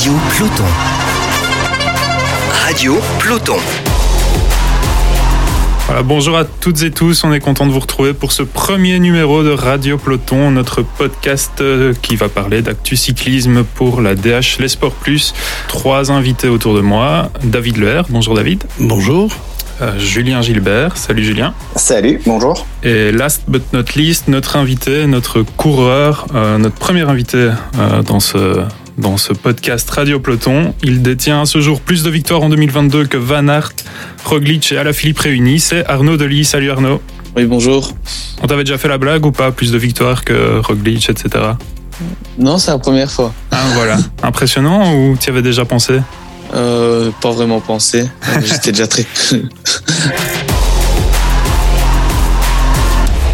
Radio 0.00 0.14
Peloton. 0.34 0.64
Radio 2.64 2.98
Peloton. 3.22 3.56
Voilà, 5.84 6.02
bonjour 6.02 6.38
à 6.38 6.46
toutes 6.46 6.80
et 6.84 6.90
tous, 6.90 7.22
on 7.22 7.34
est 7.34 7.40
content 7.40 7.66
de 7.66 7.72
vous 7.72 7.80
retrouver 7.80 8.14
pour 8.14 8.32
ce 8.32 8.42
premier 8.42 8.98
numéro 8.98 9.42
de 9.42 9.50
Radio 9.50 9.98
Peloton, 9.98 10.52
notre 10.52 10.80
podcast 10.80 11.60
euh, 11.60 11.92
qui 12.00 12.16
va 12.16 12.30
parler 12.30 12.62
d'actu 12.62 12.96
cyclisme 12.96 13.62
pour 13.62 14.00
la 14.00 14.14
DH 14.14 14.58
Les 14.58 14.68
Sports 14.68 14.94
Plus. 14.94 15.34
Trois 15.68 16.10
invités 16.10 16.48
autour 16.48 16.74
de 16.74 16.80
moi. 16.80 17.30
David 17.44 17.76
Leher, 17.76 18.02
bonjour 18.08 18.34
David. 18.34 18.64
Bonjour. 18.78 19.30
Euh, 19.82 19.98
Julien 19.98 20.42
Gilbert, 20.42 20.96
salut 20.96 21.24
Julien. 21.24 21.54
Salut, 21.74 22.20
bonjour. 22.26 22.66
Et 22.82 23.12
last 23.12 23.44
but 23.48 23.62
not 23.72 23.84
least, 23.96 24.28
notre 24.28 24.56
invité, 24.56 25.06
notre 25.06 25.42
coureur, 25.42 26.26
euh, 26.34 26.58
notre 26.58 26.76
premier 26.76 27.02
invité 27.02 27.50
euh, 27.78 28.02
dans 28.02 28.20
ce 28.20 28.62
dans 29.00 29.16
ce 29.16 29.32
podcast 29.32 29.88
Radio 29.90 30.20
Peloton. 30.20 30.74
Il 30.82 31.02
détient 31.02 31.42
à 31.42 31.46
ce 31.46 31.60
jour 31.60 31.80
plus 31.80 32.02
de 32.02 32.10
victoires 32.10 32.42
en 32.42 32.48
2022 32.48 33.06
que 33.06 33.16
Van 33.16 33.48
Aert, 33.48 33.72
Roglic 34.24 34.72
et 34.72 34.78
Alaphilippe 34.78 35.18
réunis. 35.18 35.60
C'est 35.60 35.84
Arnaud 35.86 36.16
Delis. 36.16 36.44
Salut 36.44 36.70
Arnaud. 36.70 37.00
Oui, 37.36 37.44
bonjour. 37.46 37.92
On 38.42 38.46
t'avait 38.46 38.64
déjà 38.64 38.78
fait 38.78 38.88
la 38.88 38.98
blague 38.98 39.24
ou 39.24 39.32
pas? 39.32 39.50
Plus 39.52 39.72
de 39.72 39.78
victoires 39.78 40.24
que 40.24 40.58
Roglic, 40.60 41.08
etc. 41.10 41.44
Non, 42.38 42.58
c'est 42.58 42.70
la 42.70 42.78
première 42.78 43.10
fois. 43.10 43.32
Ah 43.50 43.62
voilà. 43.74 43.96
Impressionnant 44.22 44.94
ou 44.94 45.16
tu 45.18 45.26
y 45.26 45.30
avais 45.30 45.42
déjà 45.42 45.64
pensé? 45.64 46.00
Euh, 46.54 47.10
Pas 47.20 47.30
vraiment 47.30 47.60
pensé. 47.60 48.08
J'étais 48.44 48.72
déjà 48.72 48.86
très... 48.86 49.06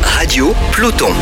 Radio 0.02 0.54
Peloton. 0.72 1.12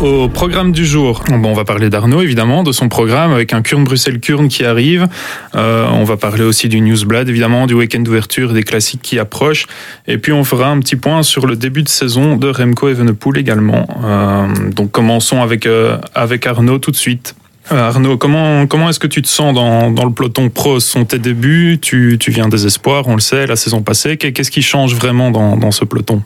Au 0.00 0.30
programme 0.30 0.72
du 0.72 0.86
jour, 0.86 1.22
bon, 1.28 1.50
on 1.50 1.52
va 1.52 1.66
parler 1.66 1.90
d'Arnaud 1.90 2.22
évidemment, 2.22 2.62
de 2.62 2.72
son 2.72 2.88
programme 2.88 3.32
avec 3.32 3.52
un 3.52 3.60
Kurn 3.60 3.84
Bruxelles 3.84 4.18
Kurn 4.18 4.48
qui 4.48 4.64
arrive. 4.64 5.06
Euh, 5.54 5.86
on 5.92 6.04
va 6.04 6.16
parler 6.16 6.42
aussi 6.42 6.70
du 6.70 6.80
Newsblad 6.80 7.28
évidemment, 7.28 7.66
du 7.66 7.74
week-end 7.74 8.00
d'ouverture 8.00 8.54
des 8.54 8.62
classiques 8.62 9.02
qui 9.02 9.18
approchent. 9.18 9.66
Et 10.06 10.16
puis 10.16 10.32
on 10.32 10.42
fera 10.42 10.68
un 10.68 10.80
petit 10.80 10.96
point 10.96 11.22
sur 11.22 11.46
le 11.46 11.54
début 11.54 11.82
de 11.82 11.88
saison 11.90 12.36
de 12.36 12.48
Remco 12.48 12.88
Evenepoel 12.88 13.36
également. 13.36 13.86
Euh, 14.02 14.46
donc 14.70 14.90
commençons 14.90 15.42
avec 15.42 15.66
euh, 15.66 15.98
avec 16.14 16.46
Arnaud 16.46 16.78
tout 16.78 16.92
de 16.92 16.96
suite. 16.96 17.34
Arnaud, 17.68 18.16
comment, 18.16 18.66
comment 18.66 18.88
est-ce 18.88 19.00
que 19.00 19.06
tu 19.06 19.20
te 19.20 19.28
sens 19.28 19.54
dans, 19.54 19.90
dans 19.90 20.06
le 20.06 20.12
peloton 20.12 20.48
pro? 20.48 20.80
Ce 20.80 20.88
sont 20.88 21.04
tes 21.04 21.18
débuts, 21.18 21.78
tu, 21.80 22.16
tu 22.18 22.30
viens 22.30 22.48
des 22.48 22.64
espoirs, 22.64 23.06
on 23.06 23.16
le 23.16 23.20
sait, 23.20 23.46
la 23.46 23.54
saison 23.54 23.82
passée. 23.82 24.16
Qu'est-ce 24.16 24.50
qui 24.50 24.62
change 24.62 24.94
vraiment 24.94 25.30
dans, 25.30 25.58
dans 25.58 25.70
ce 25.70 25.84
peloton? 25.84 26.22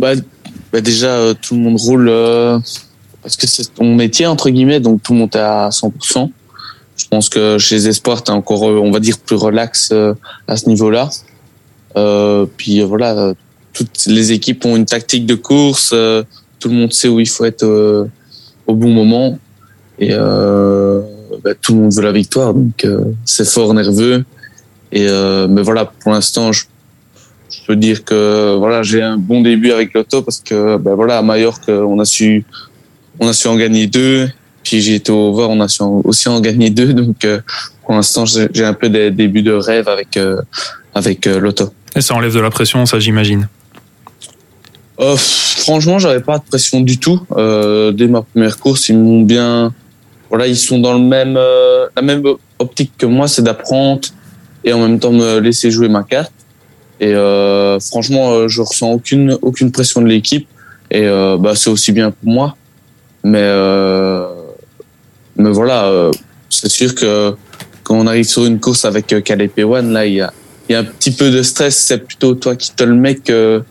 Bah, 0.00 0.14
bah 0.72 0.80
déjà, 0.80 1.08
euh, 1.08 1.34
tout 1.34 1.54
le 1.54 1.60
monde 1.60 1.80
roule 1.80 2.08
euh, 2.08 2.58
parce 3.22 3.36
que 3.36 3.46
c'est 3.46 3.74
ton 3.74 3.94
métier, 3.94 4.26
entre 4.26 4.50
guillemets, 4.50 4.80
donc 4.80 5.02
tout 5.02 5.12
le 5.12 5.20
monde 5.20 5.34
est 5.34 5.38
à 5.38 5.68
100%. 5.70 6.30
Je 6.96 7.06
pense 7.08 7.28
que 7.28 7.58
chez 7.58 7.76
les 7.76 7.88
espoirs, 7.88 8.22
t'es 8.22 8.30
encore, 8.30 8.68
euh, 8.68 8.78
on 8.78 8.90
va 8.90 9.00
dire, 9.00 9.18
plus 9.18 9.36
relax 9.36 9.92
à 10.46 10.56
ce 10.56 10.68
niveau-là. 10.68 11.10
Euh, 11.96 12.46
puis 12.56 12.82
voilà, 12.82 13.34
toutes 13.72 14.06
les 14.06 14.32
équipes 14.32 14.64
ont 14.64 14.76
une 14.76 14.84
tactique 14.84 15.26
de 15.26 15.34
course, 15.34 15.94
tout 16.60 16.68
le 16.68 16.74
monde 16.74 16.92
sait 16.92 17.08
où 17.08 17.18
il 17.18 17.28
faut 17.28 17.44
être 17.44 17.64
euh, 17.64 18.06
au 18.66 18.74
bon 18.74 18.90
moment. 18.90 19.38
Et 19.98 20.10
euh, 20.12 21.02
bah, 21.42 21.54
tout 21.60 21.74
le 21.74 21.80
monde 21.80 21.92
veut 21.92 22.02
la 22.02 22.12
victoire, 22.12 22.54
donc 22.54 22.84
euh, 22.84 23.04
c'est 23.24 23.48
fort 23.48 23.74
nerveux. 23.74 24.24
Et 24.92 25.06
mais 25.48 25.62
voilà, 25.62 25.84
pour 25.84 26.10
l'instant, 26.10 26.50
je 26.50 26.64
peux 27.70 27.76
dire 27.76 28.04
que 28.04 28.56
voilà, 28.56 28.82
j'ai 28.82 29.00
un 29.00 29.16
bon 29.16 29.42
début 29.42 29.70
avec 29.70 29.94
l'auto 29.94 30.22
parce 30.22 30.40
que 30.40 30.76
ben 30.76 30.94
voilà, 30.96 31.18
à 31.18 31.22
Majorque, 31.22 31.68
on 31.68 32.00
a 32.00 32.04
su 32.04 32.44
on 33.20 33.28
a 33.28 33.32
su 33.32 33.46
en 33.46 33.54
gagner 33.54 33.86
deux. 33.86 34.28
Puis 34.64 34.80
j'ai 34.80 34.96
été 34.96 35.12
au 35.12 35.32
voir, 35.32 35.50
on 35.50 35.60
a 35.60 35.68
su 35.68 35.84
aussi 36.02 36.28
en 36.28 36.40
gagner 36.40 36.70
deux. 36.70 36.92
Donc 36.92 37.24
euh, 37.24 37.40
pour 37.84 37.94
l'instant, 37.94 38.24
j'ai 38.26 38.64
un 38.64 38.72
peu 38.72 38.88
des 38.88 39.12
débuts 39.12 39.42
de 39.42 39.52
rêve 39.52 39.86
avec 39.88 40.16
euh, 40.16 40.42
avec 40.96 41.28
euh, 41.28 41.38
l'auto. 41.38 41.72
Et 41.94 42.00
ça 42.00 42.14
enlève 42.16 42.34
de 42.34 42.40
la 42.40 42.50
pression, 42.50 42.84
ça 42.86 42.98
j'imagine. 42.98 43.48
Franchement, 44.98 46.00
j'avais 46.00 46.20
pas 46.20 46.38
de 46.38 46.44
pression 46.44 46.80
du 46.80 46.98
tout. 46.98 47.20
Dès 47.36 48.08
ma 48.08 48.22
première 48.22 48.58
course, 48.58 48.88
ils 48.88 48.98
m'ont 48.98 49.22
bien. 49.22 49.72
Voilà, 50.28 50.48
ils 50.48 50.56
sont 50.56 50.78
dans 50.78 50.92
le 50.92 51.04
même, 51.04 51.38
la 51.96 52.02
même 52.02 52.22
optique 52.58 52.92
que 52.98 53.06
moi, 53.06 53.28
c'est 53.28 53.42
d'apprendre 53.42 54.00
et 54.64 54.72
en 54.72 54.80
même 54.80 54.98
temps 54.98 55.12
me 55.12 55.38
laisser 55.38 55.70
jouer 55.70 55.88
ma 55.88 56.02
carte. 56.02 56.32
Et 57.00 57.14
euh, 57.14 57.80
franchement, 57.80 58.32
euh, 58.32 58.48
je 58.48 58.60
ressens 58.60 58.92
aucune 58.92 59.38
aucune 59.40 59.72
pression 59.72 60.02
de 60.02 60.06
l'équipe 60.06 60.46
et 60.90 61.06
euh, 61.06 61.38
bah 61.38 61.54
c'est 61.56 61.70
aussi 61.70 61.92
bien 61.92 62.10
pour 62.10 62.30
moi. 62.30 62.56
Mais 63.24 63.50
mais 65.36 65.50
voilà, 65.50 66.10
c'est 66.50 66.68
sûr 66.68 66.94
que 66.94 67.34
quand 67.82 67.96
on 67.96 68.06
arrive 68.06 68.24
sur 68.24 68.44
une 68.44 68.60
course 68.60 68.84
avec 68.84 69.12
euh, 69.12 69.22
Calais 69.22 69.50
P1, 69.54 69.90
là, 69.90 70.06
il 70.06 70.14
y 70.14 70.20
a 70.20 70.32
il 70.68 70.72
y 70.72 70.74
a 70.76 70.80
un 70.80 70.84
petit 70.84 71.10
peu 71.10 71.30
de 71.30 71.42
stress. 71.42 71.76
C'est 71.76 71.98
plutôt 71.98 72.34
toi 72.34 72.54
qui 72.54 72.72
te 72.72 72.84
le 72.84 72.94
mets 72.94 73.16
que 73.16 73.62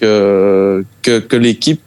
que, 0.00 0.84
que, 1.02 1.20
que 1.20 1.36
l'équipe. 1.36 1.80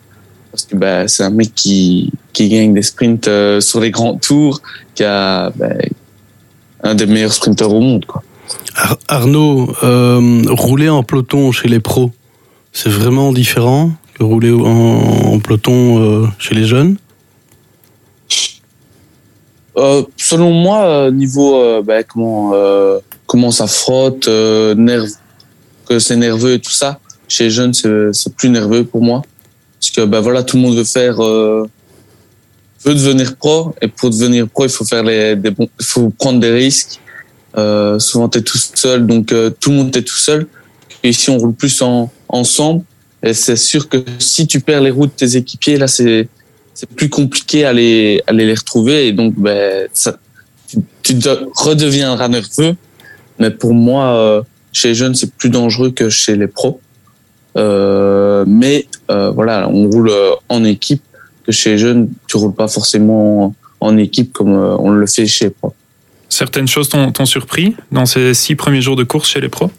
Parce 0.51 0.63
que 0.63 0.75
bah, 0.77 1.07
c'est 1.07 1.23
un 1.23 1.29
mec 1.29 1.53
qui, 1.53 2.11
qui 2.33 2.49
gagne 2.49 2.73
des 2.73 2.81
sprints 2.81 3.29
sur 3.59 3.79
les 3.79 3.91
grands 3.91 4.15
tours, 4.15 4.61
qui 4.95 5.03
a 5.03 5.51
bah, 5.51 5.67
un 6.81 6.95
des 6.95 7.05
meilleurs 7.05 7.33
sprinteurs 7.33 7.73
au 7.73 7.81
monde. 7.81 8.05
Quoi. 8.05 8.23
Ar- 8.77 8.99
Arnaud, 9.07 9.73
euh, 9.83 10.43
rouler 10.49 10.87
en 10.87 11.03
peloton 11.03 11.51
chez 11.51 11.67
les 11.67 11.79
pros, 11.79 12.11
c'est 12.71 12.89
vraiment 12.89 13.33
différent 13.33 13.91
que 14.13 14.23
rouler 14.23 14.51
en, 14.51 15.39
peloton 15.39 15.99
euh, 15.99 16.27
chez 16.37 16.53
les 16.53 16.65
jeunes? 16.65 16.97
Euh, 19.77 20.03
selon 20.15 20.51
moi, 20.51 21.11
niveau 21.11 21.83
bah, 21.83 22.03
comment 22.03 22.53
comment 23.25 23.51
ça 23.51 23.67
frotte, 23.67 24.27
nerve, 24.27 25.07
que 25.87 25.99
c'est 25.99 26.15
nerveux 26.15 26.53
et 26.53 26.59
tout 26.59 26.71
ça. 26.71 26.99
Chez 27.27 27.45
les 27.45 27.51
jeunes, 27.51 27.73
c'est 27.73 28.35
plus 28.35 28.49
nerveux 28.49 28.83
pour 28.85 29.01
moi 29.03 29.21
parce 29.79 29.91
que 29.91 30.01
bah 30.05 30.21
voilà, 30.21 30.41
tout 30.43 30.57
le 30.57 30.63
monde 30.63 30.75
veut 30.75 30.83
faire 30.83 31.17
veut 31.17 31.67
devenir 32.85 33.35
pro 33.35 33.75
et 33.81 33.87
pour 33.87 34.09
devenir 34.09 34.47
pro, 34.47 34.63
il 34.63 34.69
faut 34.69 34.85
faire 34.85 35.03
les 35.03 35.35
bons, 35.35 35.69
il 35.79 35.85
faut 35.85 36.09
prendre 36.09 36.39
des 36.39 36.51
risques. 36.51 36.99
Euh, 37.57 37.97
souvent, 37.99 38.29
t'es 38.29 38.41
tout 38.41 38.57
seul, 38.57 39.07
donc 39.07 39.31
euh, 39.31 39.49
tout 39.49 39.71
le 39.71 39.77
monde 39.77 39.95
est 39.97 40.03
tout 40.03 40.15
seul. 40.17 40.47
Et 41.03 41.09
ici, 41.09 41.29
on 41.29 41.37
roule 41.37 41.53
plus 41.53 41.81
en, 41.81 42.11
ensemble. 42.29 42.83
Et 43.23 43.33
c'est 43.33 43.55
sûr 43.55 43.89
que 43.89 43.97
si 44.19 44.45
tu 44.45 44.59
perds 44.59 44.81
les 44.81 44.91
routes 44.91 45.11
de 45.11 45.25
tes 45.25 45.37
équipiers, 45.37 45.77
là, 45.77 45.87
c'est 45.87 46.27
c'est 46.73 46.89
plus 46.89 47.09
compliqué 47.09 47.65
à 47.65 47.73
les, 47.73 48.21
à 48.27 48.33
les 48.33 48.53
retrouver 48.53 49.07
et 49.07 49.11
donc 49.11 49.33
ben, 49.35 49.87
ça, 49.93 50.19
tu, 50.67 50.77
tu 51.01 51.15
de- 51.15 51.49
redeviendras 51.55 52.27
nerveux. 52.27 52.75
Mais 53.39 53.49
pour 53.49 53.73
moi, 53.73 54.13
euh, 54.13 54.41
chez 54.71 54.89
les 54.89 54.93
jeunes, 54.93 55.15
c'est 55.15 55.31
plus 55.33 55.49
dangereux 55.49 55.89
que 55.89 56.09
chez 56.09 56.35
les 56.35 56.45
pros. 56.45 56.79
Euh, 57.57 58.45
mais 58.47 58.85
euh, 59.09 59.31
voilà, 59.31 59.67
on 59.69 59.89
roule 59.89 60.09
euh, 60.09 60.33
en 60.49 60.63
équipe 60.63 61.01
que 61.43 61.51
chez 61.51 61.71
les 61.71 61.77
jeunes, 61.79 62.09
tu 62.27 62.37
roules 62.37 62.53
pas 62.53 62.67
forcément 62.67 63.55
en 63.79 63.97
équipe 63.97 64.31
comme 64.31 64.53
euh, 64.53 64.77
on 64.77 64.91
le 64.91 65.07
fait 65.07 65.25
chez 65.25 65.45
les 65.45 65.51
pros. 65.51 65.73
Certaines 66.29 66.67
choses 66.67 66.89
t'ont 66.89 67.25
surpris 67.25 67.75
dans 67.91 68.05
ces 68.05 68.33
six 68.33 68.55
premiers 68.55 68.81
jours 68.81 68.95
de 68.95 69.03
course 69.03 69.29
chez 69.29 69.39
les 69.41 69.49
pros? 69.49 69.71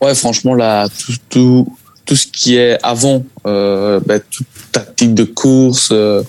Ouais, 0.00 0.14
franchement, 0.14 0.54
là, 0.54 0.88
tout, 0.88 1.12
tout, 1.28 1.76
tout 2.06 2.16
ce 2.16 2.26
qui 2.26 2.56
est 2.56 2.78
avant, 2.82 3.24
euh, 3.46 4.00
ben, 4.06 4.20
toute 4.30 4.46
tactique 4.72 5.14
de 5.14 5.24
course, 5.24 5.90
euh, 5.92 6.22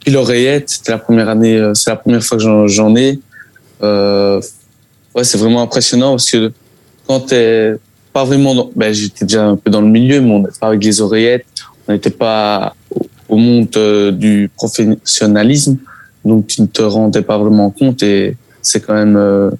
puis 0.00 0.12
l'oreillette, 0.12 0.70
c'était 0.70 0.92
la 0.92 0.98
première 0.98 1.28
année, 1.28 1.56
euh, 1.56 1.74
c'est 1.74 1.90
la 1.90 1.96
première 1.96 2.22
fois 2.22 2.38
que 2.38 2.66
j'en- 2.68 2.96
ai. 2.96 3.18
Euh, 3.82 4.40
ouais, 5.14 5.24
c'est 5.24 5.38
vraiment 5.38 5.62
impressionnant 5.62 6.12
parce 6.12 6.30
que 6.30 6.52
quand 7.06 7.20
t'es 7.20 7.74
pas 8.12 8.24
vraiment 8.24 8.54
dans, 8.54 8.70
ben, 8.74 8.92
j'étais 8.92 9.24
déjà 9.24 9.46
un 9.46 9.56
peu 9.56 9.70
dans 9.70 9.80
le 9.80 9.88
milieu, 9.88 10.20
mais 10.20 10.30
on 10.30 10.38
n'était 10.40 10.58
pas 10.60 10.68
avec 10.68 10.82
les 10.84 11.00
oreillettes, 11.00 11.46
on 11.88 11.92
n'était 11.92 12.10
pas 12.10 12.74
au, 12.90 13.06
au 13.28 13.36
monde 13.36 13.68
euh, 13.76 14.10
du 14.10 14.50
professionnalisme, 14.56 15.76
donc 16.24 16.46
tu 16.46 16.62
ne 16.62 16.66
te 16.66 16.82
rendais 16.82 17.22
pas 17.22 17.38
vraiment 17.38 17.70
compte 17.70 18.02
et 18.02 18.36
c'est 18.62 18.80
quand 18.80 18.94
même, 18.94 19.16
euh, 19.16 19.50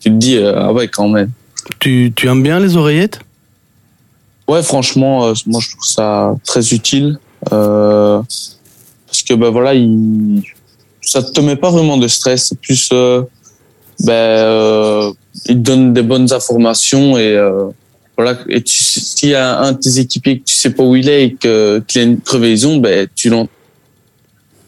tu 0.00 0.10
te 0.10 0.14
dis, 0.14 0.36
euh, 0.36 0.54
ah 0.56 0.72
ouais, 0.72 0.88
quand 0.88 1.08
même. 1.08 1.30
tu, 1.80 2.12
tu 2.14 2.28
aimes 2.28 2.42
bien 2.42 2.60
les 2.60 2.76
oreillettes? 2.76 3.20
Ouais, 4.48 4.62
franchement, 4.62 5.26
euh, 5.26 5.34
moi 5.46 5.60
je 5.62 5.70
trouve 5.70 5.84
ça 5.84 6.34
très 6.44 6.72
utile 6.74 7.18
euh, 7.52 8.20
parce 9.06 9.22
que 9.22 9.34
ben 9.34 9.50
voilà, 9.50 9.74
il, 9.74 10.42
ça 11.00 11.22
te 11.22 11.40
met 11.40 11.56
pas 11.56 11.70
vraiment 11.70 11.96
de 11.96 12.08
stress, 12.08 12.48
c'est 12.48 12.58
plus 12.58 12.88
euh, 12.92 13.22
ben 14.04 14.12
euh, 14.12 15.12
il 15.46 15.56
te 15.56 15.60
donne 15.60 15.92
des 15.92 16.02
bonnes 16.02 16.32
informations 16.32 17.16
et 17.16 17.34
euh, 17.36 17.68
voilà. 18.16 18.38
Et 18.48 18.62
tu, 18.62 18.76
s'il 18.76 19.30
y 19.30 19.34
a 19.34 19.58
un 19.60 19.72
de 19.72 19.78
tes 19.78 19.98
équipiers 19.98 20.40
que 20.40 20.44
tu 20.44 20.54
sais 20.54 20.70
pas 20.70 20.82
où 20.82 20.96
il 20.96 21.08
est 21.08 21.24
et 21.24 21.34
que 21.34 21.82
qu'il 21.86 22.00
a 22.00 22.04
une 22.04 22.20
crevaison, 22.20 22.76
ben 22.76 23.08
tu 23.14 23.30
l'en, 23.30 23.48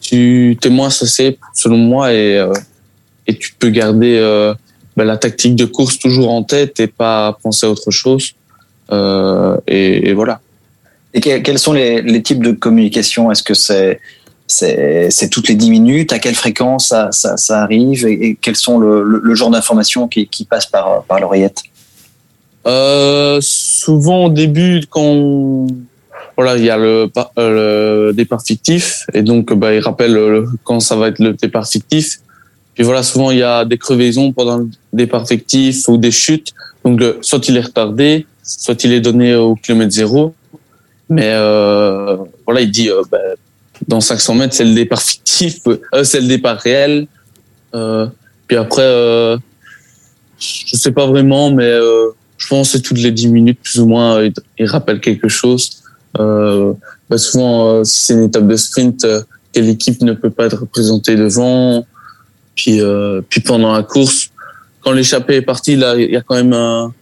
tu 0.05 0.57
t'es 0.61 0.69
moins 0.69 0.89
stressé 0.89 1.39
selon 1.53 1.77
moi 1.77 2.13
et 2.13 2.37
euh, 2.37 2.53
et 3.27 3.35
tu 3.35 3.53
peux 3.57 3.69
garder 3.69 4.17
euh, 4.17 4.53
ben, 4.95 5.03
la 5.05 5.17
tactique 5.17 5.55
de 5.55 5.65
course 5.65 5.97
toujours 5.97 6.29
en 6.31 6.43
tête 6.43 6.79
et 6.79 6.87
pas 6.87 7.37
penser 7.41 7.65
à 7.65 7.71
autre 7.71 7.89
chose. 7.89 8.33
Euh, 8.91 9.57
et, 9.67 10.09
et 10.09 10.13
voilà. 10.13 10.41
Et 11.15 11.21
que- 11.21 11.39
quels 11.39 11.57
sont 11.57 11.73
les, 11.73 12.03
les 12.03 12.21
types 12.21 12.43
de 12.43 12.51
communication? 12.51 13.31
Est-ce 13.31 13.43
que 13.43 13.55
c'est 13.55 13.99
c'est 14.47 15.29
toutes 15.31 15.47
les 15.47 15.55
10 15.55 15.71
minutes? 15.71 16.13
À 16.13 16.19
quelle 16.19 16.35
fréquence 16.35 16.89
ça, 16.89 17.09
ça, 17.11 17.35
ça 17.35 17.63
arrive? 17.63 18.05
Et, 18.05 18.37
quels 18.39 18.55
sont 18.55 18.77
le, 18.77 19.01
le, 19.01 19.33
genre 19.33 19.49
d'informations 19.49 20.07
qui, 20.07 20.27
qui 20.27 20.45
passent 20.45 20.67
par, 20.67 21.03
par 21.05 21.19
l'oreillette? 21.19 21.63
Souvent 23.41 24.25
au 24.25 24.29
début, 24.29 24.83
quand 24.87 25.65
voilà, 26.35 26.57
il 26.57 26.63
y 26.63 26.69
a 26.69 26.77
le, 26.77 27.09
le, 27.37 28.11
départ 28.13 28.41
fictif 28.43 29.05
et 29.13 29.21
donc 29.21 29.53
bah, 29.53 29.73
il 29.73 29.79
rappelle 29.79 30.45
quand 30.63 30.79
ça 30.79 30.95
va 30.95 31.07
être 31.09 31.19
le 31.19 31.33
départ 31.33 31.67
fictif. 31.67 32.19
Puis 32.73 32.83
voilà, 32.83 33.03
souvent 33.03 33.31
il 33.31 33.37
y 33.37 33.43
a 33.43 33.63
des 33.63 33.77
crevaisons 33.77 34.33
pendant 34.33 34.57
le 34.57 34.69
départ 34.91 35.27
fictif 35.27 35.87
ou 35.87 35.97
des 35.97 36.11
chutes. 36.11 36.53
Donc 36.83 37.01
soit 37.21 37.47
il 37.47 37.57
est 37.57 37.61
retardé, 37.61 38.25
soit 38.43 38.83
il 38.83 38.91
est 38.91 39.01
donné 39.01 39.35
au 39.35 39.55
kilomètre 39.55 39.91
zéro. 39.91 40.33
Mais 41.09 41.31
euh, 41.33 42.17
voilà, 42.45 42.61
il 42.61 42.71
dit 42.71 42.89
euh, 42.89 43.01
bah, 43.11 43.19
dans 43.87 44.01
500 44.01 44.35
mètres, 44.35 44.53
c'est 44.53 44.65
le 44.65 44.73
départ 44.73 45.01
fictif, 45.01 45.59
euh, 45.67 46.03
c'est 46.03 46.21
le 46.21 46.27
départ 46.27 46.57
réel. 46.57 47.07
Euh, 47.73 48.07
puis 48.47 48.57
après, 48.57 48.81
euh, 48.81 49.37
je 50.39 50.75
sais 50.75 50.91
pas 50.91 51.05
vraiment, 51.05 51.51
mais 51.51 51.63
euh, 51.63 52.09
je 52.37 52.47
pense 52.47 52.73
que 52.73 52.77
toutes 52.77 52.99
les 52.99 53.11
10 53.11 53.27
minutes 53.29 53.59
plus 53.61 53.79
ou 53.79 53.87
moins, 53.87 54.27
il 54.57 54.65
rappelle 54.65 54.99
quelque 54.99 55.27
chose. 55.27 55.83
Euh, 56.19 56.73
bah 57.09 57.17
souvent, 57.17 57.83
si 57.83 58.03
c'est 58.05 58.13
une 58.13 58.23
étape 58.23 58.47
de 58.47 58.55
sprint, 58.55 59.05
quelle 59.51 59.69
équipe 59.69 60.01
ne 60.01 60.13
peut 60.13 60.29
pas 60.29 60.45
être 60.45 60.61
représentée 60.61 61.15
devant. 61.15 61.85
Puis, 62.55 62.79
puis 63.29 63.41
pendant 63.41 63.73
la 63.73 63.83
course, 63.83 64.29
quand 64.81 64.91
l'échappée 64.91 65.35
est 65.35 65.41
partie, 65.41 65.75
là, 65.75 65.95
il 65.95 66.11
y 66.11 66.15
a 66.15 66.21
quand 66.21 66.35
même 66.35 66.53
un, 66.53 66.93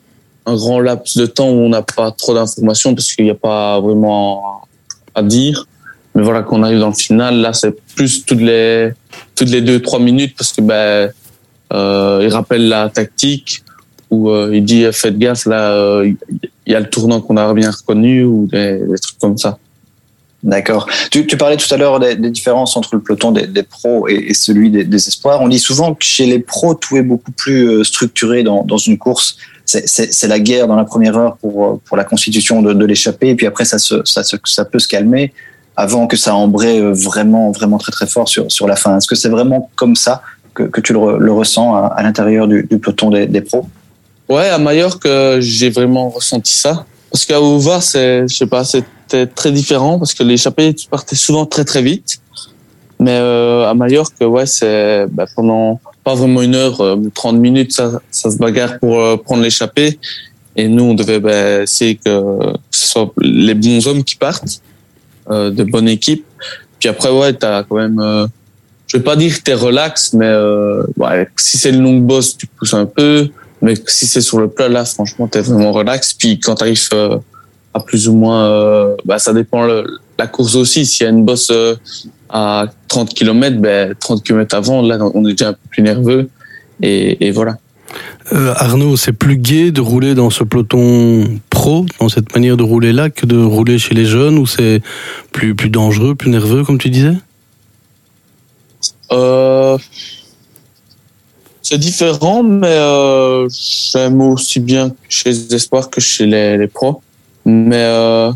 un 0.46 0.56
grand 0.56 0.80
laps 0.80 1.18
de 1.18 1.26
temps 1.26 1.50
où 1.50 1.60
on 1.60 1.70
n'a 1.70 1.82
pas 1.82 2.12
trop 2.12 2.34
d'informations 2.34 2.94
parce 2.96 3.14
qu'il 3.14 3.26
n'y 3.26 3.32
a 3.32 3.36
pas 3.36 3.80
vraiment 3.80 4.68
à 5.16 5.24
dire. 5.24 5.68
Mais 6.16 6.22
voilà, 6.22 6.44
quand 6.44 6.60
on 6.60 6.64
arrive 6.64 6.80
dans 6.80 6.90
le 6.90 6.96
final, 6.96 7.38
là, 7.38 7.54
c'est 7.54 7.72
plus 7.96 8.26
toutes 8.26 8.42
les 8.42 8.92
toutes 9.36 9.50
les 9.50 9.62
deux 9.62 9.82
trois 9.82 10.00
minutes 10.00 10.36
parce 10.38 10.54
que 10.54 10.62
ben 10.62 11.12
euh, 11.74 12.22
il 12.24 12.32
rappelle 12.32 12.68
la 12.68 12.90
tactique 12.90 13.64
où 14.14 14.30
euh, 14.30 14.52
il 14.54 14.64
dit 14.64 14.86
faites 14.92 15.18
gaffe 15.18 15.46
là, 15.46 15.72
euh, 15.72 16.12
il 16.66 16.72
y 16.72 16.76
a 16.76 16.80
le 16.80 16.90
tournant 16.90 17.22
qu'on 17.22 17.38
a 17.38 17.54
bien 17.54 17.72
reconnu 17.72 18.24
ou 18.24 18.48
des, 18.52 18.80
trucs 19.02 19.20
comme 19.20 19.38
ça. 19.38 19.58
D'accord. 20.44 20.90
Tu, 21.10 21.26
parlais 21.38 21.56
tout 21.56 21.74
à 21.74 21.78
l'heure 21.78 22.00
des, 22.00 22.16
différences 22.16 22.76
entre 22.76 22.96
le 22.96 23.02
peloton 23.02 23.32
des, 23.32 23.64
pros 23.64 24.08
et, 24.10 24.34
celui 24.34 24.70
des, 24.70 24.96
espoirs. 24.96 25.42
On 25.42 25.48
dit 25.48 25.60
souvent 25.60 25.94
que 25.94 26.04
chez 26.04 26.26
les 26.26 26.40
pros, 26.40 26.74
tout 26.74 26.98
est 26.98 27.04
beaucoup 27.04 27.32
plus 27.32 27.70
euh, 27.70 27.84
structuré 27.84 28.44
dans, 28.44 28.78
une 28.78 28.98
course. 28.98 29.38
C'est 29.66 30.28
la 30.28 30.40
guerre 30.40 30.68
dans 30.68 30.76
la 30.76 30.84
première 30.84 31.18
heure 31.18 31.38
pour, 31.38 31.80
pour 31.80 31.96
la 31.96 32.04
constitution 32.04 32.62
de, 32.62 32.74
de 32.74 32.86
l'échappée, 32.86 33.30
et 33.30 33.36
puis 33.36 33.48
après, 33.48 33.64
ça, 33.64 33.78
ça, 33.80 34.66
peut 34.66 34.80
se 34.80 34.88
calmer 34.90 35.32
avant 35.76 36.08
que 36.08 36.18
ça 36.18 36.36
embraye 36.36 36.80
euh, 36.80 36.92
vraiment, 36.92 37.52
vraiment 37.52 37.78
très 37.78 37.92
très 37.92 38.08
fort 38.08 38.28
sur, 38.28 38.52
sur 38.52 38.68
la 38.68 38.76
fin. 38.76 38.98
Est-ce 38.98 39.08
que 39.08 39.16
c'est 39.16 39.30
vraiment 39.30 39.70
comme 39.76 39.96
ça 39.96 40.22
que, 40.54 40.82
tu 40.82 40.94
le, 40.94 41.32
ressens 41.32 41.76
à, 41.76 42.04
l'intérieur 42.04 42.48
du, 42.48 42.64
peloton 42.66 43.10
des, 43.10 43.42
pros? 43.42 43.66
Ouais, 44.30 44.48
à 44.48 44.58
Mallorca, 44.58 45.10
euh, 45.10 45.42
j'ai 45.42 45.70
vraiment 45.70 46.10
ressenti 46.10 46.54
ça. 46.54 46.86
Parce 47.12 47.26
qu'à 47.26 47.42
Ouva, 47.42 47.82
c'est, 47.82 48.28
je 48.28 48.36
sais 48.36 48.48
pas, 48.48 48.64
c'était 48.64 49.28
très 49.28 49.52
différent 49.52 50.00
parce 50.00 50.14
que 50.14 50.24
l'échappée, 50.24 50.74
tu 50.74 50.88
partais 50.88 51.16
souvent 51.16 51.46
très 51.46 51.66
très 51.66 51.82
vite. 51.82 52.20
Mais 53.00 53.12
euh, 53.12 53.70
à 53.70 53.74
Mallorca, 53.74 54.28
ouais, 54.28 54.46
c'est 54.46 55.06
bah, 55.12 55.26
pendant 55.36 55.80
pas 56.04 56.16
vraiment 56.16 56.42
une 56.42 56.56
heure, 56.56 56.82
euh, 56.82 56.98
30 57.14 57.38
minutes, 57.38 57.72
ça, 57.72 58.02
ça 58.12 58.30
se 58.30 58.38
bagarre 58.38 58.80
pour 58.80 59.00
euh, 59.00 59.18
prendre 59.18 59.42
l'échappée. 59.42 60.00
Et 60.56 60.68
nous, 60.68 60.84
on 60.84 60.94
devait 60.94 61.20
bah, 61.20 61.62
essayer 61.62 61.96
que, 61.96 62.40
ce 62.72 62.88
soit 62.88 63.12
les 63.20 63.54
bons 63.54 63.88
hommes 63.88 64.04
qui 64.04 64.16
partent. 64.16 64.62
Euh, 65.32 65.52
de 65.52 65.64
bonne 65.64 65.88
équipe. 65.88 66.26
Puis 66.80 66.90
après, 66.90 67.10
ouais, 67.10 67.32
t'as 67.32 67.64
quand 67.64 67.78
même. 67.78 67.98
Euh, 68.00 68.28
je 68.88 68.98
vais 68.98 69.04
pas 69.04 69.16
dire 69.16 69.38
que 69.38 69.42
t'es 69.42 69.54
relax, 69.54 70.14
mais 70.14 70.30
ouais, 70.98 71.30
si 71.38 71.58
c'est 71.58 71.72
le 71.72 71.80
long 71.80 71.98
boss, 71.98 72.38
tu 72.38 72.46
pousses 72.46 72.74
un 72.74 72.86
peu. 72.86 73.30
Mais 73.64 73.74
si 73.88 74.06
c'est 74.06 74.22
sur 74.22 74.40
le 74.40 74.48
plat, 74.50 74.70
là, 74.70 74.86
franchement, 74.86 75.28
t'es 75.28 75.42
vraiment 75.42 75.72
relax. 75.72 76.14
Puis 76.14 76.40
quand 76.40 76.56
t'arrives 76.56 76.90
à 77.74 77.80
plus 77.80 78.08
ou 78.08 78.14
moins, 78.14 78.96
bah, 79.06 79.18
ça 79.18 79.34
dépend 79.34 79.64
le, 79.64 79.86
la 80.20 80.28
course 80.28 80.56
aussi. 80.56 80.86
S'il 80.86 81.06
y 81.06 81.08
a 81.08 81.12
une 81.12 81.26
bosse 81.26 81.52
à 82.30 82.68
30 82.90 83.14
km, 83.14 83.58
ben 83.58 83.96
30 84.00 84.24
km 84.24 84.56
avant, 84.56 84.82
là, 84.82 84.98
on 85.14 85.26
est 85.26 85.32
déjà 85.32 85.50
un 85.50 85.54
peu 85.54 85.60
plus 85.70 85.82
nerveux. 85.82 86.30
Et, 86.82 87.26
et 87.26 87.32
voilà. 87.32 87.58
Euh, 88.32 88.54
Arnaud, 88.56 88.98
c'est 88.98 89.12
plus 89.12 89.38
gai 89.38 89.72
de 89.72 89.82
rouler 89.82 90.16
dans 90.16 90.30
ce 90.30 90.44
peloton 90.44 91.40
pro, 91.50 91.86
dans 92.00 92.10
cette 92.10 92.34
manière 92.34 92.58
de 92.58 92.64
rouler 92.64 92.94
là, 92.94 93.10
que 93.10 93.26
de 93.26 93.38
rouler 93.38 93.78
chez 93.78 93.94
les 93.94 94.06
jeunes, 94.06 94.38
ou 94.38 94.46
c'est 94.46 94.82
plus, 95.32 95.56
plus 95.56 95.70
dangereux, 95.70 96.16
plus 96.16 96.30
nerveux, 96.30 96.64
comme 96.64 96.78
tu 96.78 96.90
disais? 96.90 97.16
Euh, 99.12 99.78
C'est 101.74 101.80
différent, 101.80 102.44
mais 102.44 102.68
euh, 102.68 103.50
j'aime 103.50 104.22
aussi 104.22 104.60
bien 104.60 104.92
chez 105.10 105.32
les 105.32 105.56
espoirs 105.56 105.90
que 105.90 106.00
chez 106.00 106.28
les, 106.28 106.56
les 106.56 106.68
pros. 106.68 107.02
Mais, 107.46 107.78
euh, 107.78 108.32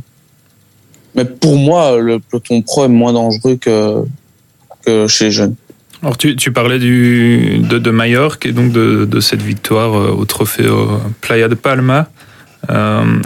mais 1.13 1.23
pour 1.23 1.55
moi, 1.55 1.99
le 1.99 2.17
peloton 2.17 2.63
pro 2.63 2.85
est 2.85 2.87
moins 2.87 3.13
dangereux 3.13 3.57
que, 3.57 4.03
que 4.83 5.07
chez 5.07 5.25
les 5.25 5.31
jeunes. 5.31 5.53
Alors 6.01 6.17
tu, 6.17 6.35
tu 6.35 6.51
parlais 6.51 6.79
du, 6.79 7.59
de, 7.59 7.77
de 7.77 7.91
Majorque 7.91 8.47
et 8.47 8.53
donc 8.53 8.71
de, 8.71 9.05
de 9.05 9.19
cette 9.19 9.43
victoire 9.43 9.95
euh, 9.95 10.17
au 10.17 10.25
trophée 10.25 10.67
au 10.67 10.99
Playa 11.21 11.47
de 11.47 11.53
Palma. 11.53 12.07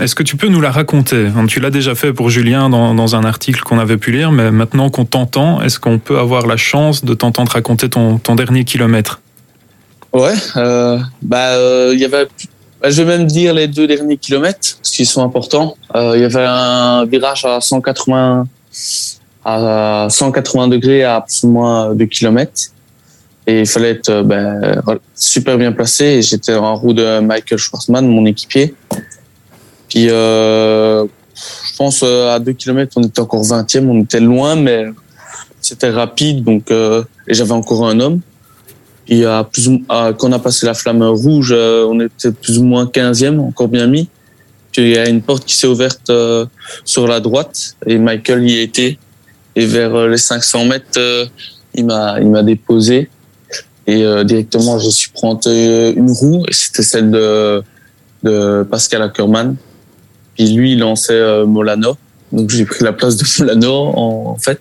Est-ce 0.02 0.14
que 0.14 0.24
tu 0.24 0.36
peux 0.36 0.50
nous 0.50 0.60
la 0.60 0.72
raconter? 0.72 1.28
Tu 1.48 1.62
l'as 1.62 1.72
déjà 1.72 1.96
fait 1.96 2.12
pour 2.12 2.30
Julien 2.30 2.70
dans, 2.70 2.94
dans 2.94 3.16
un 3.16 3.24
article 3.24 3.62
qu'on 3.62 3.80
avait 3.80 3.96
pu 3.96 4.12
lire, 4.12 4.34
mais 4.34 4.52
maintenant 4.52 4.90
qu'on 4.90 5.06
t'entend, 5.06 5.62
est-ce 5.62 5.80
qu'on 5.80 6.00
peut 6.00 6.20
avoir 6.20 6.48
la 6.48 6.58
chance 6.58 7.06
de 7.06 7.14
t'entendre 7.14 7.54
raconter 7.54 7.90
ton, 7.90 8.18
ton 8.18 8.36
dernier 8.36 8.66
kilomètre? 8.66 9.21
Ouais, 10.14 10.34
euh, 10.58 11.00
bah 11.22 11.54
il 11.54 11.58
euh, 11.58 11.96
y 11.96 12.04
avait, 12.04 12.28
bah, 12.82 12.90
je 12.90 13.02
vais 13.02 13.18
même 13.18 13.28
dire 13.28 13.54
les 13.54 13.68
deux 13.68 13.88
derniers 13.88 14.18
kilomètres, 14.18 14.78
parce 14.78 14.92
qu'ils 14.92 15.06
sont 15.06 15.24
importants. 15.24 15.78
Euh, 15.96 16.14
Il 16.16 16.22
y 16.22 16.26
avait 16.26 16.46
un 16.46 17.06
virage 17.06 17.46
à 17.46 17.62
180 17.62 18.46
à 19.44 20.08
180 20.10 20.68
degrés 20.68 21.04
à 21.04 21.22
plus 21.22 21.44
ou 21.44 21.52
moins 21.52 21.96
2 21.96 22.06
km. 22.06 22.52
Et 23.48 23.62
il 23.62 23.68
fallait 23.68 23.92
être 23.92 24.22
ben, 24.22 24.82
super 25.16 25.58
bien 25.58 25.72
placé. 25.72 26.22
J'étais 26.22 26.56
en 26.56 26.76
roue 26.76 26.94
de 26.94 27.20
Michael 27.22 27.58
Schwarzman, 27.58 28.08
mon 28.08 28.26
équipier. 28.26 28.76
Puis, 29.90 30.10
euh, 30.10 31.06
je 31.06 31.76
pense 31.76 32.04
à 32.04 32.38
2 32.38 32.54
km, 32.54 32.94
on 32.98 33.04
était 33.04 33.20
encore 33.20 33.44
20e. 33.44 33.90
On 33.90 34.04
était 34.04 34.20
loin, 34.20 34.56
mais 34.56 34.86
c'était 35.60 35.90
rapide. 35.90 36.44
Donc, 36.44 36.70
euh, 36.70 37.04
et 37.28 37.34
j'avais 37.34 37.52
encore 37.52 37.88
un 37.88 38.00
homme. 38.00 38.22
Et 39.08 39.26
à 39.26 39.44
plus 39.44 39.68
ou, 39.68 39.82
à, 39.90 40.14
quand 40.18 40.30
on 40.30 40.32
a 40.32 40.40
passé 40.40 40.66
la 40.66 40.74
flamme 40.74 41.04
rouge, 41.04 41.54
euh, 41.56 41.86
on 41.86 42.00
était 42.00 42.32
plus 42.32 42.60
ou 42.60 42.64
moins 42.64 42.86
15e, 42.86 43.40
encore 43.40 43.68
bien 43.68 43.88
mis. 43.88 44.08
Puis 44.72 44.84
il 44.84 44.90
y 44.90 44.98
a 44.98 45.10
une 45.10 45.22
porte 45.22 45.46
qui 45.46 45.56
s'est 45.56 45.68
ouverte 45.68 46.10
euh, 46.10 46.46
sur 46.86 47.08
la 47.08 47.20
droite 47.20 47.76
et 47.86 47.98
Michael 47.98 48.48
y 48.50 48.60
était. 48.60 48.98
Et 49.56 49.66
vers 49.66 49.94
euh, 49.96 50.08
les 50.08 50.18
500 50.18 50.66
mètres, 50.66 51.30
il 51.74 51.86
m'a 51.86 52.20
il 52.20 52.30
m'a 52.30 52.44
déposé 52.44 53.10
et 53.88 54.06
directement 54.24 54.78
je 54.78 54.90
suis 54.90 55.10
prendre 55.10 55.42
une 55.48 56.12
roue 56.12 56.46
et 56.48 56.54
c'était 56.54 56.84
celle 56.84 57.10
de 57.12 57.64
de 58.24 58.64
Pascal 58.70 59.02
Ackermann. 59.02 59.56
Puis 60.36 60.54
lui 60.54 60.74
il 60.74 60.80
lançait 60.80 61.46
Molano, 61.46 61.98
donc 62.32 62.50
j'ai 62.50 62.66
pris 62.66 62.84
la 62.84 62.94
place 62.94 63.18
de 63.18 63.26
Molano 63.40 63.74
en, 63.74 64.32
en 64.32 64.38
fait. 64.38 64.60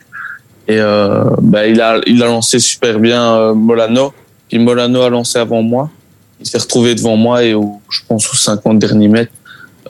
Et 0.67 0.79
euh, 0.79 1.25
bah, 1.43 1.67
il 1.67 1.81
a 1.81 2.01
il 2.07 2.23
a 2.23 2.27
lancé 2.27 2.59
super 2.59 2.99
bien 2.99 3.53
Molano. 3.55 4.13
Puis 4.51 4.59
Molano 4.59 5.01
a 5.03 5.09
lancé 5.09 5.39
avant 5.39 5.63
moi. 5.63 5.89
Il 6.41 6.47
s'est 6.47 6.59
retrouvé 6.59 6.95
devant 6.95 7.17
moi 7.17 7.45
et 7.45 7.55
au, 7.55 7.81
je 7.89 8.01
pense 8.07 8.31
aux 8.33 8.37
50 8.37 8.79
derniers 8.79 9.09
mètres, 9.09 9.33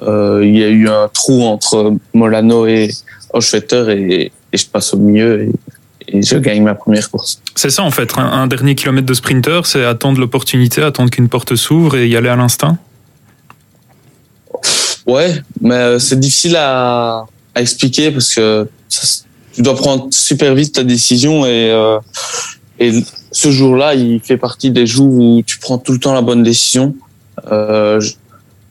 euh, 0.02 0.40
il 0.45 0.57
y 0.57 0.62
a 0.62 0.69
eu 0.69 0.88
un 0.88 1.09
trou 1.09 1.43
entre 1.43 1.95
Molano 2.12 2.67
et 2.67 2.90
Hochwetter 3.33 3.87
et, 3.88 4.33
et 4.52 4.57
je 4.57 4.67
passe 4.67 4.93
au 4.93 4.99
milieu 4.99 5.43
et, 5.43 5.52
et 6.09 6.23
je 6.23 6.37
gagne 6.37 6.62
ma 6.62 6.75
première 6.75 7.11
course. 7.11 7.40
C'est 7.55 7.71
ça 7.71 7.83
en 7.83 7.90
fait, 7.90 8.19
un, 8.19 8.25
un, 8.25 8.47
dernier 8.47 8.75
kilomètre 8.75 9.07
de 9.07 9.14
sprinter, 9.14 9.64
c'est 9.64 9.85
attendre 9.85 10.21
l'opportunité, 10.21 10.83
attendre 10.83 11.11
qu'une 11.11 11.29
porte 11.29 11.57
s'ouvre 11.57 11.97
et 11.97 12.09
y 12.09 12.17
aller 12.17 12.29
à 12.29 12.37
l'instinct 12.37 12.79
Ouais, 15.07 15.43
mais 15.61 15.99
c'est 15.99 16.21
difficile 16.21 16.57
à, 16.57 17.26
à, 17.55 17.61
expliquer 17.61 18.11
parce 18.11 18.35
que 18.35 18.69
ça, 18.88 19.25
tu 19.55 19.62
dois 19.62 19.75
prendre 19.75 20.09
super 20.11 20.55
vite 20.55 20.75
ta 20.75 20.85
décision 20.85 21.47
et, 21.47 21.71
euh, 21.71 21.99
et 22.79 22.93
ce 23.32 23.50
jour-là, 23.50 23.94
il 23.94 24.20
fait 24.20 24.37
partie 24.37 24.70
des 24.70 24.87
jours 24.87 25.12
où 25.12 25.42
tu 25.44 25.58
prends 25.58 25.78
tout 25.78 25.92
le 25.92 25.99
temps 25.99 26.12
la 26.12 26.22
bonne 26.22 26.42
décision. 26.42 26.94
Euh, 27.50 28.00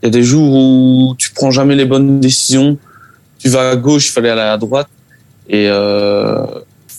il 0.02 0.06
y 0.06 0.08
a 0.08 0.12
des 0.12 0.24
jours 0.24 0.54
où 0.54 1.16
tu 1.18 1.32
prends 1.32 1.52
jamais 1.52 1.76
les 1.76 1.86
bonnes 1.86 2.20
décisions. 2.20 2.78
Tu 3.38 3.50
vas 3.50 3.72
à 3.72 3.76
gauche, 3.76 4.08
il 4.08 4.12
fallait 4.12 4.30
aller 4.30 4.42
à 4.42 4.58
droite. 4.58 4.90
Et, 5.48 5.68
euh, 5.70 6.46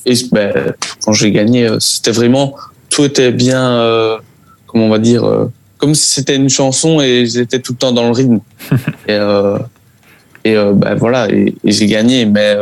et 0.07 0.15
ben, 0.33 0.75
quand 1.05 1.13
j'ai 1.13 1.31
gagné, 1.31 1.67
euh, 1.67 1.79
c'était 1.81 2.13
vraiment 2.13 2.57
tout 2.89 3.05
était 3.05 3.31
bien, 3.31 3.63
euh, 3.63 4.19
comment 4.67 4.87
on 4.87 4.91
va 4.91 4.99
dire, 4.99 5.25
euh, 5.25 5.51
comme 5.79 5.95
si 5.95 6.11
c'était 6.11 6.37
une 6.37 6.49
chanson 6.49 7.01
et 7.01 7.27
j'étais 7.27 7.61
tout 7.61 7.73
le 7.73 7.79
temps 7.79 7.93
dans 7.93 8.05
le 8.05 8.13
rythme. 8.13 8.41
et 9.07 9.13
euh, 9.13 9.59
et 10.43 10.55
ben 10.55 10.95
voilà, 10.95 11.31
et, 11.31 11.55
et 11.65 11.73
j'ai 11.73 11.87
gagné. 11.87 12.25
Mais 12.25 12.57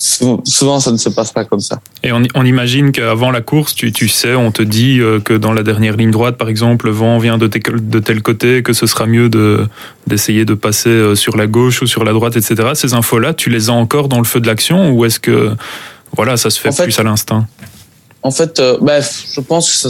souvent, 0.00 0.42
souvent, 0.44 0.80
ça 0.80 0.90
ne 0.90 0.96
se 0.96 1.08
passe 1.08 1.32
pas 1.32 1.44
comme 1.44 1.60
ça. 1.60 1.80
Et 2.02 2.10
on, 2.10 2.22
on 2.34 2.44
imagine 2.44 2.90
qu'avant 2.90 3.30
la 3.30 3.40
course, 3.40 3.74
tu, 3.74 3.92
tu, 3.92 4.08
sais, 4.08 4.34
on 4.34 4.50
te 4.50 4.62
dit 4.62 4.98
euh, 4.98 5.20
que 5.20 5.34
dans 5.34 5.52
la 5.52 5.62
dernière 5.62 5.96
ligne 5.96 6.10
droite, 6.10 6.36
par 6.36 6.48
exemple, 6.48 6.86
le 6.86 6.92
vent 6.92 7.18
vient 7.18 7.38
de, 7.38 7.46
de 7.46 7.98
tel 8.00 8.22
côté, 8.22 8.64
que 8.64 8.72
ce 8.72 8.86
sera 8.86 9.06
mieux 9.06 9.28
de 9.28 9.68
d'essayer 10.08 10.44
de 10.44 10.54
passer 10.54 10.88
euh, 10.88 11.14
sur 11.14 11.36
la 11.36 11.46
gauche 11.46 11.82
ou 11.82 11.86
sur 11.86 12.02
la 12.02 12.12
droite, 12.12 12.36
etc. 12.36 12.70
Ces 12.74 12.94
infos-là, 12.94 13.34
tu 13.34 13.50
les 13.50 13.70
as 13.70 13.74
encore 13.74 14.08
dans 14.08 14.18
le 14.18 14.24
feu 14.24 14.40
de 14.40 14.46
l'action 14.46 14.90
ou 14.90 15.04
est-ce 15.04 15.20
que 15.20 15.54
voilà, 16.16 16.36
ça 16.36 16.50
se 16.50 16.58
fait, 16.60 16.72
fait 16.72 16.84
plus 16.84 16.98
à 16.98 17.04
l'instinct? 17.04 17.46
En 18.22 18.30
fait, 18.30 18.60
euh, 18.60 18.76
bah, 18.80 19.00
je 19.00 19.40
pense 19.40 19.70
que 19.70 19.76
ça, 19.76 19.88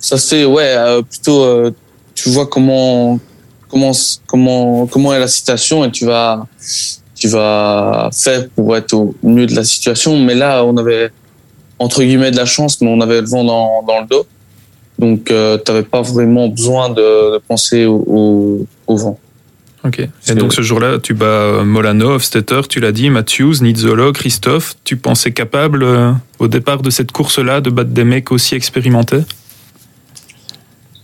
ça 0.00 0.18
se 0.18 0.28
fait, 0.28 0.44
ouais, 0.44 0.74
euh, 0.76 1.02
plutôt. 1.02 1.42
Euh, 1.42 1.70
tu 2.14 2.30
vois 2.30 2.46
comment 2.46 3.20
comment 3.68 3.92
comment 4.26 4.86
comment 4.88 5.14
est 5.14 5.20
la 5.20 5.28
situation 5.28 5.84
et 5.84 5.92
tu 5.92 6.04
vas 6.04 6.46
tu 7.18 7.28
vas 7.28 8.10
faire 8.12 8.48
pour 8.50 8.76
être 8.76 8.92
au 8.94 9.14
mieux 9.22 9.46
de 9.46 9.54
la 9.54 9.64
situation. 9.64 10.18
Mais 10.18 10.34
là, 10.34 10.64
on 10.64 10.76
avait 10.76 11.10
entre 11.78 12.02
guillemets 12.02 12.30
de 12.30 12.36
la 12.36 12.44
chance, 12.44 12.80
mais 12.80 12.88
on 12.88 13.00
avait 13.00 13.20
le 13.20 13.26
vent 13.26 13.44
dans, 13.44 13.82
dans 13.86 14.00
le 14.00 14.06
dos. 14.06 14.26
Donc, 14.98 15.30
euh, 15.30 15.58
tu 15.64 15.70
n'avais 15.70 15.84
pas 15.84 16.02
vraiment 16.02 16.48
besoin 16.48 16.88
de, 16.90 17.34
de 17.34 17.38
penser 17.38 17.86
au, 17.86 18.04
au, 18.06 18.66
au, 18.88 18.96
vent. 18.96 19.18
Ok. 19.84 20.00
Et 20.00 20.34
donc, 20.34 20.52
ce 20.52 20.60
jour-là, 20.60 20.98
tu 21.00 21.14
bats 21.14 21.62
Molano, 21.62 22.18
Stetter, 22.18 22.62
tu 22.68 22.80
l'as 22.80 22.90
dit, 22.90 23.08
Matthews, 23.08 23.62
Nizzolo, 23.62 24.12
Christophe. 24.12 24.74
Tu 24.82 24.96
pensais 24.96 25.30
capable, 25.30 25.84
euh, 25.84 26.10
au 26.40 26.48
départ 26.48 26.82
de 26.82 26.90
cette 26.90 27.12
course-là, 27.12 27.60
de 27.60 27.70
battre 27.70 27.90
des 27.90 28.02
mecs 28.02 28.32
aussi 28.32 28.56
expérimentés? 28.56 29.22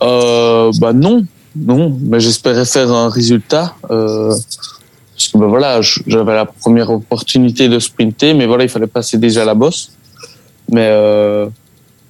Euh, 0.03 0.73
Bah 0.81 0.93
non. 0.93 1.25
Non. 1.55 1.97
Mais 2.03 2.19
j'espérais 2.19 2.65
faire 2.65 2.91
un 2.91 3.09
résultat. 3.09 3.77
Parce 5.15 5.29
que 5.29 5.39
ben 5.39 5.47
voilà, 5.47 5.81
j'avais 5.81 6.35
la 6.35 6.45
première 6.45 6.91
opportunité 6.91 7.69
de 7.69 7.79
sprinter, 7.79 8.35
mais 8.35 8.47
voilà, 8.47 8.65
il 8.65 8.69
fallait 8.69 8.89
passer 8.89 9.17
déjà 9.17 9.45
la 9.45 9.55
bosse. 9.55 9.93
Mais 10.71 10.89
euh, 10.91 11.47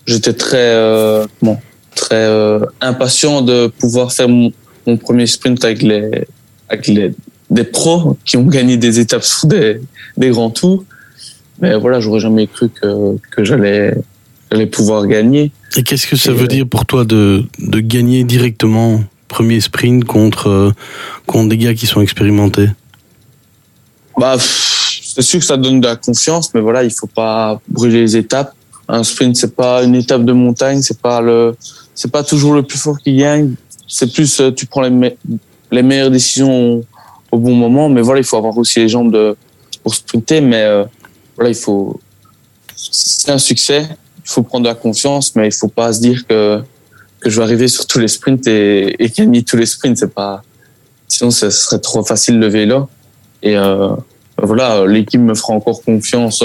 j'étais 0.06 0.32
très, 0.32 0.56
euh, 0.56 1.26
bon, 1.42 1.58
très 1.94 2.14
euh, 2.14 2.64
impatient 2.80 3.42
de 3.42 3.66
pouvoir 3.66 4.12
faire 4.12 4.28
mon, 4.28 4.52
mon, 4.86 4.96
premier 4.96 5.26
sprint 5.26 5.62
avec 5.64 5.82
les, 5.82 6.24
avec 6.68 6.86
les 6.86 7.12
des 7.50 7.64
pros 7.64 8.16
qui 8.24 8.38
ont 8.38 8.46
gagné 8.46 8.78
des 8.78 9.00
étapes 9.00 9.22
sur 9.22 9.46
des, 9.46 9.80
des 10.16 10.30
grands 10.30 10.50
tours. 10.50 10.84
Mais 11.60 11.76
voilà, 11.76 12.00
j'aurais 12.00 12.20
jamais 12.20 12.46
cru 12.46 12.68
que, 12.70 13.16
que 13.30 13.44
j'allais 13.44 13.94
j'allais 14.50 14.66
pouvoir 14.66 15.06
gagner. 15.06 15.52
Et 15.76 15.82
qu'est-ce 15.82 16.06
que 16.06 16.16
ça 16.16 16.30
Et 16.30 16.34
veut 16.34 16.48
dire 16.48 16.66
pour 16.66 16.86
toi 16.86 17.04
de, 17.04 17.44
de 17.58 17.80
gagner 17.80 18.24
directement 18.24 19.04
premier 19.28 19.60
sprint 19.60 20.04
contre, 20.04 20.72
contre 21.26 21.48
des 21.48 21.58
gars 21.58 21.74
qui 21.74 21.86
sont 21.86 22.00
expérimentés? 22.00 22.68
Bah, 24.18 24.36
c'est 24.38 25.22
sûr 25.22 25.40
que 25.40 25.46
ça 25.46 25.56
donne 25.56 25.80
de 25.80 25.86
la 25.86 25.96
confiance, 25.96 26.52
mais 26.54 26.60
voilà, 26.60 26.84
il 26.84 26.92
faut 26.92 27.06
pas 27.06 27.60
brûler 27.68 28.00
les 28.00 28.16
étapes. 28.16 28.54
Un 28.88 29.02
sprint, 29.02 29.36
c'est 29.36 29.54
pas 29.54 29.82
une 29.82 29.94
étape 29.94 30.24
de 30.24 30.32
montagne, 30.32 30.82
c'est 30.82 31.00
pas 31.00 31.20
le, 31.20 31.56
c'est 31.94 32.10
pas 32.10 32.22
toujours 32.22 32.54
le 32.54 32.62
plus 32.62 32.78
fort 32.78 32.98
qui 32.98 33.16
gagne. 33.16 33.54
C'est 33.88 34.12
plus, 34.12 34.42
tu 34.56 34.66
prends 34.66 34.82
les 34.82 35.82
meilleures 35.82 36.10
décisions 36.10 36.84
au 37.30 37.38
bon 37.38 37.54
moment, 37.54 37.88
mais 37.88 38.02
voilà, 38.02 38.20
il 38.20 38.24
faut 38.24 38.36
avoir 38.36 38.56
aussi 38.58 38.80
les 38.80 38.88
jambes 38.88 39.12
de, 39.12 39.36
pour 39.82 39.94
sprinter, 39.94 40.40
mais 40.40 40.62
euh, 40.62 40.84
voilà, 41.36 41.50
il 41.50 41.56
faut, 41.56 42.00
c'est 42.76 43.30
un 43.30 43.38
succès. 43.38 43.88
Il 44.26 44.30
faut 44.30 44.42
prendre 44.42 44.64
de 44.64 44.68
la 44.68 44.74
confiance, 44.74 45.36
mais 45.36 45.48
il 45.48 45.52
faut 45.52 45.68
pas 45.68 45.92
se 45.92 46.00
dire 46.00 46.26
que, 46.26 46.62
que 47.20 47.28
je 47.28 47.36
vais 47.36 47.42
arriver 47.42 47.68
sur 47.68 47.86
tous 47.86 47.98
les 47.98 48.08
sprints 48.08 48.46
et, 48.46 49.02
et 49.02 49.08
gagner 49.10 49.42
tous 49.42 49.56
les 49.56 49.66
sprints. 49.66 49.98
C'est 49.98 50.14
pas, 50.14 50.42
sinon, 51.08 51.30
ce 51.30 51.50
serait 51.50 51.78
trop 51.78 52.02
facile 52.04 52.38
le 52.38 52.48
vélo. 52.48 52.88
Et 53.44 53.56
euh, 53.56 53.90
voilà, 54.42 54.86
l'équipe 54.86 55.20
me 55.20 55.34
fera 55.34 55.52
encore 55.52 55.82
confiance 55.82 56.42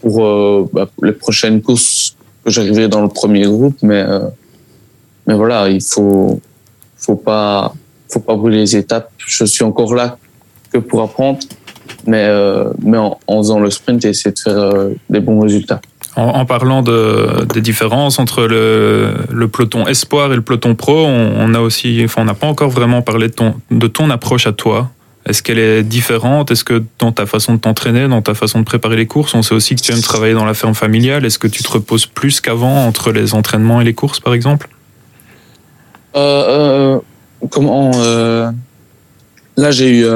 pour 0.00 0.24
euh, 0.24 0.70
bah, 0.72 0.88
les 1.02 1.12
prochaines 1.12 1.60
courses 1.60 2.16
que 2.44 2.50
j'arriverai 2.50 2.88
dans 2.88 3.02
le 3.02 3.08
premier 3.08 3.44
groupe, 3.44 3.76
mais 3.82 4.02
euh, 4.06 4.20
mais 5.26 5.34
voilà, 5.34 5.68
il 5.68 5.82
faut 5.82 6.40
faut 6.96 7.16
pas 7.16 7.74
faut 8.08 8.20
pas 8.20 8.36
brûler 8.36 8.58
les 8.58 8.76
étapes. 8.76 9.10
Je 9.18 9.44
suis 9.44 9.64
encore 9.64 9.94
là 9.94 10.16
que 10.72 10.78
pour 10.78 11.02
apprendre, 11.02 11.40
mais 12.06 12.28
mais 12.80 12.98
en, 12.98 13.18
faisant 13.28 13.58
le 13.58 13.70
sprint 13.70 14.04
et 14.04 14.10
essayer 14.10 14.32
de 14.32 14.38
faire 14.38 14.72
des 15.10 15.20
bons 15.20 15.40
résultats. 15.40 15.80
En, 16.14 16.44
parlant 16.44 16.82
de, 16.82 17.46
des 17.54 17.62
différences 17.62 18.18
entre 18.18 18.42
le, 18.42 19.14
le, 19.30 19.48
peloton 19.48 19.86
espoir 19.86 20.30
et 20.30 20.36
le 20.36 20.42
peloton 20.42 20.74
pro, 20.74 21.06
on, 21.06 21.32
on 21.38 21.54
enfin, 21.54 22.24
n'a 22.24 22.34
pas 22.34 22.46
encore 22.46 22.68
vraiment 22.68 23.00
parlé 23.00 23.28
de 23.28 23.32
ton 23.32 23.54
de 23.70 23.86
ton 23.86 24.10
approche 24.10 24.46
à 24.46 24.52
toi. 24.52 24.90
Est-ce 25.24 25.42
qu'elle 25.42 25.58
est 25.58 25.82
différente? 25.84 26.50
Est-ce 26.50 26.64
que 26.64 26.82
dans 26.98 27.12
ta 27.12 27.26
façon 27.26 27.54
de 27.54 27.58
t'entraîner, 27.60 28.08
dans 28.08 28.22
ta 28.22 28.34
façon 28.34 28.58
de 28.58 28.64
préparer 28.64 28.96
les 28.96 29.06
courses, 29.06 29.34
on 29.34 29.42
sait 29.42 29.54
aussi 29.54 29.76
que 29.76 29.80
tu 29.80 29.92
aimes 29.92 30.00
travailler 30.00 30.34
dans 30.34 30.44
la 30.44 30.54
ferme 30.54 30.74
familiale. 30.74 31.24
Est-ce 31.24 31.38
que 31.38 31.46
tu 31.46 31.62
te 31.62 31.70
reposes 31.70 32.06
plus 32.06 32.40
qu'avant 32.40 32.86
entre 32.86 33.12
les 33.12 33.34
entraînements 33.34 33.80
et 33.80 33.84
les 33.84 33.94
courses, 33.94 34.18
par 34.18 34.34
exemple? 34.34 34.68
Euh, 36.16 36.96
euh, 36.96 36.98
Comment 37.50 37.92
euh, 37.94 38.50
Là, 39.56 39.70
j'ai 39.70 40.00
eu 40.00 40.06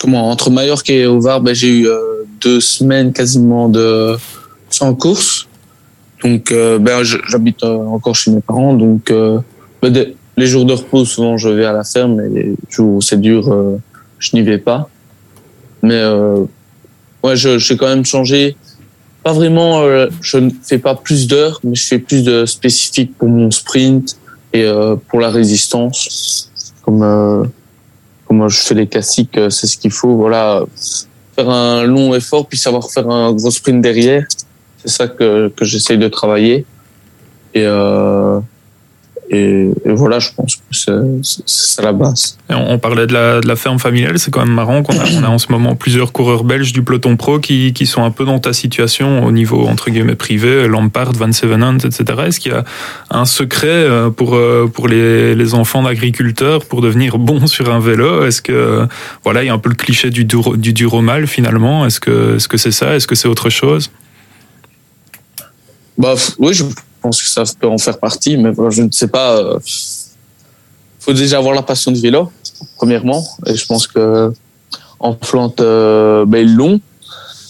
comment 0.00 0.30
entre 0.30 0.50
Mallorca 0.50 0.92
et 0.92 1.06
Ovar, 1.06 1.40
ben, 1.40 1.54
j'ai 1.54 1.80
eu 1.80 1.88
deux 2.40 2.60
semaines 2.60 3.12
quasiment 3.12 3.68
de 3.68 4.16
sans 4.70 4.94
course. 4.94 5.48
Donc, 6.22 6.52
ben, 6.52 7.02
j'habite 7.02 7.64
encore 7.64 8.14
chez 8.14 8.30
mes 8.30 8.40
parents, 8.40 8.74
donc 8.74 9.12
ben, 9.82 10.06
les 10.36 10.46
jours 10.46 10.64
de 10.64 10.74
repos, 10.74 11.04
souvent, 11.04 11.36
je 11.36 11.48
vais 11.48 11.64
à 11.64 11.72
la 11.72 11.84
ferme, 11.84 12.20
et 12.20 12.28
les 12.28 12.54
jours 12.68 12.96
où 12.96 13.00
c'est 13.00 13.20
dur 13.20 13.50
je 14.18 14.30
n'y 14.34 14.42
vais 14.42 14.58
pas. 14.58 14.88
Mais 15.82 15.94
euh, 15.94 16.44
ouais, 17.22 17.36
je 17.36 17.74
quand 17.74 17.86
même 17.86 18.04
changé. 18.04 18.56
Pas 19.22 19.32
vraiment, 19.32 19.80
euh, 19.80 20.08
je 20.20 20.38
ne 20.38 20.50
fais 20.62 20.78
pas 20.78 20.94
plus 20.94 21.26
d'heures, 21.26 21.60
mais 21.64 21.74
je 21.74 21.84
fais 21.84 21.98
plus 21.98 22.22
de 22.22 22.46
spécifiques 22.46 23.16
pour 23.18 23.28
mon 23.28 23.50
sprint 23.50 24.16
et 24.52 24.64
euh, 24.64 24.96
pour 25.08 25.20
la 25.20 25.30
résistance. 25.30 26.50
Comme 26.84 27.02
euh, 27.02 27.44
comme 28.26 28.48
je 28.48 28.60
fais 28.60 28.74
les 28.74 28.86
classiques, 28.86 29.36
euh, 29.36 29.50
c'est 29.50 29.66
ce 29.66 29.76
qu'il 29.76 29.90
faut. 29.90 30.16
Voilà, 30.16 30.64
faire 31.34 31.50
un 31.50 31.84
long 31.84 32.14
effort 32.14 32.46
puis 32.46 32.58
savoir 32.58 32.88
faire 32.90 33.08
un 33.10 33.32
gros 33.32 33.50
sprint 33.50 33.80
derrière. 33.80 34.24
C'est 34.78 34.88
ça 34.88 35.08
que 35.08 35.48
que 35.48 35.64
j'essaye 35.64 35.98
de 35.98 36.08
travailler. 36.08 36.64
Et 37.54 37.64
euh, 37.64 38.38
et, 39.30 39.70
et, 39.84 39.92
voilà, 39.92 40.18
je 40.18 40.30
pense 40.36 40.56
que 40.56 41.20
c'est 41.22 41.82
la 41.82 41.92
base. 41.92 42.38
Et 42.48 42.54
on, 42.54 42.78
parlait 42.78 43.06
de 43.06 43.12
la, 43.12 43.40
de 43.40 43.48
la 43.48 43.56
ferme 43.56 43.78
familiale, 43.78 44.18
c'est 44.18 44.30
quand 44.30 44.44
même 44.44 44.54
marrant 44.54 44.82
qu'on 44.82 44.98
a, 44.98 45.04
on 45.18 45.24
a 45.24 45.28
en 45.28 45.38
ce 45.38 45.50
moment 45.50 45.74
plusieurs 45.74 46.12
coureurs 46.12 46.44
belges 46.44 46.72
du 46.72 46.82
peloton 46.82 47.16
pro 47.16 47.40
qui, 47.40 47.72
qui 47.72 47.86
sont 47.86 48.04
un 48.04 48.10
peu 48.10 48.24
dans 48.24 48.38
ta 48.38 48.52
situation 48.52 49.24
au 49.24 49.32
niveau 49.32 49.66
entre 49.66 49.90
guillemets 49.90 50.14
privé, 50.14 50.68
Lampard, 50.68 51.12
Van 51.12 51.32
Sevenant, 51.32 51.78
etc. 51.78 52.04
Est-ce 52.26 52.40
qu'il 52.40 52.52
y 52.52 52.54
a 52.54 52.64
un 53.10 53.24
secret 53.24 53.66
euh, 53.68 54.10
pour 54.10 54.34
euh, 54.34 54.70
pour 54.72 54.86
les, 54.88 55.34
les 55.34 55.54
enfants 55.54 55.82
d'agriculteurs 55.82 56.64
pour 56.64 56.80
devenir 56.80 57.18
bons 57.18 57.46
sur 57.46 57.72
un 57.72 57.80
vélo? 57.80 58.24
Est-ce 58.24 58.42
que 58.42 58.86
voilà, 59.24 59.42
il 59.42 59.46
y 59.46 59.50
a 59.50 59.54
un 59.54 59.58
peu 59.58 59.70
le 59.70 59.74
cliché 59.74 60.10
du 60.10 60.24
dur, 60.24 60.56
du 60.56 60.72
dur 60.72 60.94
au 60.94 61.02
mal 61.02 61.26
finalement? 61.26 61.86
Est-ce 61.86 62.00
que 62.00 62.36
est-ce 62.36 62.48
que 62.48 62.56
c'est 62.56 62.72
ça? 62.72 62.94
Est-ce 62.94 63.06
que 63.06 63.14
c'est 63.14 63.28
autre 63.28 63.50
chose? 63.50 63.90
Bah 65.98 66.14
oui, 66.38 66.52
je 66.52 66.64
que 67.10 67.28
ça 67.28 67.44
peut 67.58 67.68
en 67.68 67.78
faire 67.78 67.98
partie, 67.98 68.36
mais 68.36 68.52
je 68.70 68.82
ne 68.82 68.90
sais 68.90 69.08
pas. 69.08 69.38
Il 69.40 69.44
euh, 69.44 69.58
faut 71.00 71.12
déjà 71.12 71.38
avoir 71.38 71.54
la 71.54 71.62
passion 71.62 71.92
du 71.92 72.00
vélo, 72.00 72.30
premièrement. 72.76 73.24
Et 73.46 73.54
je 73.54 73.66
pense 73.66 73.86
que 73.86 74.32
en 74.98 75.14
plante, 75.14 75.60
euh, 75.60 76.24
ben, 76.26 76.38
ils 76.38 76.54
l'ont. 76.54 76.80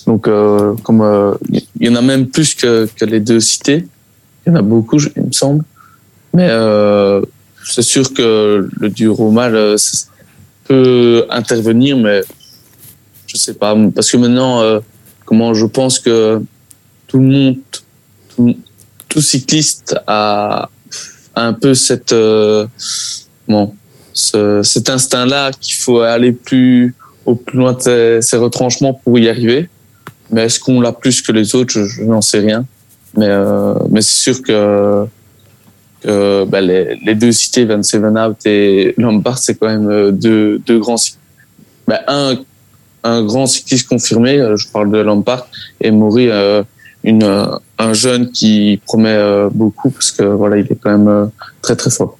Donc, 0.06 0.28
euh, 0.28 0.74
comme 0.82 1.36
il 1.50 1.86
y 1.86 1.88
en 1.88 1.96
a 1.96 2.02
même 2.02 2.28
plus 2.28 2.54
que, 2.54 2.88
les 3.02 3.20
deux 3.20 3.40
cités. 3.40 3.86
Il 4.46 4.50
y 4.50 4.52
en 4.52 4.56
a 4.56 4.62
beaucoup, 4.62 4.98
il 5.16 5.22
me 5.22 5.32
semble. 5.32 5.64
Mais 6.32 6.48
c'est 7.64 7.82
sûr 7.82 8.12
que 8.12 8.68
le 8.78 9.10
au 9.10 9.30
mal 9.30 9.76
peut 10.64 11.26
intervenir, 11.30 11.96
mais 11.96 12.20
je 13.26 13.36
sais 13.36 13.54
pas. 13.54 13.76
Parce 13.94 14.10
que 14.10 14.16
maintenant, 14.18 14.80
comment 15.24 15.54
je 15.54 15.66
pense 15.66 15.98
que 15.98 16.40
tout 17.06 17.18
le 17.18 17.24
monde, 18.38 18.54
tout 19.16 19.22
cycliste 19.22 19.96
a, 20.06 20.68
un 21.34 21.54
peu 21.54 21.72
euh, 22.12 22.66
bon 23.48 23.72
ce, 24.12 24.60
cet 24.62 24.90
instinct 24.90 25.24
là 25.24 25.52
qu'il 25.58 25.74
faut 25.74 26.00
aller 26.00 26.32
plus 26.32 26.94
au 27.24 27.34
plus 27.34 27.56
loin 27.56 27.72
de 27.72 28.18
ses, 28.20 28.36
retranchements 28.36 28.92
pour 28.92 29.18
y 29.18 29.30
arriver. 29.30 29.70
Mais 30.30 30.42
est-ce 30.42 30.60
qu'on 30.60 30.82
l'a 30.82 30.92
plus 30.92 31.22
que 31.22 31.32
les 31.32 31.54
autres? 31.54 31.72
Je, 31.72 32.02
n'en 32.02 32.20
sais 32.20 32.40
rien. 32.40 32.66
Mais 33.16 33.28
euh, 33.30 33.74
mais 33.88 34.02
c'est 34.02 34.20
sûr 34.20 34.42
que 34.42 35.06
ben 36.04 36.60
les, 36.60 37.14
deux 37.14 37.32
cités 37.32 37.64
Van 37.64 37.82
Sevenhout 37.82 38.36
et 38.44 38.94
Lombard 38.98 39.38
c'est 39.38 39.54
quand 39.54 39.68
même 39.68 40.12
deux 40.12 40.58
deux 40.58 40.78
grands 40.78 41.02
ben 41.88 42.00
un 42.06 42.36
un 43.02 43.24
grand 43.24 43.46
cycliste 43.46 43.88
confirmé 43.88 44.38
je 44.56 44.68
parle 44.68 44.92
de 44.92 44.98
Lampard 44.98 45.48
et 45.80 45.90
Maury 45.90 46.28
euh, 46.28 46.62
une, 47.06 47.48
un 47.78 47.92
jeune 47.92 48.30
qui 48.30 48.80
promet 48.84 49.16
beaucoup 49.52 49.90
parce 49.90 50.12
que 50.12 50.22
voilà, 50.22 50.58
il 50.58 50.66
est 50.70 50.78
quand 50.80 50.96
même 50.98 51.30
très 51.62 51.76
très 51.76 51.90
fort. 51.90 52.18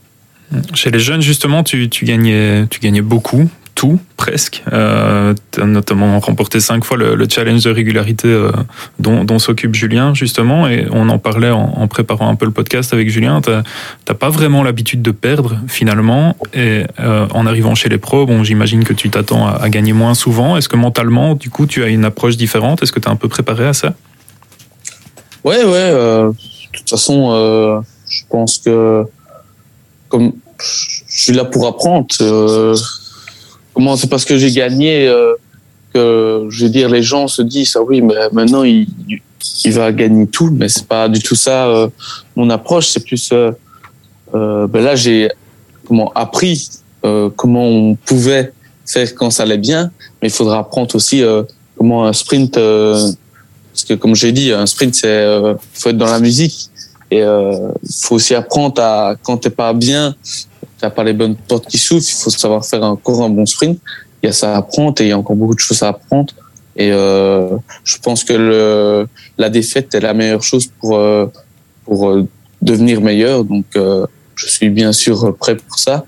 Chez 0.74 0.90
les 0.90 1.00
jeunes, 1.00 1.22
justement, 1.22 1.62
tu, 1.62 1.88
tu 1.88 2.04
gagnais, 2.04 2.66
tu 2.70 3.02
beaucoup. 3.02 3.48
tout, 3.76 4.00
presque. 4.16 4.64
Euh, 4.72 5.34
tu 5.52 5.60
as 5.60 5.66
notamment 5.66 6.18
remporté 6.18 6.60
cinq 6.60 6.82
fois 6.84 6.96
le, 6.96 7.14
le 7.14 7.26
challenge 7.28 7.62
de 7.62 7.70
régularité 7.70 8.26
euh, 8.26 8.50
dont, 8.98 9.38
s'occupe 9.38 9.74
Julien, 9.74 10.14
justement, 10.14 10.66
et 10.66 10.86
on 10.90 11.08
en 11.08 11.18
parlait 11.18 11.50
en, 11.50 11.86
préparant 11.86 12.28
un 12.28 12.34
peu 12.36 12.46
le 12.46 12.52
podcast 12.52 12.92
avec 12.94 13.10
Julien. 13.10 13.40
Tu 13.42 13.50
n'as 13.50 14.14
pas 14.14 14.30
vraiment 14.30 14.62
l'habitude 14.62 15.02
de 15.02 15.10
perdre, 15.10 15.58
finalement, 15.68 16.36
et 16.54 16.84
euh, 16.98 17.26
en 17.32 17.46
arrivant 17.46 17.74
chez 17.74 17.90
les 17.90 17.98
pros, 17.98 18.26
j'imagine 18.42 18.82
que 18.82 18.94
tu 18.94 19.10
t'attends 19.10 19.46
à, 19.46 19.52
à, 19.62 19.68
gagner 19.68 19.92
moins 19.92 20.14
souvent. 20.14 20.56
Est-ce 20.56 20.70
que 20.70 20.76
mentalement, 20.76 21.34
du 21.34 21.50
coup, 21.50 21.66
tu 21.66 21.84
as 21.84 21.88
une 21.88 22.06
approche 22.06 22.36
différente? 22.36 22.82
Est-ce 22.82 22.92
que 22.92 23.00
tu 23.00 23.08
es 23.08 23.12
un 23.12 23.16
peu 23.16 23.28
préparé 23.28 23.66
à 23.66 23.74
ça? 23.74 23.94
Ouais, 25.46 25.64
ouais. 25.64 25.72
Euh, 25.74 26.30
de 26.30 26.78
toute 26.78 26.90
façon, 26.90 27.30
euh, 27.30 27.80
je 28.08 28.22
pense 28.28 28.58
que 28.58 29.04
comme 30.08 30.32
je 30.58 31.22
suis 31.22 31.32
là 31.32 31.44
pour 31.44 31.66
apprendre. 31.66 32.06
Euh, 32.20 32.76
comment 33.76 33.94
c'est 33.96 34.08
parce 34.08 34.24
que 34.24 34.38
j'ai 34.38 34.50
gagné 34.50 35.06
euh, 35.06 35.34
que 35.92 36.46
je 36.48 36.64
veux 36.64 36.70
dire 36.70 36.88
les 36.88 37.02
gens 37.02 37.28
se 37.28 37.42
disent 37.42 37.76
ah 37.76 37.82
oui 37.82 38.00
mais 38.00 38.14
maintenant 38.32 38.62
il, 38.64 38.88
il 39.64 39.72
va 39.72 39.92
gagner 39.92 40.26
tout 40.26 40.50
mais 40.50 40.68
c'est 40.68 40.86
pas 40.86 41.08
du 41.08 41.20
tout 41.20 41.34
ça 41.34 41.66
euh, 41.66 41.88
mon 42.36 42.48
approche 42.48 42.88
c'est 42.88 43.04
plus 43.04 43.30
euh, 43.32 43.52
ben 44.66 44.82
là 44.82 44.96
j'ai 44.96 45.30
comment 45.86 46.10
appris 46.14 46.70
comment 47.36 47.68
on 47.68 47.94
pouvait 47.94 48.52
faire 48.84 49.14
quand 49.14 49.30
ça 49.30 49.44
allait 49.44 49.58
bien 49.58 49.90
mais 50.20 50.28
il 50.28 50.32
faudra 50.32 50.58
apprendre 50.58 50.94
aussi 50.96 51.22
comment 51.76 52.06
un 52.06 52.12
sprint 52.12 52.58
parce 53.76 53.84
que 53.84 53.92
comme 53.92 54.14
j'ai 54.14 54.32
dit 54.32 54.52
un 54.52 54.64
sprint 54.64 54.94
c'est 54.94 55.22
faut 55.74 55.90
être 55.90 55.98
dans 55.98 56.06
la 56.06 56.18
musique 56.18 56.70
et 57.10 57.22
euh, 57.22 57.68
faut 58.00 58.14
aussi 58.14 58.34
apprendre 58.34 58.80
à 58.80 59.16
quand 59.22 59.36
t'es 59.36 59.50
pas 59.50 59.74
bien, 59.74 60.14
t'as 60.78 60.88
pas 60.88 61.04
les 61.04 61.12
bonnes 61.12 61.36
portes 61.36 61.66
qui 61.66 61.76
s'ouvrent, 61.76 62.02
il 62.08 62.14
faut 62.14 62.30
savoir 62.30 62.64
faire 62.64 62.82
encore 62.84 63.22
un 63.22 63.28
bon 63.28 63.44
sprint. 63.44 63.78
Il 64.22 64.26
y 64.26 64.28
a 64.30 64.32
ça 64.32 64.54
à 64.54 64.56
apprendre 64.56 64.98
et 65.00 65.04
il 65.04 65.08
y 65.08 65.12
a 65.12 65.18
encore 65.18 65.36
beaucoup 65.36 65.54
de 65.54 65.60
choses 65.60 65.82
à 65.82 65.88
apprendre. 65.88 66.32
Et 66.74 66.90
euh, 66.90 67.56
je 67.84 67.98
pense 67.98 68.24
que 68.24 68.32
le, 68.32 69.06
la 69.36 69.50
défaite 69.50 69.94
est 69.94 70.00
la 70.00 70.14
meilleure 70.14 70.42
chose 70.42 70.68
pour 70.80 70.96
euh, 70.96 71.26
pour 71.84 72.08
euh, 72.08 72.26
devenir 72.62 73.02
meilleur. 73.02 73.44
Donc 73.44 73.66
euh, 73.76 74.06
je 74.36 74.46
suis 74.46 74.70
bien 74.70 74.92
sûr 74.92 75.36
prêt 75.36 75.56
pour 75.56 75.78
ça. 75.78 76.06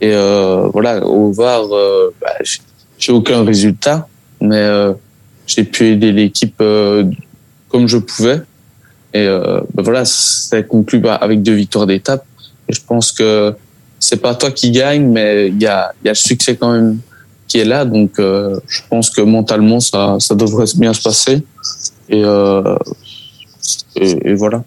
Et 0.00 0.12
euh, 0.12 0.68
voilà, 0.72 1.04
au 1.04 1.32
VAR, 1.32 1.64
bah, 2.20 2.34
j'ai 2.98 3.12
aucun 3.12 3.44
résultat, 3.44 4.06
mais 4.40 4.64
j'ai 5.46 5.64
pu 5.64 5.88
aider 5.88 6.12
l'équipe 6.12 6.62
comme 7.68 7.88
je 7.88 7.98
pouvais. 7.98 8.40
Et 9.12 9.26
euh, 9.28 9.60
ben 9.72 9.82
voilà, 9.82 10.04
ça 10.04 10.62
conclut 10.62 11.00
avec 11.06 11.42
deux 11.42 11.54
victoires 11.54 11.86
d'étape. 11.86 12.24
Et 12.68 12.72
je 12.72 12.80
pense 12.84 13.12
que 13.12 13.54
c'est 14.00 14.20
pas 14.20 14.34
toi 14.34 14.50
qui 14.50 14.72
gagne, 14.72 15.06
mais 15.06 15.48
il 15.48 15.62
y 15.62 15.66
a, 15.66 15.92
y 16.04 16.08
a 16.08 16.12
le 16.12 16.16
succès 16.16 16.56
quand 16.56 16.72
même 16.72 16.98
qui 17.46 17.58
est 17.58 17.64
là. 17.64 17.84
Donc, 17.84 18.18
euh, 18.18 18.58
je 18.66 18.80
pense 18.90 19.10
que 19.10 19.20
mentalement, 19.20 19.78
ça, 19.78 20.16
ça 20.18 20.34
devrait 20.34 20.64
bien 20.76 20.92
se 20.92 21.02
passer. 21.02 21.44
Et, 22.08 22.22
euh, 22.24 22.76
et, 23.94 24.30
et 24.30 24.34
voilà. 24.34 24.64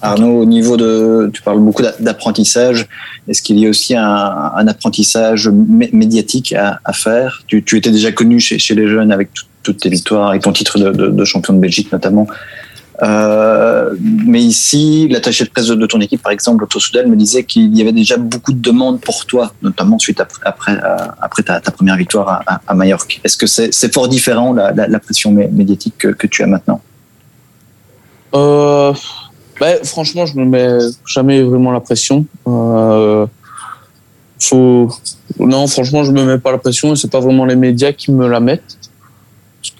Arnaud, 0.00 0.40
au 0.40 0.46
niveau 0.46 0.76
de, 0.76 1.30
tu 1.32 1.42
parles 1.42 1.60
beaucoup 1.60 1.82
d'apprentissage. 2.00 2.88
Est-ce 3.28 3.42
qu'il 3.42 3.58
y 3.58 3.66
a 3.66 3.68
aussi 3.68 3.94
un, 3.94 4.02
un 4.02 4.66
apprentissage 4.66 5.48
médiatique 5.48 6.54
à, 6.54 6.80
à 6.84 6.92
faire? 6.92 7.42
Tu, 7.46 7.62
tu, 7.62 7.76
étais 7.76 7.90
déjà 7.90 8.12
connu 8.12 8.40
chez, 8.40 8.58
chez 8.58 8.74
les 8.74 8.88
jeunes 8.88 9.12
avec 9.12 9.32
tout, 9.32 9.44
toutes 9.62 9.78
tes 9.78 9.88
victoires, 9.88 10.28
avec 10.28 10.42
ton 10.42 10.52
titre 10.52 10.78
de, 10.78 11.24
champion 11.24 11.54
de 11.54 11.58
Belgique 11.58 11.92
notamment. 11.92 12.26
Euh, 13.02 13.90
mais 14.00 14.40
ici, 14.40 15.08
l'attaché 15.08 15.44
de 15.44 15.50
presse 15.50 15.66
de, 15.66 15.86
ton 15.86 16.00
équipe, 16.00 16.22
par 16.22 16.30
exemple, 16.30 16.64
Otto 16.64 16.78
me 17.06 17.16
disait 17.16 17.42
qu'il 17.42 17.76
y 17.76 17.80
avait 17.80 17.92
déjà 17.92 18.16
beaucoup 18.16 18.52
de 18.52 18.60
demandes 18.60 19.00
pour 19.00 19.26
toi, 19.26 19.52
notamment 19.62 19.98
suite 19.98 20.20
après, 20.20 20.76
ta, 21.42 21.60
première 21.72 21.96
victoire 21.96 22.42
à, 22.46 22.60
à, 22.66 22.74
Majorque. 22.74 23.20
Est-ce 23.24 23.36
que 23.36 23.46
c'est 23.46 23.68
est 23.68 23.92
fort 23.92 24.08
différent 24.08 24.52
la, 24.52 25.00
pression 25.00 25.32
médiatique 25.32 25.98
que, 25.98 26.26
tu 26.26 26.42
as 26.42 26.46
maintenant? 26.46 26.80
Euh, 28.34 28.92
bah, 29.58 29.84
Franchement, 29.84 30.26
je 30.26 30.36
me 30.36 30.44
mets 30.44 30.78
jamais 31.06 31.42
vraiment 31.42 31.72
la 31.72 31.80
pression. 31.80 32.24
Euh. 32.46 33.26
Non, 35.38 35.66
franchement, 35.66 36.04
je 36.04 36.12
me 36.12 36.24
mets 36.24 36.38
pas 36.38 36.52
la 36.52 36.58
pression 36.58 36.92
et 36.92 36.96
c'est 36.96 37.10
pas 37.10 37.20
vraiment 37.20 37.44
les 37.44 37.56
médias 37.56 37.92
qui 37.92 38.12
me 38.12 38.28
la 38.28 38.40
mettent. 38.40 38.76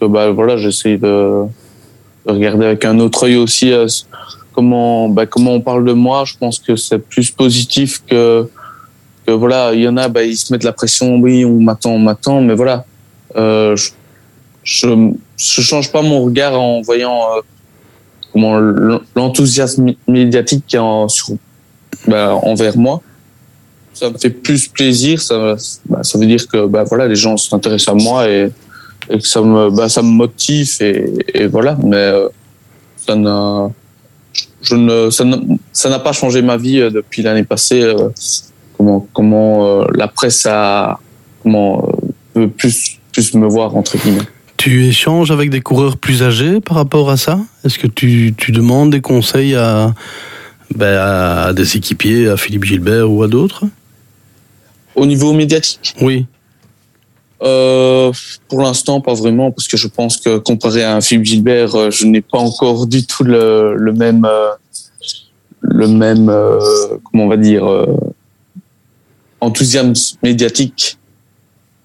Que 0.02 0.08
bah, 0.08 0.32
voilà, 0.32 0.56
j'essaie 0.56 0.96
de 0.96 1.44
regarder 2.26 2.66
avec 2.66 2.84
un 2.84 2.98
autre 2.98 3.22
œil 3.22 3.36
aussi 3.36 3.72
euh, 3.72 3.86
comment 4.52 5.08
bah, 5.08 5.26
comment 5.26 5.52
on 5.52 5.60
parle 5.60 5.84
de 5.84 5.92
moi. 5.92 6.24
Je 6.24 6.36
pense 6.36 6.58
que 6.58 6.74
c'est 6.74 6.98
plus 6.98 7.30
positif 7.30 8.02
que 8.08 8.48
voilà. 9.28 9.72
Il 9.72 9.80
y 9.80 9.86
en 9.86 9.96
a, 9.96 10.08
bah, 10.08 10.24
ils 10.24 10.36
se 10.36 10.52
mettent 10.52 10.64
la 10.64 10.72
pression. 10.72 11.18
Oui, 11.18 11.44
on 11.44 11.60
m'attend, 11.60 11.92
on 11.92 12.00
m'attend, 12.00 12.40
mais 12.40 12.54
voilà. 12.54 12.84
Euh, 13.36 13.76
je, 13.76 13.90
je, 14.64 14.88
je 15.36 15.60
change 15.62 15.92
pas 15.92 16.02
mon 16.02 16.24
regard 16.24 16.60
en 16.60 16.80
voyant 16.80 17.20
euh, 18.34 18.98
l'enthousiasme 19.14 19.94
médiatique 20.08 20.64
qui 20.66 20.74
est 20.74 20.80
en, 20.80 21.06
bah, 22.08 22.34
envers 22.42 22.76
moi. 22.76 23.02
Ça 23.94 24.10
me 24.10 24.18
fait 24.18 24.30
plus 24.30 24.66
plaisir. 24.66 25.22
Ça, 25.22 25.54
bah, 25.86 26.02
ça 26.02 26.18
veut 26.18 26.26
dire 26.26 26.44
que 26.48 26.66
bah, 26.66 26.82
voilà, 26.82 27.06
les 27.06 27.14
gens 27.14 27.36
s'intéressent 27.36 27.94
à 27.94 28.02
moi 28.02 28.28
et 28.28 28.50
et 29.12 29.18
que 29.18 29.26
ça 29.26 29.42
me, 29.42 29.70
bah, 29.70 29.88
ça 29.88 30.02
me 30.02 30.08
motive 30.08 30.68
et, 30.80 31.04
et 31.34 31.46
voilà. 31.46 31.76
Mais 31.82 31.96
euh, 31.96 32.28
ça 32.96 33.14
n'a, 33.14 33.70
je 34.62 34.74
ne, 34.74 35.10
ça 35.10 35.24
n'a, 35.24 35.38
ça 35.72 35.90
n'a 35.90 35.98
pas 35.98 36.12
changé 36.12 36.42
ma 36.42 36.56
vie 36.56 36.80
euh, 36.80 36.90
depuis 36.90 37.22
l'année 37.22 37.44
passée. 37.44 37.82
Euh, 37.82 38.08
comment, 38.76 39.06
comment 39.12 39.84
la 39.94 40.08
presse 40.08 40.46
a, 40.46 40.98
comment 41.42 41.88
veut 42.34 42.48
plus, 42.48 42.98
plus 43.12 43.34
me 43.34 43.46
voir 43.46 43.76
entre 43.76 43.98
guillemets. 43.98 44.26
Tu 44.56 44.86
échanges 44.86 45.30
avec 45.32 45.50
des 45.50 45.60
coureurs 45.60 45.96
plus 45.96 46.22
âgés 46.22 46.60
par 46.60 46.76
rapport 46.76 47.10
à 47.10 47.16
ça? 47.16 47.40
Est-ce 47.64 47.78
que 47.78 47.88
tu, 47.88 48.32
tu 48.36 48.52
demandes 48.52 48.90
des 48.90 49.00
conseils 49.00 49.56
à, 49.56 49.92
ben, 50.76 50.96
à 50.98 51.52
des 51.52 51.76
équipiers, 51.76 52.28
à 52.28 52.36
Philippe 52.36 52.64
Gilbert 52.64 53.10
ou 53.10 53.24
à 53.24 53.28
d'autres? 53.28 53.64
Au 54.94 55.04
niveau 55.04 55.32
médiatique? 55.32 55.94
Oui. 56.00 56.26
Euh, 57.42 58.12
pour 58.48 58.62
l'instant, 58.62 59.00
pas 59.00 59.14
vraiment, 59.14 59.50
parce 59.50 59.66
que 59.66 59.76
je 59.76 59.88
pense 59.88 60.16
que 60.18 60.38
comparé 60.38 60.84
à 60.84 60.96
un 60.96 61.00
Philippe 61.00 61.24
Gilbert, 61.24 61.74
euh, 61.74 61.90
je 61.90 62.06
n'ai 62.06 62.20
pas 62.20 62.38
encore 62.38 62.86
du 62.86 63.04
tout 63.04 63.24
le, 63.24 63.76
même, 63.92 64.28
le 65.60 65.88
même, 65.88 66.28
euh, 66.28 66.58
comment 67.04 67.24
on 67.24 67.28
va 67.28 67.36
dire, 67.36 67.64
enthousiasme 69.40 69.94
médiatique 70.22 70.98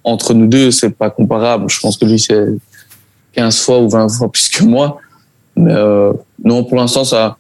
entre 0.04 0.34
nous 0.34 0.48
deux. 0.48 0.70
C'est 0.70 0.92
pas 0.92 1.10
comparable. 1.10 1.70
Je 1.70 1.80
pense 1.80 1.98
que 1.98 2.06
lui 2.06 2.20
c'est 2.20 2.46
15 3.34 3.60
fois 3.60 3.80
ou 3.80 3.90
20 3.90 4.10
fois 4.10 4.32
plus 4.32 4.50
que 4.50 4.64
moi. 4.64 5.00
Mais 5.56 5.74
non, 6.44 6.64
pour 6.66 6.78
l'instant, 6.78 7.04
ça, 7.04 7.38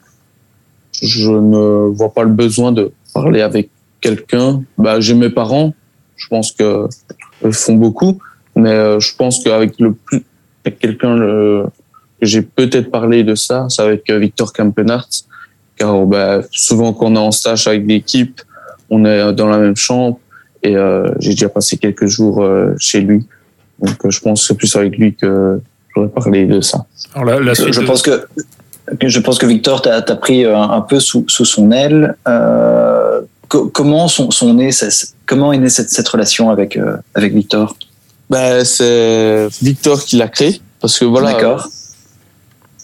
je 0.91 1.29
ne 1.29 1.89
vois 1.89 2.11
pas 2.11 2.23
le 2.23 2.31
besoin 2.31 2.71
de 2.71 2.91
parler 3.13 3.41
avec 3.41 3.69
quelqu'un. 4.01 4.63
Bah, 4.77 4.99
j'ai 4.99 5.13
mes 5.13 5.29
parents. 5.29 5.75
Je 6.15 6.27
pense 6.27 6.51
que 6.51 6.87
font 7.51 7.75
beaucoup, 7.75 8.19
mais 8.55 8.71
euh, 8.71 8.99
je 8.99 9.15
pense 9.15 9.43
qu'avec 9.43 9.79
le 9.79 9.93
plus 9.93 10.23
quelqu'un 10.79 11.17
que 11.17 11.65
j'ai 12.21 12.41
peut-être 12.41 12.91
parlé 12.91 13.23
de 13.23 13.35
ça, 13.35 13.67
c'est 13.69 13.81
avec 13.81 14.09
euh, 14.09 14.19
Victor 14.19 14.51
Campenart, 14.51 15.07
car 15.77 16.05
bah, 16.05 16.41
souvent 16.51 16.91
quand 16.91 17.05
on 17.07 17.15
est 17.15 17.19
en 17.19 17.31
stage 17.31 17.67
avec 17.67 17.85
l'équipe, 17.87 18.41
on 18.89 19.05
est 19.05 19.33
dans 19.33 19.47
la 19.47 19.57
même 19.57 19.75
chambre 19.75 20.19
et 20.63 20.75
euh, 20.75 21.09
j'ai 21.19 21.31
déjà 21.31 21.49
passé 21.49 21.77
quelques 21.77 22.07
jours 22.07 22.43
euh, 22.43 22.73
chez 22.77 23.01
lui. 23.01 23.25
Donc 23.79 24.05
euh, 24.05 24.09
je 24.09 24.19
pense 24.19 24.41
que 24.41 24.47
c'est 24.47 24.55
plus 24.55 24.75
avec 24.75 24.97
lui 24.97 25.15
que 25.15 25.61
j'aurais 25.95 26.09
parlé 26.09 26.45
de 26.45 26.61
ça. 26.61 26.85
Alors 27.13 27.25
la, 27.25 27.39
la 27.39 27.55
suite 27.55 27.73
je, 27.73 27.81
pense 27.81 28.01
que 28.01 28.27
je 29.01 29.19
pense 29.19 29.37
que 29.37 29.45
Victor 29.45 29.81
t'a 29.81 30.01
pris 30.15 30.45
un, 30.45 30.61
un, 30.61 30.81
peu 30.81 30.99
sous, 30.99 31.25
sous 31.27 31.45
son 31.45 31.71
aile. 31.71 32.15
Euh, 33.53 33.69
comment 33.71 34.07
sont, 34.07 34.31
sont 34.31 34.53
nés, 34.53 34.71
comment 35.25 35.53
est 35.53 35.57
née 35.57 35.69
cette, 35.69 35.89
cette 35.89 36.07
relation 36.07 36.49
avec 36.49 36.77
euh, 36.77 36.97
avec 37.15 37.33
Victor? 37.33 37.75
Ben, 38.29 38.63
c'est 38.65 39.47
Victor 39.61 40.03
qui 40.03 40.17
l'a 40.17 40.27
créé 40.27 40.61
parce 40.79 40.99
que 40.99 41.05
voilà. 41.05 41.33
D'accord. 41.33 41.67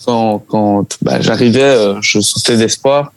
Quand 0.06 0.40
quand 0.48 0.98
ben, 1.02 1.22
j'arrivais, 1.22 1.96
je 2.02 2.20
sautais 2.20 2.58
d'espoir. 2.58 3.12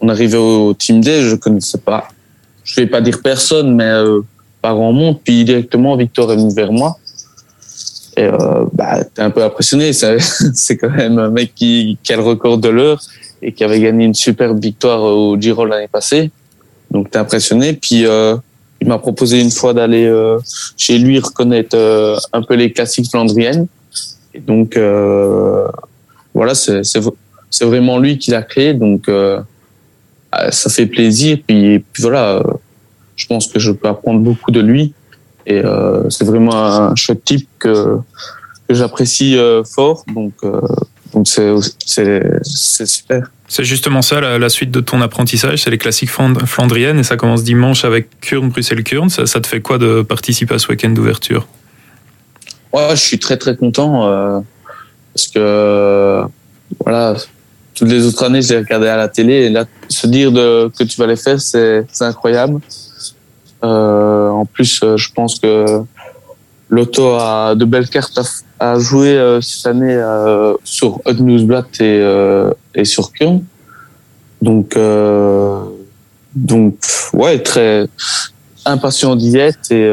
On 0.00 0.08
arrivait 0.08 0.38
au 0.38 0.74
Team 0.74 1.00
Day, 1.00 1.22
je 1.22 1.34
connaissais 1.34 1.78
pas. 1.78 2.08
Je 2.68 2.76
vais 2.76 2.86
pas 2.86 3.00
dire 3.00 3.20
personne, 3.22 3.74
mais 3.74 3.84
euh, 3.84 4.20
pas 4.60 4.72
grand 4.72 4.92
monde. 4.92 5.18
Puis 5.24 5.44
directement, 5.44 5.96
Victor 5.96 6.32
est 6.32 6.36
venu 6.36 6.54
vers 6.54 6.70
moi. 6.70 6.98
Et 8.16 8.24
euh, 8.24 8.64
bah, 8.72 9.02
t'es 9.04 9.22
un 9.22 9.30
peu 9.30 9.42
impressionné. 9.42 9.92
C'est 10.54 10.76
quand 10.76 10.90
même 10.90 11.18
un 11.18 11.30
mec 11.30 11.54
qui, 11.54 11.98
qui 12.02 12.12
a 12.12 12.16
le 12.16 12.22
record 12.22 12.58
de 12.58 12.68
l'heure 12.68 13.00
et 13.40 13.52
qui 13.52 13.64
avait 13.64 13.80
gagné 13.80 14.04
une 14.04 14.14
superbe 14.14 14.60
victoire 14.60 15.02
au 15.02 15.40
Giro 15.40 15.64
l'année 15.64 15.88
passée. 15.88 16.30
Donc 16.90 17.10
t'es 17.10 17.18
impressionné. 17.18 17.72
Puis 17.72 18.06
euh, 18.06 18.36
il 18.80 18.88
m'a 18.88 18.98
proposé 18.98 19.40
une 19.40 19.50
fois 19.50 19.74
d'aller 19.74 20.06
euh, 20.06 20.38
chez 20.76 20.98
lui 20.98 21.18
reconnaître 21.18 21.76
euh, 21.76 22.16
un 22.32 22.42
peu 22.42 22.54
les 22.54 22.72
classiques 22.72 23.10
flandriennes. 23.10 23.66
Et 24.34 24.40
donc 24.40 24.76
euh, 24.76 25.66
voilà, 26.34 26.54
c'est 26.54 27.62
vraiment 27.62 27.98
lui 27.98 28.18
qui 28.18 28.30
l'a 28.30 28.42
créé. 28.42 28.74
Donc 28.74 29.08
euh, 29.08 29.40
ça 30.50 30.70
fait 30.70 30.86
plaisir. 30.86 31.38
Puis, 31.46 31.80
puis 31.92 32.02
voilà, 32.02 32.42
je 33.16 33.26
pense 33.26 33.46
que 33.48 33.58
je 33.58 33.72
peux 33.72 33.88
apprendre 33.88 34.20
beaucoup 34.20 34.50
de 34.50 34.60
lui. 34.60 34.94
Et 35.46 35.64
euh, 35.64 36.08
c'est 36.10 36.24
vraiment 36.24 36.54
un 36.54 36.94
chouette 36.94 37.24
type 37.24 37.48
que, 37.58 37.96
que 38.68 38.74
j'apprécie 38.74 39.36
euh, 39.36 39.64
fort. 39.64 40.04
Donc, 40.14 40.34
euh, 40.44 40.60
donc 41.12 41.26
c'est, 41.26 41.54
c'est 42.42 42.86
super. 42.86 43.30
C'est 43.48 43.64
justement 43.64 44.02
ça 44.02 44.20
la, 44.20 44.38
la, 44.38 44.48
suite 44.50 44.70
de 44.70 44.80
ton 44.80 45.00
apprentissage, 45.00 45.62
c'est 45.62 45.70
les 45.70 45.78
classiques 45.78 46.10
flandriennes 46.10 46.98
et 46.98 47.02
ça 47.02 47.16
commence 47.16 47.42
dimanche 47.42 47.84
avec 47.84 48.20
Kurn, 48.20 48.50
Bruxelles-Kurn. 48.50 49.08
Ça, 49.08 49.26
ça, 49.26 49.40
te 49.40 49.46
fait 49.46 49.60
quoi 49.60 49.78
de 49.78 50.02
participer 50.02 50.54
à 50.54 50.58
ce 50.58 50.68
week-end 50.68 50.90
d'ouverture? 50.90 51.46
Ouais, 52.72 52.90
je 52.90 53.00
suis 53.00 53.18
très 53.18 53.38
très 53.38 53.56
content 53.56 54.06
euh, 54.06 54.40
parce 55.14 55.28
que 55.28 56.22
voilà, 56.84 57.16
toutes 57.74 57.88
les 57.88 58.04
autres 58.04 58.22
années, 58.22 58.42
j'ai 58.42 58.58
regardé 58.58 58.88
à 58.88 58.96
la 58.96 59.08
télé 59.08 59.34
et 59.34 59.48
là, 59.48 59.64
se 59.88 60.06
dire 60.06 60.30
que 60.32 60.84
tu 60.84 61.00
vas 61.00 61.06
les 61.06 61.16
faire, 61.16 61.40
c'est, 61.40 61.86
c'est 61.90 62.04
incroyable. 62.04 62.60
Euh, 63.64 64.28
en 64.28 64.44
plus, 64.44 64.80
euh, 64.82 64.96
je 64.96 65.10
pense 65.12 65.38
que 65.40 65.82
l'auto 66.68 67.14
a 67.14 67.54
de 67.54 67.64
belles 67.64 67.88
cartes 67.88 68.18
à, 68.58 68.78
jouer 68.78 69.16
euh, 69.16 69.40
cette 69.40 69.66
année 69.66 69.94
euh, 69.94 70.54
sur 70.64 71.00
Hot 71.04 71.14
Newsblatt 71.14 71.80
et, 71.80 72.00
euh, 72.00 72.52
et 72.74 72.84
sur 72.84 73.12
Kurn. 73.12 73.42
Donc, 74.40 74.78
donc, 76.34 76.76
ouais, 77.12 77.42
très 77.42 77.88
impatient 78.64 79.16
d'y 79.16 79.36
être 79.36 79.72
et, 79.72 79.90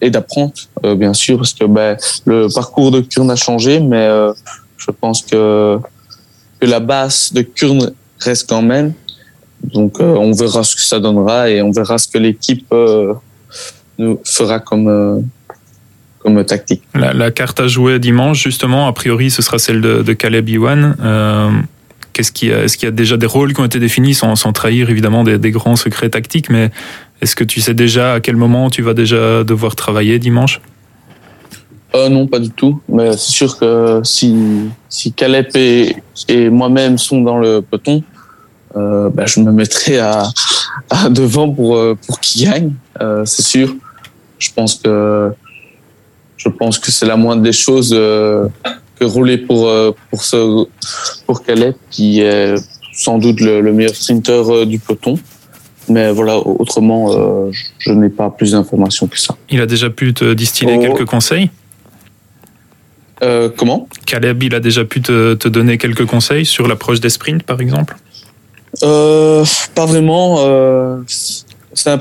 et 0.00 0.10
d'apprendre, 0.10 0.52
bien 0.96 1.14
sûr, 1.14 1.36
parce 1.36 1.52
que 1.52 1.64
ben, 1.64 1.96
le 2.24 2.48
parcours 2.52 2.90
de 2.90 3.00
Kurn 3.00 3.30
a 3.30 3.36
changé, 3.36 3.78
mais 3.78 4.08
je 4.78 4.90
pense 4.90 5.22
que, 5.22 5.78
que 6.58 6.66
la 6.66 6.80
base 6.80 7.32
de 7.32 7.42
Kurn 7.42 7.92
reste 8.18 8.48
quand 8.48 8.62
même. 8.62 8.94
Donc, 9.72 10.00
euh, 10.00 10.14
on 10.16 10.32
verra 10.32 10.62
ce 10.62 10.74
que 10.74 10.82
ça 10.82 11.00
donnera 11.00 11.48
et 11.48 11.62
on 11.62 11.70
verra 11.70 11.96
ce 11.96 12.08
que 12.08 12.18
l'équipe 12.18 12.66
euh, 12.72 13.14
nous 13.98 14.20
fera 14.24 14.60
comme, 14.60 14.88
euh, 14.88 15.20
comme 16.24 16.44
tactique. 16.44 16.82
La, 16.94 17.12
la, 17.12 17.30
carte 17.30 17.60
à 17.60 17.68
jouer 17.68 17.98
dimanche, 18.00 18.42
justement, 18.42 18.88
a 18.88 18.92
priori, 18.92 19.30
ce 19.30 19.42
sera 19.42 19.58
celle 19.58 19.80
de, 19.80 20.02
de 20.02 20.12
Caleb 20.14 20.48
Iwan. 20.48 20.96
Qu'est-ce 22.14 22.30
qu'il 22.30 22.48
y 22.50 22.52
a 22.52 22.62
Est-ce 22.62 22.78
qu'il 22.78 22.86
y 22.86 22.88
a 22.88 22.92
déjà 22.92 23.16
des 23.16 23.26
rôles 23.26 23.52
qui 23.52 23.60
ont 23.60 23.64
été 23.64 23.80
définis 23.80 24.14
sans, 24.14 24.36
sans 24.36 24.52
trahir 24.52 24.88
évidemment 24.88 25.24
des, 25.24 25.36
des, 25.36 25.50
grands 25.50 25.76
secrets 25.76 26.08
tactiques 26.08 26.48
Mais 26.48 26.70
est-ce 27.20 27.34
que 27.34 27.44
tu 27.44 27.60
sais 27.60 27.74
déjà 27.74 28.14
à 28.14 28.20
quel 28.20 28.36
moment 28.36 28.70
tu 28.70 28.82
vas 28.82 28.94
déjà 28.94 29.42
devoir 29.42 29.74
travailler 29.74 30.18
dimanche? 30.20 30.60
Euh, 31.94 32.08
Non, 32.08 32.28
pas 32.28 32.38
du 32.38 32.50
tout. 32.50 32.80
Mais 32.88 33.12
c'est 33.12 33.32
sûr 33.32 33.58
que 33.58 34.00
si, 34.04 34.36
si 34.88 35.12
Caleb 35.12 35.48
et, 35.56 35.96
et 36.28 36.50
moi-même 36.50 36.98
sont 36.98 37.20
dans 37.20 37.38
le 37.38 37.60
peloton, 37.60 38.04
euh, 38.76 39.10
bah, 39.10 39.26
je 39.26 39.40
me 39.40 39.50
mettrai 39.50 39.98
à, 39.98 40.28
à 40.90 41.08
devant 41.08 41.50
pour 41.50 41.96
pour 42.06 42.20
qu'il 42.20 42.48
gagne, 42.48 42.72
euh, 43.00 43.24
c'est 43.24 43.42
sûr. 43.42 43.74
Je 44.38 44.50
pense 44.54 44.76
que 44.76 45.32
je 46.44 46.48
pense 46.50 46.78
que 46.78 46.90
c'est 46.90 47.06
la 47.06 47.16
moindre 47.16 47.42
des 47.42 47.52
choses 47.52 47.92
euh, 47.96 48.46
que 48.98 49.04
rouler 49.04 49.38
pour 49.38 49.70
pour 50.10 50.22
ce 50.22 50.66
pour 51.26 51.42
Caleb 51.42 51.74
qui 51.90 52.20
est 52.20 52.54
sans 52.92 53.18
doute 53.18 53.40
le, 53.40 53.60
le 53.60 53.72
meilleur 53.72 53.94
sprinter 53.94 54.66
du 54.66 54.78
peloton. 54.78 55.18
Mais 55.88 56.10
voilà, 56.12 56.38
autrement, 56.38 57.12
euh, 57.12 57.50
je 57.78 57.92
n'ai 57.92 58.08
pas 58.08 58.30
plus 58.30 58.52
d'informations 58.52 59.06
que 59.06 59.18
ça. 59.18 59.36
Il 59.50 59.60
a 59.60 59.66
déjà 59.66 59.90
pu 59.90 60.14
te 60.14 60.32
distiller 60.32 60.76
oh. 60.78 60.80
quelques 60.80 61.04
conseils? 61.04 61.50
Euh, 63.22 63.50
Comment? 63.54 63.86
Caleb, 64.06 64.42
il 64.42 64.54
a 64.54 64.60
déjà 64.60 64.84
pu 64.86 65.02
te, 65.02 65.34
te 65.34 65.46
donner 65.46 65.76
quelques 65.76 66.06
conseils 66.06 66.46
sur 66.46 66.66
l'approche 66.68 67.00
des 67.00 67.10
sprints, 67.10 67.42
par 67.42 67.60
exemple? 67.60 67.96
Euh, 68.82 69.44
Pas 69.74 69.84
vraiment. 69.84 70.38
Euh, 71.86 71.98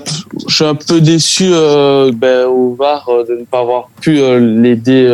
je 0.48 0.56
suis 0.56 0.66
un 0.66 0.76
peu 0.76 1.02
déçu 1.02 1.50
euh, 1.52 2.12
ben, 2.14 2.46
au 2.48 2.76
VAR 2.76 3.10
de 3.28 3.36
ne 3.36 3.46
pas 3.46 3.60
avoir 3.60 3.90
pu 4.02 4.14
l'aider 4.40 5.10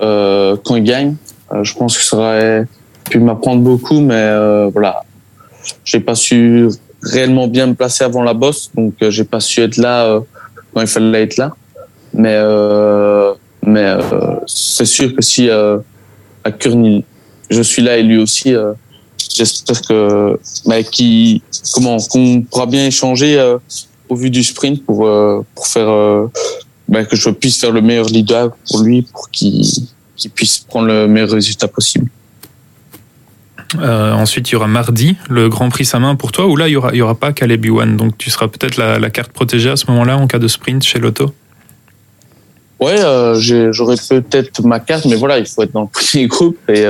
quand 0.00 0.76
il 0.76 0.84
gagne. 0.84 1.16
je 1.62 1.74
pense 1.74 1.96
que 1.96 2.04
ça 2.04 2.16
aurait 2.16 2.66
pu 3.10 3.18
m'apprendre 3.20 3.62
beaucoup, 3.62 4.00
mais 4.00 4.68
voilà, 4.70 5.02
j'ai 5.84 6.00
pas 6.00 6.14
su 6.14 6.68
réellement 7.02 7.48
bien 7.48 7.68
me 7.68 7.74
placer 7.74 8.04
avant 8.04 8.22
la 8.22 8.34
bosse, 8.34 8.70
donc 8.74 8.94
j'ai 9.00 9.24
pas 9.24 9.40
su 9.40 9.60
être 9.60 9.76
là 9.76 10.20
quand 10.74 10.80
il 10.80 10.86
fallait 10.86 11.22
être 11.22 11.36
là. 11.36 11.54
Mais 12.12 12.38
mais 13.66 13.96
c'est 14.46 14.84
sûr 14.84 15.14
que 15.14 15.22
si 15.22 15.50
à 15.50 16.52
Kurni 16.52 17.04
je 17.50 17.62
suis 17.62 17.82
là 17.82 17.96
et 17.96 18.02
lui 18.02 18.18
aussi 18.18 18.54
j'espère 19.38 19.82
que 19.82 20.38
bah, 20.66 20.82
qui 20.82 21.42
comment 21.72 21.96
qu'on 21.98 22.42
pourra 22.42 22.66
bien 22.66 22.86
échanger 22.86 23.38
euh, 23.38 23.58
au 24.08 24.16
vu 24.16 24.30
du 24.30 24.42
sprint 24.42 24.84
pour 24.84 25.06
euh, 25.06 25.44
pour 25.54 25.66
faire 25.66 25.88
euh, 25.88 26.26
bah, 26.88 27.04
que 27.04 27.16
je 27.16 27.30
puisse 27.30 27.60
faire 27.60 27.70
le 27.70 27.80
meilleur 27.80 28.06
leader 28.06 28.50
pour 28.68 28.82
lui 28.82 29.02
pour 29.02 29.30
qu'il 29.30 29.66
puisse 30.34 30.58
prendre 30.58 30.88
le 30.88 31.06
meilleur 31.06 31.30
résultat 31.30 31.68
possible. 31.68 32.08
Euh, 33.78 34.12
ensuite, 34.12 34.48
il 34.48 34.54
y 34.54 34.56
aura 34.56 34.66
mardi 34.66 35.16
le 35.28 35.50
Grand 35.50 35.68
Prix 35.68 35.84
sa 35.84 35.98
main 35.98 36.14
pour 36.14 36.32
toi, 36.32 36.46
ou 36.46 36.56
là, 36.56 36.68
il 36.68 36.70
n'y 36.70 36.76
aura, 36.76 36.90
il 36.94 36.96
y 36.96 37.02
aura 37.02 37.14
pas 37.14 37.34
Caleb 37.34 37.66
Ewan. 37.66 37.98
Donc, 37.98 38.16
tu 38.16 38.30
seras 38.30 38.48
peut-être 38.48 38.78
la, 38.78 38.98
la, 38.98 39.10
carte 39.10 39.30
protégée 39.30 39.68
à 39.68 39.76
ce 39.76 39.84
moment-là 39.90 40.16
en 40.16 40.26
cas 40.26 40.38
de 40.38 40.48
sprint 40.48 40.82
chez 40.82 40.98
Lotto 40.98 41.34
Ouais, 42.80 42.96
j'aurais 43.40 43.96
peut-être 43.96 44.62
ma 44.62 44.80
carte, 44.80 45.04
mais 45.04 45.16
voilà, 45.16 45.38
il 45.38 45.46
faut 45.46 45.62
être 45.62 45.72
dans 45.72 45.82
le 45.82 45.88
premier 45.92 46.28
groupe. 46.28 46.56
Et 46.70 46.86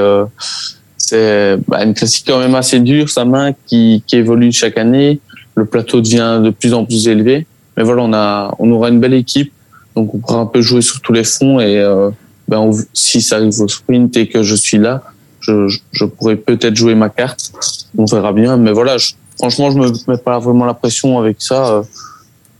c'est 1.08 1.56
bah, 1.66 1.84
une 1.84 1.94
classique 1.94 2.24
quand 2.26 2.38
même 2.38 2.54
assez 2.54 2.80
dure, 2.80 3.08
sa 3.08 3.24
main 3.24 3.52
qui, 3.66 4.02
qui 4.06 4.16
évolue 4.16 4.52
chaque 4.52 4.78
année. 4.78 5.20
Le 5.54 5.64
plateau 5.64 6.00
devient 6.00 6.40
de 6.42 6.50
plus 6.50 6.72
en 6.74 6.84
plus 6.84 7.08
élevé. 7.08 7.46
Mais 7.76 7.82
voilà, 7.82 8.02
on 8.02 8.12
a, 8.12 8.54
on 8.58 8.70
aura 8.70 8.88
une 8.88 9.00
belle 9.00 9.14
équipe, 9.14 9.52
donc 9.94 10.14
on 10.14 10.18
pourra 10.18 10.40
un 10.40 10.46
peu 10.46 10.60
jouer 10.60 10.82
sur 10.82 11.00
tous 11.00 11.12
les 11.12 11.24
fronts. 11.24 11.60
Et 11.60 11.78
euh, 11.78 12.10
ben 12.48 12.70
si 12.92 13.20
ça 13.20 13.36
arrive 13.36 13.60
au 13.60 13.68
sprint 13.68 14.16
et 14.16 14.28
que 14.28 14.42
je 14.42 14.54
suis 14.54 14.78
là, 14.78 15.02
je, 15.40 15.68
je, 15.68 15.78
je 15.92 16.04
pourrais 16.04 16.36
peut-être 16.36 16.76
jouer 16.76 16.94
ma 16.94 17.08
carte. 17.08 17.52
On 17.96 18.04
verra 18.04 18.32
bien. 18.32 18.56
Mais 18.56 18.72
voilà, 18.72 18.98
je, 18.98 19.12
franchement, 19.38 19.70
je 19.70 19.78
me 19.78 19.88
mets 20.08 20.18
pas 20.18 20.38
vraiment 20.38 20.64
la 20.64 20.74
pression 20.74 21.18
avec 21.18 21.36
ça. 21.40 21.82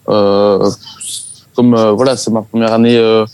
Euh, 0.08 0.70
comme 1.54 1.74
euh, 1.74 1.92
voilà, 1.92 2.16
c'est 2.16 2.30
ma 2.30 2.42
première 2.42 2.72
année 2.72 2.96
euh, 2.96 3.26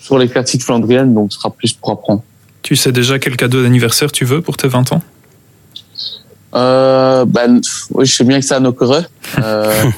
sur 0.00 0.18
les 0.18 0.28
classiques 0.28 0.62
flandriennes, 0.62 1.14
donc 1.14 1.32
ce 1.32 1.38
sera 1.38 1.50
plus 1.50 1.72
pour 1.72 1.92
apprendre. 1.92 2.22
Tu 2.64 2.76
sais 2.76 2.92
déjà 2.92 3.18
quel 3.18 3.36
cadeau 3.36 3.62
d'anniversaire 3.62 4.10
tu 4.10 4.24
veux 4.24 4.40
pour 4.40 4.56
tes 4.56 4.68
20 4.68 4.92
ans? 4.92 5.02
Euh, 6.54 7.26
ben, 7.26 7.60
Oui, 7.90 8.06
je 8.06 8.14
sais 8.14 8.24
bien 8.24 8.40
que 8.40 8.46
ça 8.46 8.58
nos 8.58 8.74
euh, 9.38 9.90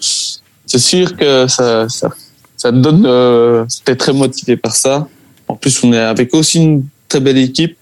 c'est 0.00 0.78
sûr 0.80 1.16
que 1.16 1.46
ça, 1.46 1.88
ça, 1.88 2.08
ça 2.56 2.72
te 2.72 2.76
donne... 2.78 3.04
Euh, 3.06 3.64
es 3.86 3.94
très 3.94 4.12
motivé 4.12 4.56
par 4.56 4.74
ça. 4.74 5.06
En 5.46 5.54
plus, 5.54 5.84
on 5.84 5.92
est 5.92 6.00
avec 6.00 6.34
aussi 6.34 6.58
une 6.58 6.84
très 7.08 7.20
belle 7.20 7.38
équipe. 7.38 7.76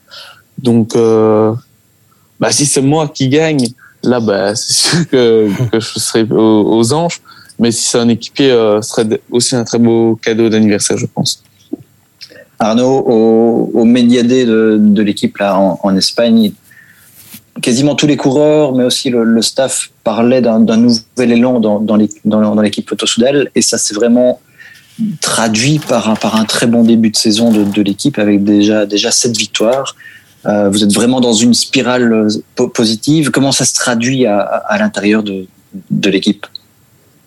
Donc, 0.59 0.94
euh, 0.94 1.55
bah, 2.38 2.53
si 2.53 2.66
c'est 2.66 2.83
moi 2.83 3.09
qui 3.09 3.31
gagne, 3.31 3.66
là, 4.03 4.20
bah, 4.20 4.55
c'est 4.55 4.75
sûr 4.75 5.09
que, 5.09 5.48
que 5.70 5.81
je 5.81 5.98
serai 5.98 6.25
aux, 6.25 6.77
aux 6.77 6.92
anges. 6.92 7.22
Mais 7.59 7.72
si 7.72 7.88
c'est 7.88 7.98
un 7.98 8.11
équipier, 8.11 8.51
euh, 8.51 8.83
ce 8.83 8.90
serait 8.90 9.20
aussi 9.31 9.57
un 9.57 9.64
très 9.64 9.79
beau 9.79 10.18
cadeau 10.22 10.51
d'anniversaire, 10.51 10.98
je 10.98 11.07
pense. 11.07 11.42
Arnaud, 12.62 13.05
au, 13.07 13.70
au 13.75 13.85
de, 13.85 15.03
l'équipe 15.03 15.37
là 15.38 15.59
en, 15.59 15.96
Espagne, 15.96 16.53
quasiment 17.61 17.94
tous 17.94 18.07
les 18.07 18.16
coureurs, 18.16 18.75
mais 18.75 18.85
aussi 18.85 19.11
le, 19.11 19.42
staff 19.42 19.90
parlaient 20.05 20.42
d'un 20.42 20.77
nouvel 20.77 21.33
élan 21.33 21.61
dans, 21.61 21.81
dans 21.81 21.96
l'équipe 22.62 22.94
Soudal, 23.05 23.51
et 23.55 23.62
ça 23.62 23.79
s'est 23.79 23.94
vraiment 23.94 24.40
traduit 25.20 25.79
par 25.79 26.09
un, 26.09 26.44
très 26.44 26.66
bon 26.66 26.83
début 26.85 27.11
de 27.11 27.16
saison 27.16 27.51
de, 27.51 27.83
l'équipe 27.83 28.18
avec 28.18 28.44
déjà 28.44 28.87
déjà 28.87 29.11
sept 29.11 29.37
victoires. 29.37 29.96
Euh, 30.44 30.68
vous 30.68 30.83
êtes 30.83 30.92
vraiment 30.92 31.20
dans 31.20 31.33
une 31.33 31.55
spirale 31.55 32.12
euh, 32.12 32.66
positive. 32.68 33.31
Comment 33.31 33.53
ça 33.53 33.64
se 33.64 33.75
traduit 33.75 34.27
à, 34.27 34.77
l'intérieur 34.79 35.22
de, 35.22 35.46
l'équipe? 36.09 36.46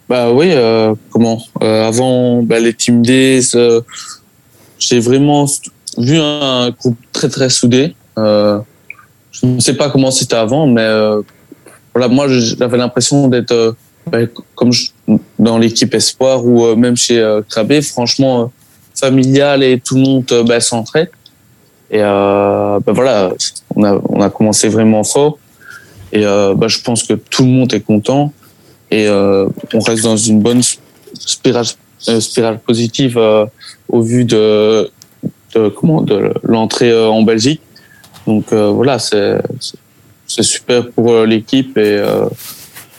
Bah 0.10 0.32
oui, 0.32 0.52
euh, 0.52 0.94
comment? 1.10 1.42
Avant, 1.62 2.44
bah, 2.44 2.60
les 2.60 2.74
Team 2.74 3.02
Days, 3.02 3.52
j'ai 4.88 5.00
vraiment 5.00 5.46
vu 5.98 6.20
un 6.20 6.70
groupe 6.70 6.98
très 7.12 7.30
très 7.30 7.50
soudé. 7.50 7.96
Euh, 8.18 8.60
je 9.32 9.46
ne 9.46 9.60
sais 9.60 9.74
pas 9.74 9.90
comment 9.90 10.12
c'était 10.12 10.36
avant, 10.36 10.68
mais 10.68 10.82
euh, 10.82 11.22
voilà, 11.94 12.08
moi 12.08 12.28
j'avais 12.28 12.78
l'impression 12.78 13.28
d'être 13.28 13.52
euh, 13.52 13.72
ben, 14.08 14.30
comme 14.54 14.72
dans 15.40 15.58
l'équipe 15.58 15.94
Espoir 15.94 16.46
ou 16.46 16.76
même 16.76 16.96
chez 16.96 17.20
Krabé, 17.50 17.82
franchement 17.82 18.52
familial 18.94 19.64
et 19.64 19.80
tout 19.80 19.96
le 19.96 20.02
monde 20.02 20.26
ben. 20.46 20.60
Et 21.92 22.00
ben, 22.00 22.94
voilà, 23.00 23.34
on 23.76 23.84
a, 23.84 24.00
on 24.10 24.22
a 24.22 24.30
commencé 24.30 24.70
vraiment 24.70 25.04
fort. 25.04 25.40
Et 26.14 26.22
je 26.22 26.82
pense 26.84 27.04
que 27.04 27.14
tout 27.14 27.44
le 27.44 27.50
monde 27.50 27.74
est 27.74 27.82
content 27.82 28.32
et 28.92 29.10
on 29.10 29.80
reste 29.80 30.04
dans 30.04 30.18
une 30.18 30.40
bonne 30.40 30.62
spirale, 31.14 31.66
spirale 31.98 32.60
positive 32.60 33.20
au 33.96 34.02
vu 34.02 34.26
de, 34.26 34.90
comment 35.76 36.02
de 36.02 36.34
l'entrée 36.44 36.94
en 36.94 37.22
Belgique. 37.24 37.62
Donc 38.28 38.46
euh, 38.52 38.70
voilà, 38.70 39.00
c'est 39.00 39.42
super 40.28 40.90
pour 40.92 41.24
l'équipe 41.26 41.78
et 41.78 41.98
euh, 42.00 42.28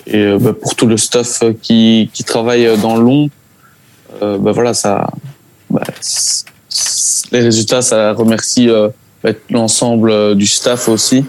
et 0.07 0.39
bah, 0.39 0.55
pour 0.61 0.75
tout 0.77 0.87
le 0.87 0.97
staff 0.97 1.43
qui 1.63 2.11
qui 2.13 2.25
travaille 2.25 2.67
dans 2.79 2.97
l'ombre. 2.97 3.31
euh, 4.23 4.39
bah 4.39 4.53
voilà, 4.53 4.73
ça, 4.73 5.11
bah, 5.69 5.83
les 7.33 7.41
résultats, 7.41 7.83
ça 7.83 8.13
remercie 8.13 8.69
euh, 8.71 8.89
bah, 9.23 9.33
l'ensemble 9.51 10.11
euh, 10.11 10.35
du 10.35 10.47
staff 10.47 10.89
aussi. 10.89 11.25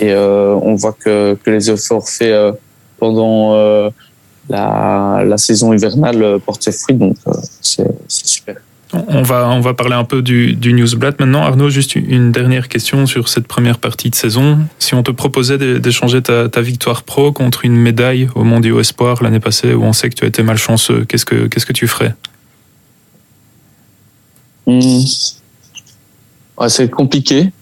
Et 0.00 0.12
euh, 0.12 0.54
on 0.62 0.74
voit 0.74 0.92
que, 0.92 1.36
que 1.42 1.50
les 1.50 1.70
efforts 1.70 2.08
faits 2.08 2.32
euh, 2.32 2.52
pendant 2.98 3.54
euh, 3.54 3.90
la, 4.48 5.36
saison 5.36 5.72
hivernale 5.72 6.22
euh, 6.22 6.38
portent 6.38 6.62
ses 6.62 6.72
fruits, 6.72 6.96
donc 6.96 7.16
euh, 7.26 7.32
c'est 7.60 7.88
super. 8.08 8.56
On 8.94 9.22
va, 9.22 9.48
on 9.50 9.60
va 9.60 9.74
parler 9.74 9.94
un 9.94 10.04
peu 10.04 10.22
du, 10.22 10.54
du 10.54 10.72
Newsblad 10.72 11.16
maintenant. 11.18 11.42
Arnaud, 11.42 11.68
juste 11.68 11.94
une 11.94 12.32
dernière 12.32 12.68
question 12.68 13.04
sur 13.04 13.28
cette 13.28 13.46
première 13.46 13.78
partie 13.78 14.08
de 14.08 14.14
saison. 14.14 14.60
Si 14.78 14.94
on 14.94 15.02
te 15.02 15.10
proposait 15.10 15.58
d'é- 15.58 15.78
d'échanger 15.78 16.22
ta, 16.22 16.48
ta 16.48 16.62
victoire 16.62 17.02
pro 17.02 17.30
contre 17.30 17.66
une 17.66 17.76
médaille 17.76 18.30
au 18.34 18.44
Mondiaux 18.44 18.80
Espoir 18.80 19.22
l'année 19.22 19.40
passée, 19.40 19.74
où 19.74 19.84
on 19.84 19.92
sait 19.92 20.08
que 20.08 20.14
tu 20.14 20.24
as 20.24 20.28
été 20.28 20.42
malchanceux, 20.42 21.04
qu'est-ce 21.04 21.26
que, 21.26 21.48
qu'est-ce 21.48 21.66
que 21.66 21.74
tu 21.74 21.86
ferais? 21.86 22.14
Hmm. 24.66 25.00
Ouais, 26.56 26.68
c'est 26.70 26.88
compliqué. 26.88 27.52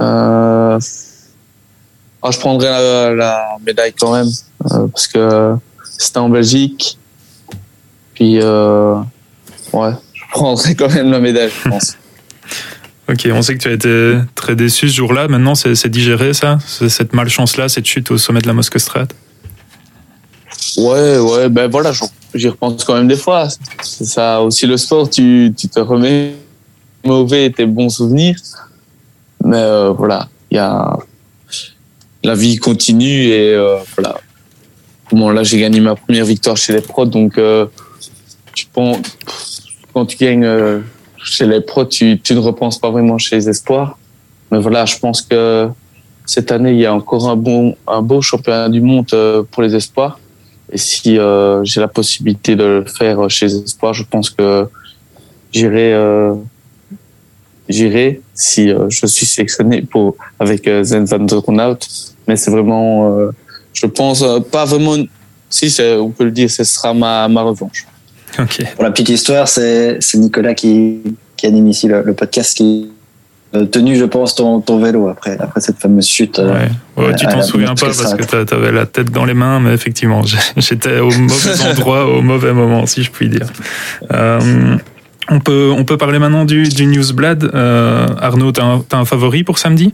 Euh... 0.00 0.78
ah, 2.22 2.30
je 2.30 2.38
prendrais 2.38 2.70
la, 2.70 3.14
la 3.14 3.56
médaille 3.64 3.92
quand 3.92 4.14
même, 4.14 4.28
euh, 4.70 4.86
parce 4.88 5.06
que 5.06 5.54
c'était 5.98 6.18
en 6.18 6.30
Belgique. 6.30 6.98
Puis, 8.14 8.38
euh... 8.40 8.96
ouais, 9.74 9.92
je 10.30 10.38
prendrais 10.38 10.74
quand 10.74 10.92
même 10.92 11.10
la 11.10 11.20
médaille, 11.20 11.50
je 11.64 11.68
pense. 11.68 11.96
Ok, 13.08 13.28
on 13.32 13.42
sait 13.42 13.54
que 13.56 13.62
tu 13.62 13.66
as 13.66 13.72
été 13.72 14.18
très 14.36 14.54
déçu 14.54 14.88
ce 14.88 14.94
jour-là. 14.94 15.26
Maintenant, 15.26 15.56
c'est 15.56 15.88
digéré, 15.88 16.32
ça? 16.32 16.58
Cette 16.64 17.12
malchance-là, 17.12 17.68
cette 17.68 17.86
chute 17.86 18.08
au 18.12 18.18
sommet 18.18 18.40
de 18.40 18.46
la 18.46 18.52
Moskestrade 18.52 19.12
Ouais, 20.76 21.18
ouais, 21.18 21.48
ben 21.48 21.68
voilà, 21.68 21.90
j'y 22.34 22.48
repense 22.48 22.84
quand 22.84 22.94
même 22.94 23.08
des 23.08 23.16
fois. 23.16 23.48
C'est 23.82 24.04
ça 24.04 24.40
aussi 24.42 24.64
le 24.66 24.76
sport, 24.76 25.10
tu, 25.10 25.52
tu 25.56 25.68
te 25.68 25.80
remets 25.80 26.36
mauvais 27.04 27.46
et 27.46 27.52
tes 27.52 27.66
bons 27.66 27.88
souvenirs. 27.88 28.36
Mais 29.42 29.56
euh, 29.56 29.90
voilà, 29.90 30.28
il 30.52 30.56
y 30.56 30.60
a 30.60 30.96
la 32.22 32.34
vie 32.34 32.58
continue 32.58 33.28
et 33.28 33.54
euh, 33.54 33.78
voilà. 33.96 34.20
Bon, 35.10 35.30
là, 35.30 35.42
j'ai 35.42 35.58
gagné 35.58 35.80
ma 35.80 35.96
première 35.96 36.24
victoire 36.24 36.56
chez 36.56 36.72
les 36.72 36.80
pros, 36.80 37.06
donc 37.06 37.36
euh, 37.38 37.66
tu 38.54 38.66
penses, 38.66 38.98
quand 39.92 40.06
tu 40.06 40.16
gagnes 40.16 40.44
euh, 40.44 40.80
chez 41.22 41.46
les 41.46 41.60
pros, 41.60 41.84
tu, 41.84 42.20
tu 42.20 42.34
ne 42.34 42.40
repenses 42.40 42.78
pas 42.78 42.90
vraiment 42.90 43.18
chez 43.18 43.36
les 43.36 43.48
espoirs. 43.48 43.98
Mais 44.50 44.58
voilà, 44.58 44.84
je 44.84 44.98
pense 44.98 45.22
que 45.22 45.68
cette 46.26 46.52
année, 46.52 46.72
il 46.72 46.78
y 46.78 46.86
a 46.86 46.94
encore 46.94 47.28
un 47.28 47.36
bon, 47.36 47.76
un 47.86 48.02
beau 48.02 48.20
championnat 48.22 48.68
du 48.68 48.80
monde 48.80 49.06
euh, 49.12 49.42
pour 49.50 49.62
les 49.62 49.74
espoirs. 49.74 50.18
Et 50.72 50.78
si 50.78 51.18
euh, 51.18 51.64
j'ai 51.64 51.80
la 51.80 51.88
possibilité 51.88 52.54
de 52.54 52.64
le 52.64 52.84
faire 52.84 53.28
chez 53.28 53.46
les 53.46 53.56
espoirs, 53.56 53.94
je 53.94 54.04
pense 54.04 54.30
que 54.30 54.68
j'irai, 55.52 55.92
euh, 55.92 56.34
j'irai 57.68 58.20
si 58.34 58.70
euh, 58.70 58.88
je 58.88 59.06
suis 59.06 59.26
sélectionné 59.26 59.82
pour 59.82 60.16
avec 60.38 60.66
euh, 60.68 60.84
Zen 60.84 61.04
van 61.04 61.26
Ronhout. 61.26 61.78
Mais 62.28 62.36
c'est 62.36 62.50
vraiment, 62.50 63.18
euh, 63.18 63.30
je 63.72 63.86
pense 63.86 64.22
euh, 64.22 64.38
pas 64.40 64.64
vraiment. 64.64 64.96
Si, 65.48 65.76
on 65.80 66.10
peut 66.10 66.24
le 66.24 66.30
dire, 66.30 66.48
ce 66.48 66.62
sera 66.62 66.94
ma, 66.94 67.26
ma 67.26 67.42
revanche. 67.42 67.84
Ok. 68.38 68.62
Pour 68.74 68.84
la 68.84 68.90
petite 68.90 69.08
histoire, 69.08 69.48
c'est 69.48 69.98
Nicolas 70.14 70.54
qui, 70.54 71.00
qui 71.36 71.46
anime 71.46 71.66
ici 71.68 71.88
le, 71.88 72.02
le 72.02 72.14
podcast 72.14 72.56
qui 72.56 72.90
a 73.52 73.66
tenu, 73.66 73.96
je 73.96 74.04
pense, 74.04 74.36
ton, 74.36 74.60
ton 74.60 74.78
vélo 74.78 75.08
après, 75.08 75.36
après 75.40 75.60
cette 75.60 75.78
fameuse 75.78 76.06
chute. 76.06 76.38
euh, 76.38 76.52
Ouais. 76.96 77.06
Ouais, 77.06 77.14
tu 77.16 77.26
t'en 77.26 77.42
souviens 77.42 77.74
pas 77.74 77.86
parce 77.86 78.14
que 78.14 78.44
tu 78.44 78.54
avais 78.54 78.70
la 78.70 78.86
tête 78.86 79.10
dans 79.10 79.24
les 79.24 79.34
mains, 79.34 79.58
mais 79.58 79.72
effectivement, 79.74 80.22
j'étais 80.56 81.00
au 81.00 81.10
mauvais 81.10 81.60
endroit, 81.70 82.06
au 82.06 82.22
mauvais 82.22 82.52
moment, 82.52 82.86
si 82.86 83.02
je 83.02 83.10
puis 83.10 83.28
dire. 83.28 83.46
Euh, 84.12 84.76
on, 85.28 85.40
peut, 85.40 85.72
on 85.76 85.84
peut 85.84 85.96
parler 85.96 86.18
maintenant 86.20 86.44
du, 86.44 86.68
du 86.68 86.86
Newsblad. 86.86 87.50
Euh, 87.52 88.06
Arnaud, 88.20 88.52
t'as 88.52 88.64
un, 88.64 88.80
t'as 88.80 88.98
un 88.98 89.04
favori 89.04 89.42
pour 89.42 89.58
samedi? 89.58 89.92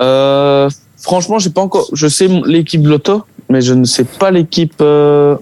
Euh, 0.00 0.68
franchement, 1.00 1.38
j'ai 1.38 1.50
pas 1.50 1.60
encore. 1.62 1.88
Je 1.92 2.06
sais 2.08 2.28
l'équipe 2.46 2.82
de 2.82 2.88
l'auto, 2.88 3.24
mais 3.48 3.60
je 3.60 3.74
ne 3.74 3.84
sais 3.84 4.04
pas 4.04 4.30
l'équipe 4.30 4.74
euh, 4.80 5.36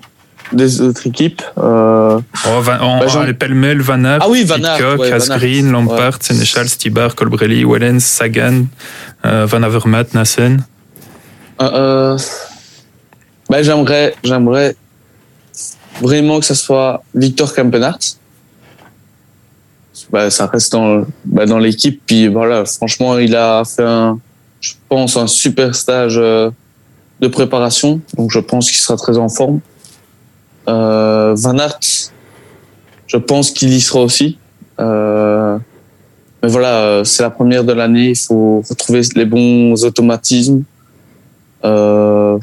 des 0.52 0.80
autres 0.80 1.06
équipes. 1.06 1.42
Euh, 1.58 2.18
oh, 2.46 2.60
Van, 2.60 2.78
en, 2.80 2.98
Bah, 2.98 3.24
les 3.26 3.34
pêle-mêle, 3.34 3.80
Van 3.80 4.04
Aert, 4.04 4.20
Ah 4.22 4.28
oui, 4.28 4.44
Van 4.44 4.62
Aert, 4.62 4.76
Pitcock, 4.76 5.00
ouais, 5.00 5.10
Van 5.10 5.16
Aert. 5.16 5.30
Asgreen, 5.30 5.70
Lampard, 5.70 6.18
Sénéchal, 6.20 6.68
Stibar, 6.68 7.14
Colbrelli, 7.14 7.64
Wellens, 7.64 8.00
Sagan, 8.00 8.64
euh, 9.24 9.46
Van 9.46 9.62
Avermaet, 9.62 10.14
Nassen. 10.14 10.64
Euh, 11.60 11.70
euh, 11.72 12.18
ben, 13.48 13.62
j'aimerais, 13.62 14.14
j'aimerais 14.24 14.76
vraiment 16.00 16.40
que 16.40 16.46
ça 16.46 16.54
soit 16.54 17.02
Victor 17.14 17.54
Kampenart. 17.54 17.98
Ben, 20.10 20.30
ça 20.30 20.46
reste 20.46 20.72
dans, 20.72 21.04
ben, 21.24 21.46
dans 21.46 21.58
l'équipe. 21.58 22.02
Puis 22.06 22.28
voilà, 22.28 22.64
franchement, 22.64 23.18
il 23.18 23.34
a 23.36 23.62
fait 23.64 23.84
un, 23.84 24.18
je 24.60 24.72
pense, 24.88 25.16
un 25.16 25.26
super 25.26 25.74
stage 25.74 26.16
euh, 26.16 26.50
de 27.20 27.28
préparation. 27.28 28.00
Donc 28.16 28.30
je 28.30 28.38
pense 28.38 28.68
qu'il 28.68 28.78
sera 28.78 28.96
très 28.96 29.16
en 29.18 29.28
forme. 29.28 29.60
Euh, 30.68 31.35
Van 31.37 31.59
Aert, 31.59 31.81
je 33.07 33.16
pense 33.16 33.51
qu'il 33.51 33.72
y 33.72 33.81
sera 33.81 34.03
aussi. 34.03 34.38
Euh, 34.81 35.59
mais 36.42 36.48
voilà, 36.48 36.83
euh, 36.83 37.05
c'est 37.05 37.22
la 37.22 37.31
première 37.31 37.64
de 37.64 37.72
l'année. 37.72 38.11
Il 38.11 38.16
faut 38.16 38.62
retrouver 38.68 39.03
les 39.14 39.25
bons 39.25 39.85
automatismes. 39.85 40.64
Euh, 41.64 42.38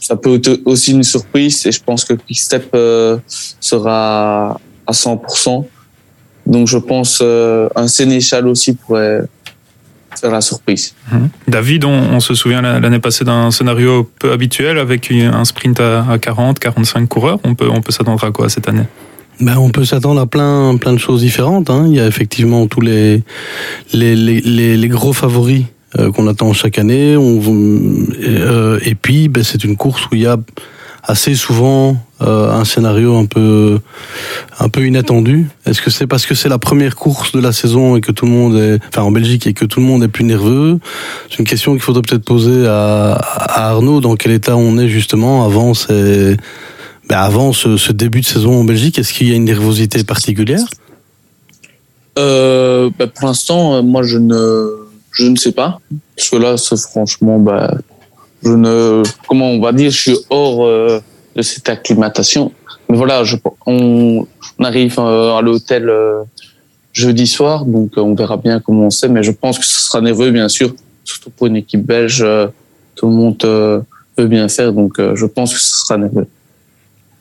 ça 0.00 0.16
peut 0.16 0.34
être 0.34 0.60
aussi 0.66 0.92
une 0.92 1.02
surprise 1.02 1.66
et 1.66 1.72
je 1.72 1.82
pense 1.82 2.04
que 2.04 2.12
Quickstep 2.12 2.68
euh, 2.74 3.18
sera 3.60 4.60
à 4.86 4.92
100%. 4.92 5.64
Donc 6.46 6.68
je 6.68 6.78
pense 6.78 7.20
euh, 7.22 7.68
un 7.74 7.88
Sénéchal 7.88 8.46
aussi 8.46 8.74
pourrait 8.74 9.22
faire 10.18 10.30
la 10.30 10.40
surprise. 10.40 10.94
Mhm. 11.12 11.28
David, 11.48 11.84
on, 11.84 11.90
on 11.90 12.20
se 12.20 12.34
souvient 12.34 12.62
la- 12.62 12.80
l'année 12.80 12.98
passée 12.98 13.24
d'un 13.24 13.50
scénario 13.50 14.08
peu 14.18 14.32
habituel 14.32 14.78
avec 14.78 15.10
un 15.12 15.44
sprint 15.44 15.80
à, 15.80 16.04
à 16.10 16.18
40, 16.18 16.58
45 16.58 17.08
coureurs. 17.08 17.38
On 17.44 17.54
peut, 17.54 17.68
on 17.70 17.80
peut 17.80 17.92
s'attendre 17.92 18.22
à 18.24 18.30
quoi 18.30 18.48
cette 18.48 18.68
année? 18.68 18.84
Ben, 19.40 19.56
on 19.58 19.70
peut 19.70 19.84
s'attendre 19.84 20.20
à 20.20 20.26
plein, 20.26 20.76
plein 20.76 20.92
de 20.92 20.98
choses 20.98 21.20
différentes. 21.22 21.68
Hein. 21.68 21.84
Il 21.88 21.94
y 21.94 22.00
a 22.00 22.06
effectivement 22.06 22.66
tous 22.68 22.80
les, 22.80 23.22
les, 23.92 24.14
les, 24.14 24.40
les, 24.40 24.76
les 24.76 24.88
gros 24.88 25.12
favoris 25.12 25.64
euh, 25.98 26.12
qu'on 26.12 26.28
attend 26.28 26.52
chaque 26.52 26.78
année. 26.78 27.16
On, 27.16 27.40
euh, 28.22 28.78
et 28.84 28.94
puis, 28.94 29.28
ben, 29.28 29.42
c'est 29.42 29.64
une 29.64 29.76
course 29.76 30.06
où 30.06 30.14
il 30.14 30.22
y 30.22 30.26
a 30.26 30.36
assez 31.06 31.34
souvent 31.34 31.96
euh, 32.22 32.50
un 32.50 32.64
scénario 32.64 33.16
un 33.16 33.26
peu, 33.26 33.78
un 34.58 34.68
peu 34.68 34.86
inattendu. 34.86 35.48
Est-ce 35.66 35.82
que 35.82 35.90
c'est 35.90 36.06
parce 36.06 36.26
que 36.26 36.34
c'est 36.34 36.48
la 36.48 36.58
première 36.58 36.96
course 36.96 37.32
de 37.32 37.40
la 37.40 37.52
saison 37.52 37.96
et 37.96 38.00
que 38.00 38.12
tout 38.12 38.24
le 38.24 38.32
monde 38.32 38.56
est, 38.56 38.78
enfin 38.88 39.02
en 39.02 39.10
Belgique 39.10 39.46
et 39.46 39.52
que 39.52 39.64
tout 39.64 39.80
le 39.80 39.86
monde 39.86 40.02
est 40.02 40.08
plus 40.08 40.24
nerveux? 40.24 40.78
C'est 41.30 41.38
une 41.38 41.44
question 41.44 41.72
qu'il 41.72 41.82
faudrait 41.82 42.02
peut-être 42.02 42.24
poser 42.24 42.66
à, 42.66 43.18
Arnaud. 43.70 44.00
Dans 44.00 44.16
quel 44.16 44.32
état 44.32 44.56
on 44.56 44.78
est 44.78 44.88
justement 44.88 45.44
avant 45.44 45.74
ces 45.74 46.36
ben 47.08 47.18
avant 47.18 47.52
ce, 47.52 47.92
début 47.92 48.22
de 48.22 48.26
saison 48.26 48.60
en 48.60 48.64
Belgique, 48.64 48.98
est-ce 48.98 49.12
qu'il 49.12 49.28
y 49.28 49.32
a 49.32 49.34
une 49.34 49.44
nervosité 49.44 50.02
particulière? 50.04 50.64
Euh, 52.18 52.88
bah, 52.98 53.08
pour 53.08 53.26
l'instant, 53.26 53.74
euh, 53.74 53.82
moi 53.82 54.02
je 54.04 54.16
ne 54.16 54.86
je 55.12 55.26
ne 55.26 55.36
sais 55.36 55.52
pas 55.52 55.80
parce 56.16 56.30
que 56.30 56.36
là, 56.36 56.56
franchement, 56.78 57.38
bah, 57.38 57.76
je 58.44 58.52
ne 58.52 59.02
comment 59.26 59.50
on 59.50 59.60
va 59.60 59.72
dire, 59.72 59.90
je 59.90 59.98
suis 59.98 60.18
hors 60.30 60.66
euh, 60.66 61.00
de 61.34 61.42
cette 61.42 61.68
acclimatation. 61.68 62.52
Mais 62.88 62.96
voilà, 62.96 63.24
je, 63.24 63.36
on, 63.66 64.26
on 64.58 64.64
arrive 64.64 64.96
euh, 64.98 65.34
à 65.34 65.42
l'hôtel 65.42 65.88
euh, 65.88 66.22
jeudi 66.92 67.26
soir, 67.26 67.64
donc 67.64 67.92
on 67.96 68.14
verra 68.14 68.36
bien 68.36 68.60
comment 68.60 68.86
on 68.86 68.90
sait. 68.90 69.08
Mais 69.08 69.22
je 69.22 69.32
pense 69.32 69.58
que 69.58 69.64
ce 69.64 69.80
sera 69.80 70.00
nerveux, 70.00 70.30
bien 70.30 70.48
sûr, 70.48 70.74
surtout 71.04 71.30
pour 71.30 71.46
une 71.46 71.56
équipe 71.56 71.84
belge. 71.84 72.24
tout 72.94 73.08
le 73.08 73.14
monde 73.14 73.42
veut 74.16 74.28
bien 74.28 74.48
faire, 74.48 74.72
donc 74.72 75.00
je 75.14 75.26
pense 75.26 75.54
que 75.54 75.60
ce 75.60 75.78
sera 75.78 75.96
nerveux. 75.96 76.26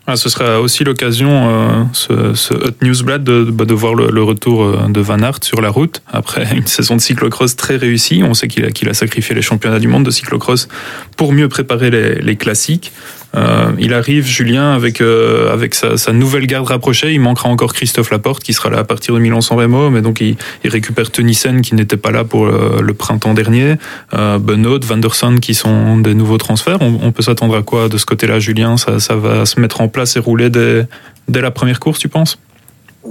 Ah, 0.06 0.18
ce 0.18 0.28
sera 0.28 0.60
aussi 0.60 0.84
l'occasion, 0.84 1.30
euh, 1.50 1.84
ce, 1.94 2.54
Hot 2.54 2.76
Newsblad, 2.82 3.24
de, 3.24 3.46
bah, 3.46 3.64
de 3.64 3.74
voir 3.74 3.96
le, 3.96 4.22
retour 4.22 4.64
euh, 4.64 4.88
de 4.90 5.00
Van 5.00 5.20
Aert 5.20 5.42
sur 5.42 5.62
la 5.62 5.70
route 5.70 6.02
après 6.12 6.46
une 6.54 6.68
saison 6.68 6.98
de 6.98 7.02
cyclocross 7.02 7.56
très 7.56 7.78
réussie. 7.78 8.22
On 8.22 8.34
sait 8.34 8.50
qu'il 8.50 8.66
a, 8.66 8.90
a 8.90 8.94
sacrifié 8.94 9.34
les 9.34 9.42
championnats 9.42 9.80
du 9.80 9.88
monde 9.88 10.04
de 10.04 10.12
cyclocross 10.12 10.68
pour 11.16 11.32
mieux 11.32 11.48
préparer 11.48 11.90
les, 11.90 12.16
les 12.16 12.36
classiques. 12.36 12.92
Euh, 13.36 13.72
il 13.80 13.94
arrive, 13.94 14.26
Julien, 14.26 14.74
avec, 14.74 15.02
euh, 15.02 15.52
avec 15.52 15.74
sa, 15.74 16.14
nouvelle 16.14 16.46
garde 16.46 16.68
rapprochée. 16.68 17.14
Il 17.14 17.20
manquera 17.20 17.50
encore 17.50 17.74
Christophe 17.74 18.12
Laporte 18.12 18.44
qui 18.44 18.54
sera 18.54 18.70
là 18.70 18.80
à 18.80 18.84
partir 18.84 19.16
de 19.16 19.20
Milan-San 19.20 19.58
Remo, 19.58 19.90
mais 19.90 20.02
donc 20.02 20.22
il, 20.22 20.38
récupère 20.64 21.12
Tunissen 21.12 21.62
qui 21.62 21.76
n'était 21.76 21.98
pas 21.98 22.12
là 22.12 22.24
pour 22.24 22.46
le, 22.46 22.94
printemps 22.94 23.34
dernier, 23.34 23.76
euh, 24.14 24.38
Benoît, 24.38 24.80
Vanderson 24.84 25.38
qui 25.42 25.56
sont 25.56 25.98
des 25.98 26.14
nouveaux 26.14 26.38
transferts. 26.38 26.80
On, 26.82 27.12
peut 27.12 27.24
s'attendre 27.24 27.56
à 27.56 27.64
quoi 27.64 27.90
de 27.90 27.98
ce 27.98 28.06
côté-là, 28.06 28.40
Julien? 28.40 28.78
Ça, 28.78 29.16
va 29.16 29.46
se 29.46 29.60
mettre 29.60 29.82
en 29.82 29.88
place 29.88 30.16
et 30.16 30.20
rouler 30.20 30.50
dès, 30.50 30.88
dès 31.28 31.42
la 31.42 31.52
première 31.52 31.80
course, 31.80 32.00
tu 32.00 32.10
penses? 32.10 32.38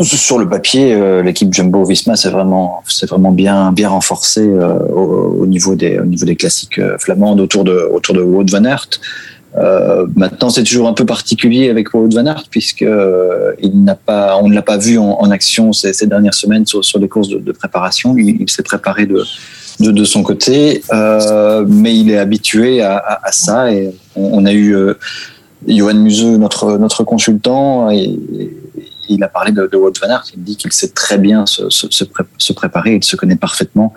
Sur 0.01 0.39
le 0.39 0.49
papier, 0.49 0.95
euh, 0.95 1.23
l'équipe 1.23 1.53
Jumbo 1.53 1.85
Visma 1.85 2.17
c'est 2.17 2.31
vraiment, 2.31 2.83
c'est 2.87 3.11
vraiment 3.11 3.31
bien, 3.31 3.73
bien 3.73 3.91
renforcé 3.91 4.41
euh, 4.41 4.79
au, 4.89 5.43
au 5.43 5.47
niveau 5.47 5.75
des, 5.75 5.99
au 5.99 6.07
niveau 6.07 6.25
des 6.25 6.35
classiques 6.35 6.81
flamandes 6.99 7.41
autour 7.41 7.65
de, 7.65 7.91
autour 7.93 8.15
de 8.15 8.23
Wout 8.23 8.47
van 8.51 8.65
Aert. 8.65 8.89
Euh, 9.57 10.07
maintenant, 10.17 10.49
c'est 10.49 10.63
toujours 10.63 10.89
un 10.89 10.95
peu 10.95 11.05
particulier 11.05 11.69
avec 11.69 11.93
Wout 11.93 12.09
van 12.09 12.27
Aert 12.27 12.45
puisque 12.51 12.83
euh, 12.83 13.53
il 13.61 13.85
n'a 13.85 13.95
pas, 13.95 14.39
on 14.39 14.49
ne 14.49 14.55
l'a 14.55 14.63
pas 14.63 14.79
vu 14.79 14.99
en, 14.99 15.19
en 15.21 15.31
action 15.31 15.73
ces, 15.73 15.93
ces, 15.93 16.07
dernières 16.07 16.35
semaines 16.35 16.65
sur, 16.65 16.83
sur 16.85 16.99
les 16.99 17.09
courses 17.09 17.29
de, 17.29 17.39
de 17.39 17.53
préparation. 17.53 18.17
Il, 18.17 18.41
il 18.41 18.51
s'est 18.51 18.63
préparé 18.63 19.05
de, 19.05 19.23
de, 19.81 19.91
de, 19.91 20.05
son 20.05 20.23
côté, 20.23 20.83
euh, 20.93 21.67
mais 21.69 21.95
il 21.95 22.11
est 22.11 22.19
habitué 22.19 22.81
à, 22.81 22.97
à, 22.97 23.29
à 23.29 23.33
ça. 23.33 23.73
Et 23.73 23.91
on, 24.17 24.41
on 24.43 24.47
a 24.47 24.53
eu 24.53 24.75
euh, 24.75 24.95
Johan 25.69 25.95
Museux, 25.95 26.39
notre 26.39 26.79
notre 26.79 27.05
consultant, 27.05 27.91
et, 27.91 28.05
et 28.05 28.57
il 29.09 29.23
a 29.23 29.29
parlé 29.29 29.53
de, 29.53 29.67
de 29.67 29.77
Wout 29.77 29.93
van 30.01 30.11
Aert. 30.11 30.25
Il 30.35 30.43
dit 30.43 30.57
qu'il 30.57 30.73
sait 30.73 30.89
très 30.89 31.19
bien 31.19 31.47
se, 31.47 31.71
se, 31.71 31.87
se, 31.91 32.05
pré 32.05 32.25
se 32.39 32.53
préparer, 32.53 32.95
il 32.97 33.05
se 33.05 33.17
connaît 33.17 33.37
parfaitement. 33.37 33.95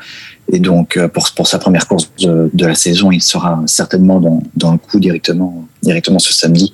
Et 0.51 0.59
donc, 0.59 0.97
euh, 0.97 1.07
pour, 1.07 1.29
pour 1.35 1.47
sa 1.47 1.59
première 1.59 1.87
course 1.87 2.11
de, 2.19 2.49
de, 2.53 2.65
la 2.65 2.75
saison, 2.75 3.11
il 3.11 3.21
sera 3.21 3.61
certainement 3.65 4.19
dans, 4.19 4.43
dans 4.55 4.71
le 4.71 4.77
coup 4.77 4.99
directement, 4.99 5.67
directement 5.81 6.19
ce 6.19 6.33
samedi. 6.33 6.73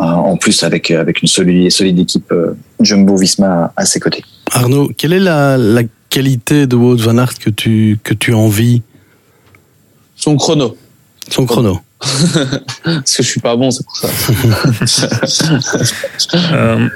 Euh, 0.00 0.04
en 0.04 0.36
plus, 0.36 0.62
avec, 0.62 0.90
avec 0.90 1.22
une 1.22 1.28
solide, 1.28 1.70
solide 1.70 1.98
équipe 1.98 2.32
euh, 2.32 2.54
Jumbo 2.80 3.16
Visma 3.16 3.72
à, 3.76 3.84
ses 3.84 4.00
côtés. 4.00 4.24
Arnaud, 4.50 4.90
quelle 4.96 5.12
est 5.12 5.20
la, 5.20 5.56
la 5.58 5.82
qualité 6.08 6.66
de 6.66 6.76
Wout 6.76 6.96
van 6.96 7.18
Aert 7.18 7.38
que 7.38 7.50
tu, 7.50 7.98
que 8.02 8.14
tu 8.14 8.32
envies? 8.32 8.82
Son 10.16 10.36
chrono. 10.36 10.76
Son 11.28 11.46
chrono. 11.46 11.80
Parce 12.00 13.16
que 13.16 13.22
je 13.22 13.28
suis 13.28 13.40
pas 13.40 13.56
bon, 13.56 13.70
c'est 13.70 13.84
pour 13.84 13.96
ça. 13.96 14.08
euh, 16.54 16.88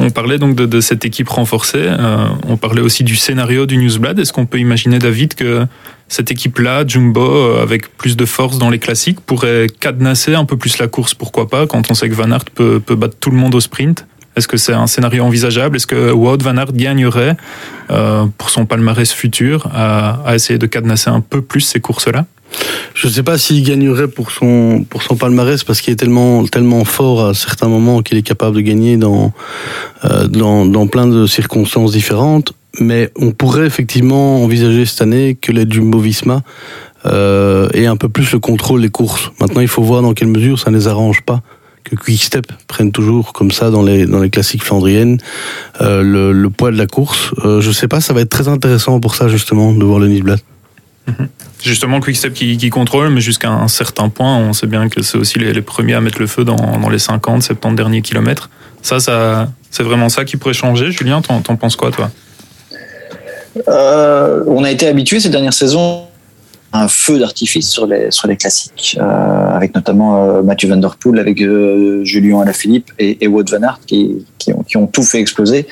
on, 0.00 0.10
parlait 0.10 0.38
donc 0.38 0.54
de, 0.54 0.80
cette 0.80 1.04
équipe 1.04 1.28
renforcée. 1.28 1.84
Euh, 1.84 2.26
on 2.46 2.56
parlait 2.56 2.80
aussi 2.80 3.02
du 3.02 3.16
scénario 3.16 3.66
du 3.66 3.76
Newsblad. 3.76 4.18
Est-ce 4.18 4.32
qu'on 4.32 4.46
peut 4.46 4.58
imaginer, 4.58 5.00
David, 5.00 5.34
que 5.34 5.66
cette 6.08 6.30
équipe-là, 6.30 6.86
Jumbo, 6.86 7.20
euh, 7.20 7.62
avec 7.62 7.96
plus 7.96 8.16
de 8.16 8.24
force 8.24 8.58
dans 8.58 8.70
les 8.70 8.78
classiques, 8.78 9.20
pourrait 9.20 9.66
cadenasser 9.80 10.34
un 10.34 10.44
peu 10.44 10.56
plus 10.56 10.78
la 10.78 10.86
course, 10.86 11.14
pourquoi 11.14 11.48
pas, 11.48 11.66
quand 11.66 11.90
on 11.90 11.94
sait 11.94 12.08
que 12.08 12.14
Van 12.14 12.30
Aert 12.30 12.44
peut 12.54 12.80
battre 12.90 13.16
tout 13.18 13.30
le 13.30 13.36
monde 13.36 13.54
au 13.54 13.60
sprint? 13.60 14.06
Est-ce 14.36 14.48
que 14.48 14.56
c'est 14.56 14.72
un 14.72 14.86
scénario 14.86 15.24
envisageable? 15.24 15.76
Est-ce 15.76 15.86
que 15.86 16.10
Wout 16.10 16.38
Van 16.42 16.56
Aert 16.56 16.72
gagnerait 16.72 17.36
euh, 17.90 18.26
pour 18.38 18.50
son 18.50 18.66
palmarès 18.66 19.12
futur 19.12 19.68
à, 19.72 20.20
à 20.26 20.34
essayer 20.34 20.58
de 20.58 20.66
cadenasser 20.66 21.10
un 21.10 21.20
peu 21.20 21.42
plus 21.42 21.60
ces 21.60 21.80
courses-là? 21.80 22.26
Je 22.94 23.06
ne 23.08 23.12
sais 23.12 23.22
pas 23.22 23.38
s'il 23.38 23.62
gagnerait 23.64 24.08
pour 24.08 24.30
son 24.30 24.84
pour 24.88 25.02
son 25.02 25.16
palmarès 25.16 25.64
parce 25.64 25.80
qu'il 25.80 25.92
est 25.92 25.96
tellement 25.96 26.44
tellement 26.44 26.84
fort 26.84 27.28
à 27.28 27.34
certains 27.34 27.68
moments 27.68 28.02
qu'il 28.02 28.18
est 28.18 28.22
capable 28.22 28.56
de 28.56 28.60
gagner 28.60 28.98
dans, 28.98 29.32
euh, 30.04 30.26
dans 30.26 30.66
dans 30.66 30.86
plein 30.86 31.06
de 31.06 31.26
circonstances 31.26 31.92
différentes. 31.92 32.52
Mais 32.80 33.10
on 33.16 33.32
pourrait 33.32 33.66
effectivement 33.66 34.42
envisager 34.42 34.86
cette 34.86 35.02
année 35.02 35.34
que 35.34 35.52
les 35.52 35.66
Jumbo 35.68 35.98
Visma 35.98 36.42
euh, 37.06 37.68
un 37.74 37.96
peu 37.96 38.08
plus 38.08 38.32
le 38.32 38.38
contrôle 38.38 38.80
des 38.80 38.88
courses. 38.88 39.30
Maintenant, 39.40 39.60
il 39.60 39.68
faut 39.68 39.82
voir 39.82 40.02
dans 40.02 40.14
quelle 40.14 40.28
mesure 40.28 40.58
ça 40.58 40.70
ne 40.70 40.76
les 40.76 40.88
arrange 40.88 41.22
pas 41.22 41.42
que 41.84 41.96
Quickstep 41.96 42.46
prenne 42.68 42.92
toujours 42.92 43.32
comme 43.32 43.50
ça 43.50 43.70
dans 43.70 43.82
les 43.82 44.06
dans 44.06 44.20
les 44.20 44.30
classiques 44.30 44.64
flandriennes 44.64 45.18
euh, 45.80 46.02
le, 46.02 46.32
le, 46.32 46.50
poids 46.50 46.70
de 46.70 46.78
la 46.78 46.86
course. 46.86 47.32
Euh, 47.44 47.60
je 47.60 47.70
sais 47.70 47.88
pas, 47.88 48.00
ça 48.00 48.12
va 48.12 48.20
être 48.20 48.30
très 48.30 48.48
intéressant 48.48 49.00
pour 49.00 49.14
ça 49.14 49.28
justement 49.28 49.72
de 49.72 49.84
voir 49.84 49.98
le 49.98 50.08
Niblat. 50.08 50.36
Mm 51.06 51.12
-hmm. 51.12 51.28
Justement, 51.62 52.00
Quickstep 52.00 52.34
qui, 52.34 52.56
qui 52.56 52.70
contrôle, 52.70 53.10
mais 53.10 53.20
jusqu'à 53.20 53.50
un 53.50 53.68
certain 53.68 54.08
point, 54.08 54.36
on 54.36 54.52
sait 54.52 54.66
bien 54.66 54.88
que 54.88 55.00
c'est 55.02 55.16
aussi 55.16 55.38
les, 55.38 55.52
les, 55.52 55.62
premiers 55.62 55.94
à 55.94 56.00
mettre 56.00 56.18
le 56.18 56.26
feu 56.26 56.44
dans, 56.44 56.56
dans, 56.56 56.90
les 56.90 56.98
50, 56.98 57.42
70 57.42 57.76
derniers 57.76 58.02
kilomètres. 58.02 58.50
Ça, 58.82 58.98
ça 58.98 59.48
c'est 59.70 59.84
vraiment 59.84 60.08
ça 60.08 60.24
qui 60.24 60.36
pourrait 60.36 60.54
changer. 60.54 60.90
Julien, 60.90 61.22
t'en, 61.22 61.40
penses 61.56 61.76
quoi, 61.76 61.90
toi? 61.92 62.10
Euh, 63.68 64.44
On 64.46 64.64
a 64.64 64.70
été 64.70 64.88
habitué 64.88 65.20
ces 65.20 65.28
dernières 65.28 65.54
saisons 65.54 66.06
un 66.72 66.88
feu 66.88 67.18
d'artifice 67.18 67.68
sur 67.68 67.86
les, 67.86 68.10
sur 68.10 68.28
les 68.28 68.36
classiques, 68.36 68.96
euh, 68.98 69.02
avec 69.02 69.74
notamment 69.74 70.16
euh, 70.16 70.42
Mathieu 70.42 70.68
Van 70.68 70.76
Der 70.76 70.96
Poel, 70.96 71.18
avec 71.18 71.40
euh, 71.40 72.02
Julien 72.04 72.40
Alaphilippe 72.40 72.90
et, 72.98 73.22
et 73.22 73.28
Wout 73.28 73.44
Van 73.50 73.62
Aert 73.62 73.80
qui, 73.86 74.24
qui, 74.38 74.76
ont, 74.76 74.86
tout 74.86 75.02
fait 75.02 75.20
exploser. 75.20 75.66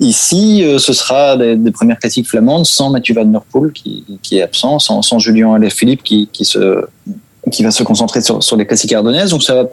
Ici, 0.00 0.64
ce 0.78 0.92
sera 0.92 1.36
des, 1.36 1.56
des, 1.56 1.70
premières 1.70 1.98
classiques 1.98 2.28
flamandes 2.28 2.66
sans 2.66 2.90
Mathieu 2.90 3.14
Van 3.14 3.24
Der 3.24 3.42
Poel 3.42 3.72
qui, 3.72 4.04
qui 4.22 4.38
est 4.38 4.42
absent, 4.42 4.78
sans, 4.80 5.18
Julien 5.18 5.54
Alaphilippe 5.54 6.02
qui, 6.02 6.28
qui, 6.32 6.44
se, 6.44 6.84
qui 7.52 7.62
va 7.62 7.70
se 7.70 7.84
concentrer 7.84 8.20
sur, 8.20 8.42
sur 8.42 8.56
les 8.56 8.66
classiques 8.66 8.92
ardennaises. 8.92 9.30
Donc 9.30 9.44
ça 9.44 9.54
va 9.54 9.64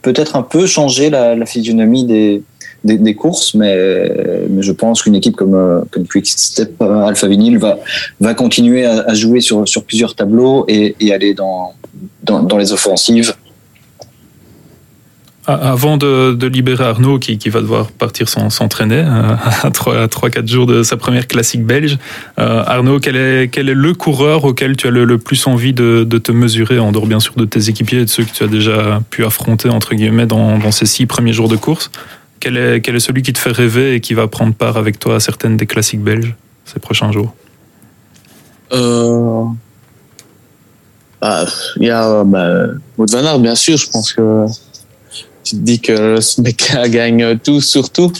peut-être 0.00 0.36
un 0.36 0.42
peu 0.42 0.66
changer 0.66 1.10
la 1.10 1.44
physionomie 1.46 2.04
des, 2.04 2.42
des, 2.84 3.14
courses, 3.14 3.54
mais, 3.54 4.10
mais 4.48 4.62
je 4.62 4.72
pense 4.72 5.02
qu'une 5.02 5.14
équipe 5.14 5.36
comme, 5.36 5.84
comme 5.90 6.06
Quickstep 6.06 6.80
Alpha 6.80 7.26
Vinyl 7.26 7.58
va, 7.58 7.78
va 8.20 8.34
continuer 8.34 8.86
à, 8.86 9.14
jouer 9.14 9.40
sur, 9.40 9.66
sur 9.66 9.84
plusieurs 9.84 10.14
tableaux 10.14 10.64
et, 10.68 10.94
aller 11.12 11.34
dans, 11.34 11.74
dans, 12.22 12.42
dans, 12.42 12.58
les 12.58 12.72
offensives. 12.72 13.34
Avant 15.48 15.96
de, 15.96 16.32
de 16.32 16.48
libérer 16.48 16.84
Arnaud, 16.84 17.20
qui, 17.20 17.38
qui, 17.38 17.50
va 17.50 17.60
devoir 17.60 17.92
partir 17.92 18.28
s'entraîner 18.28 19.04
euh, 19.06 19.36
à 19.62 19.70
3-4 19.70 20.48
jours 20.48 20.66
de 20.66 20.82
sa 20.82 20.96
première 20.96 21.28
classique 21.28 21.64
belge, 21.64 21.98
euh, 22.40 22.64
Arnaud, 22.66 22.98
quel 22.98 23.14
est, 23.14 23.48
quel 23.48 23.68
est 23.68 23.74
le 23.74 23.94
coureur 23.94 24.44
auquel 24.44 24.76
tu 24.76 24.88
as 24.88 24.90
le, 24.90 25.04
le 25.04 25.18
plus 25.18 25.46
envie 25.46 25.72
de, 25.72 26.02
de, 26.02 26.18
te 26.18 26.32
mesurer, 26.32 26.80
en 26.80 26.90
dehors 26.90 27.06
bien 27.06 27.20
sûr 27.20 27.34
de 27.36 27.44
tes 27.44 27.68
équipiers 27.68 28.00
et 28.00 28.04
de 28.04 28.10
ceux 28.10 28.24
que 28.24 28.32
tu 28.32 28.42
as 28.42 28.48
déjà 28.48 29.00
pu 29.08 29.24
affronter 29.24 29.68
entre 29.68 29.94
guillemets 29.94 30.26
dans, 30.26 30.58
dans 30.58 30.72
ces 30.72 30.86
six 30.86 31.06
premiers 31.06 31.32
jours 31.32 31.48
de 31.48 31.56
course 31.56 31.92
quel 32.40 32.56
est, 32.56 32.80
quel 32.80 32.96
est 32.96 33.00
celui 33.00 33.22
qui 33.22 33.32
te 33.32 33.38
fait 33.38 33.52
rêver 33.52 33.94
et 33.94 34.00
qui 34.00 34.14
va 34.14 34.28
prendre 34.28 34.54
part 34.54 34.76
avec 34.76 34.98
toi 34.98 35.16
à 35.16 35.20
certaines 35.20 35.56
des 35.56 35.66
classiques 35.66 36.02
belges 36.02 36.34
ces 36.64 36.80
prochains 36.80 37.12
jours? 37.12 37.34
Euh... 38.72 39.44
bah, 41.20 41.46
Il 41.76 41.84
y 41.84 41.90
a 41.90 42.24
bah, 42.24 42.66
Aert, 42.98 43.38
bien 43.38 43.54
sûr. 43.54 43.76
Je 43.76 43.88
pense 43.90 44.12
que 44.12 44.46
tu 45.44 45.56
te 45.56 45.60
dis 45.60 45.80
que 45.80 46.20
ce 46.20 46.40
mec 46.40 46.72
gagne 46.88 47.38
tout 47.38 47.60
sur 47.60 47.90
tout. 47.90 48.12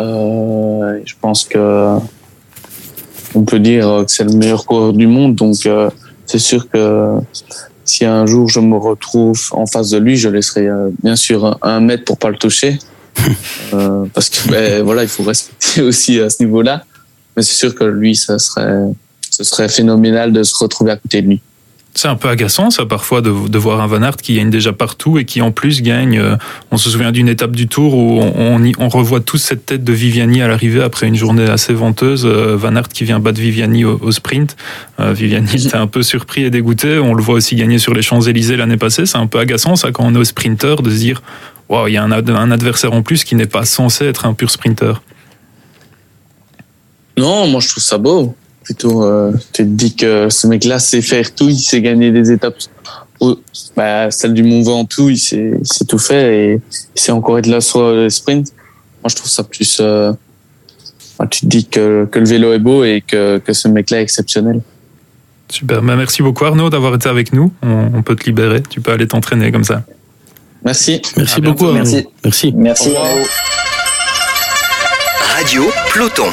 Euh, 0.00 1.00
je 1.04 1.14
pense 1.20 1.44
que 1.44 1.98
on 3.34 3.42
peut 3.42 3.58
dire 3.58 4.04
que 4.06 4.10
c'est 4.10 4.24
le 4.24 4.32
meilleur 4.32 4.64
coureur 4.64 4.92
du 4.92 5.06
monde. 5.06 5.34
Donc, 5.34 5.66
euh, 5.66 5.90
c'est 6.26 6.38
sûr 6.38 6.68
que 6.68 7.18
si 7.84 8.04
un 8.04 8.26
jour 8.26 8.48
je 8.48 8.60
me 8.60 8.76
retrouve 8.76 9.40
en 9.52 9.66
face 9.66 9.90
de 9.90 9.98
lui, 9.98 10.16
je 10.16 10.28
laisserai 10.28 10.68
euh, 10.68 10.90
bien 11.02 11.16
sûr 11.16 11.58
un 11.62 11.80
mètre 11.80 12.04
pour 12.04 12.18
pas 12.18 12.30
le 12.30 12.36
toucher. 12.36 12.78
Euh, 13.74 14.04
parce 14.14 14.28
que 14.30 14.48
ben, 14.50 14.82
voilà, 14.82 15.02
il 15.02 15.08
faut 15.08 15.22
respecter 15.22 15.82
aussi 15.82 16.20
à 16.20 16.30
ce 16.30 16.42
niveau-là. 16.42 16.84
Mais 17.36 17.42
c'est 17.42 17.54
sûr 17.54 17.74
que 17.74 17.84
lui, 17.84 18.16
ça 18.16 18.38
serait, 18.38 18.82
ce 19.30 19.44
serait 19.44 19.68
phénoménal 19.68 20.32
de 20.32 20.42
se 20.42 20.56
retrouver 20.56 20.92
à 20.92 20.96
côté 20.96 21.22
de 21.22 21.28
lui. 21.28 21.40
C'est 21.94 22.06
un 22.06 22.14
peu 22.14 22.28
agaçant, 22.28 22.70
ça, 22.70 22.86
parfois, 22.86 23.22
de, 23.22 23.48
de, 23.48 23.58
voir 23.58 23.80
un 23.80 23.88
Van 23.88 24.02
Aert 24.02 24.18
qui 24.18 24.36
gagne 24.36 24.50
déjà 24.50 24.72
partout 24.72 25.18
et 25.18 25.24
qui, 25.24 25.40
en 25.42 25.50
plus, 25.50 25.82
gagne. 25.82 26.18
Euh, 26.18 26.36
on 26.70 26.76
se 26.76 26.90
souvient 26.90 27.10
d'une 27.10 27.28
étape 27.28 27.56
du 27.56 27.66
Tour 27.66 27.94
où 27.94 28.20
on, 28.20 28.32
on, 28.36 28.62
y, 28.62 28.72
on, 28.78 28.88
revoit 28.88 29.18
tous 29.18 29.38
cette 29.38 29.66
tête 29.66 29.82
de 29.82 29.92
Viviani 29.92 30.40
à 30.40 30.46
l'arrivée 30.46 30.80
après 30.80 31.08
une 31.08 31.16
journée 31.16 31.48
assez 31.48 31.72
venteuse. 31.72 32.24
Euh, 32.24 32.56
Van 32.56 32.76
Aert 32.76 32.88
qui 32.88 33.02
vient 33.02 33.18
battre 33.18 33.40
Viviani 33.40 33.84
au, 33.84 33.98
au 34.00 34.12
sprint. 34.12 34.56
Euh, 35.00 35.12
Viviani 35.12 35.66
était 35.66 35.76
un 35.76 35.88
peu 35.88 36.04
surpris 36.04 36.44
et 36.44 36.50
dégoûté. 36.50 36.98
On 36.98 37.14
le 37.14 37.22
voit 37.22 37.34
aussi 37.34 37.56
gagner 37.56 37.78
sur 37.78 37.94
les 37.94 38.02
Champs-Élysées 38.02 38.56
l'année 38.56 38.76
passée. 38.76 39.04
C'est 39.04 39.18
un 39.18 39.26
peu 39.26 39.40
agaçant, 39.40 39.74
ça, 39.74 39.90
quand 39.90 40.04
on 40.04 40.14
est 40.14 40.18
au 40.18 40.24
sprinter, 40.24 40.82
de 40.82 40.90
se 40.90 40.96
dire 40.96 41.22
wow, 41.68 41.86
il 41.86 41.92
y 41.92 41.96
a 41.96 42.02
un, 42.02 42.12
un, 42.12 42.50
adversaire 42.50 42.92
en 42.92 43.02
plus 43.02 43.24
qui 43.24 43.34
n'est 43.34 43.46
pas 43.46 43.64
censé 43.64 44.06
être 44.06 44.26
un 44.26 44.34
pur 44.34 44.50
sprinter. 44.50 45.02
Non, 47.16 47.48
moi 47.48 47.60
je 47.60 47.68
trouve 47.68 47.82
ça 47.82 47.98
beau. 47.98 48.34
Plutôt, 48.62 49.02
euh, 49.02 49.32
tu 49.52 49.62
te 49.64 49.68
dis 49.68 49.96
que 49.96 50.28
ce 50.28 50.46
mec-là 50.46 50.78
sait 50.78 51.00
faire 51.00 51.34
tout, 51.34 51.48
il 51.48 51.58
sait 51.58 51.80
gagner 51.80 52.10
des 52.10 52.30
étapes. 52.32 52.56
Bah, 53.76 54.10
celle 54.10 54.34
du 54.34 54.42
Mont 54.42 54.62
Ventoux, 54.62 55.10
il 55.10 55.18
sait, 55.18 55.52
il 55.58 55.66
sait 55.66 55.84
tout 55.84 55.98
faire 55.98 56.30
et 56.30 56.60
il 56.94 57.00
sait 57.00 57.10
encore 57.10 57.38
être 57.38 57.46
là 57.46 57.60
sur 57.60 57.82
le 57.90 58.08
sprint. 58.10 58.52
Moi 59.02 59.08
je 59.08 59.16
trouve 59.16 59.30
ça 59.30 59.42
plus. 59.42 59.78
Euh, 59.80 60.12
tu 61.30 61.40
te 61.40 61.46
dis 61.46 61.66
que, 61.66 62.06
que, 62.10 62.18
le 62.20 62.26
vélo 62.26 62.52
est 62.52 62.60
beau 62.60 62.84
et 62.84 63.02
que, 63.04 63.38
que 63.38 63.52
ce 63.52 63.66
mec-là 63.66 63.98
est 63.98 64.02
exceptionnel. 64.02 64.60
Super, 65.48 65.82
bah, 65.82 65.96
merci 65.96 66.22
beaucoup 66.22 66.44
Arnaud 66.44 66.70
d'avoir 66.70 66.94
été 66.94 67.08
avec 67.08 67.32
nous. 67.32 67.52
On, 67.62 67.90
on 67.94 68.02
peut 68.02 68.14
te 68.14 68.26
libérer, 68.26 68.62
tu 68.62 68.80
peux 68.80 68.92
aller 68.92 69.08
t'entraîner 69.08 69.50
comme 69.50 69.64
ça. 69.64 69.82
Merci. 70.64 71.00
Merci 71.16 71.40
beaucoup. 71.40 71.70
Merci. 71.72 72.06
Merci. 72.24 72.52
Merci. 72.56 72.94
Radio 75.36 75.70
Peloton. 75.92 76.26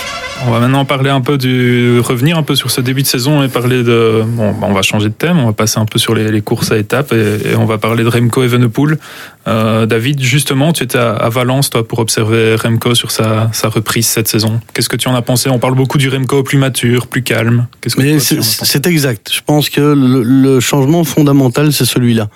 On 0.47 0.51
va 0.51 0.59
maintenant 0.59 0.83
parler 0.83 1.09
un 1.09 1.21
peu 1.21 1.37
du 1.37 1.99
revenir 2.01 2.37
un 2.37 2.43
peu 2.43 2.55
sur 2.55 2.69
ce 2.69 2.81
début 2.81 3.01
de 3.01 3.07
saison 3.07 3.41
et 3.41 3.47
parler 3.47 3.83
de 3.83 4.21
bon 4.25 4.53
on 4.61 4.73
va 4.73 4.81
changer 4.81 5.07
de 5.07 5.13
thème 5.13 5.39
on 5.39 5.45
va 5.45 5.53
passer 5.53 5.79
un 5.79 5.85
peu 5.85 5.97
sur 5.97 6.13
les, 6.13 6.29
les 6.29 6.41
courses 6.41 6.71
à 6.71 6.77
étapes 6.77 7.13
et, 7.13 7.51
et, 7.51 7.55
on 7.55 7.65
va 7.65 7.77
parler 7.77 8.03
de 8.03 8.09
Remco 8.09 8.43
Evenepoel 8.43 8.99
euh, 9.47 9.85
David 9.85 10.21
justement 10.21 10.73
tu 10.73 10.83
étais 10.83 10.97
à, 10.97 11.13
à, 11.13 11.29
Valence 11.29 11.69
toi 11.69 11.87
pour 11.87 11.99
observer 11.99 12.55
Remco 12.55 12.95
sur 12.95 13.11
sa, 13.11 13.49
sa 13.53 13.69
reprise 13.69 14.07
cette 14.07 14.27
saison 14.27 14.59
qu'est-ce 14.73 14.89
que 14.89 14.97
tu 14.97 15.07
en 15.07 15.15
as 15.15 15.21
pensé? 15.21 15.49
On 15.49 15.57
parle 15.57 15.75
beaucoup 15.75 15.97
du 15.97 16.09
Remco 16.09 16.43
plus 16.43 16.57
mature 16.57 17.07
plus 17.07 17.23
calme 17.23 17.67
qu'est-ce 17.79 17.95
que 17.95 18.19
c'est 18.19 18.87
exact 18.87 19.31
je 19.33 19.41
pense 19.43 19.69
que 19.69 19.81
le, 19.81 20.21
le 20.21 20.59
changement 20.59 21.05
fondamental 21.05 21.71
c'est 21.71 21.85
celui-là 21.85 22.27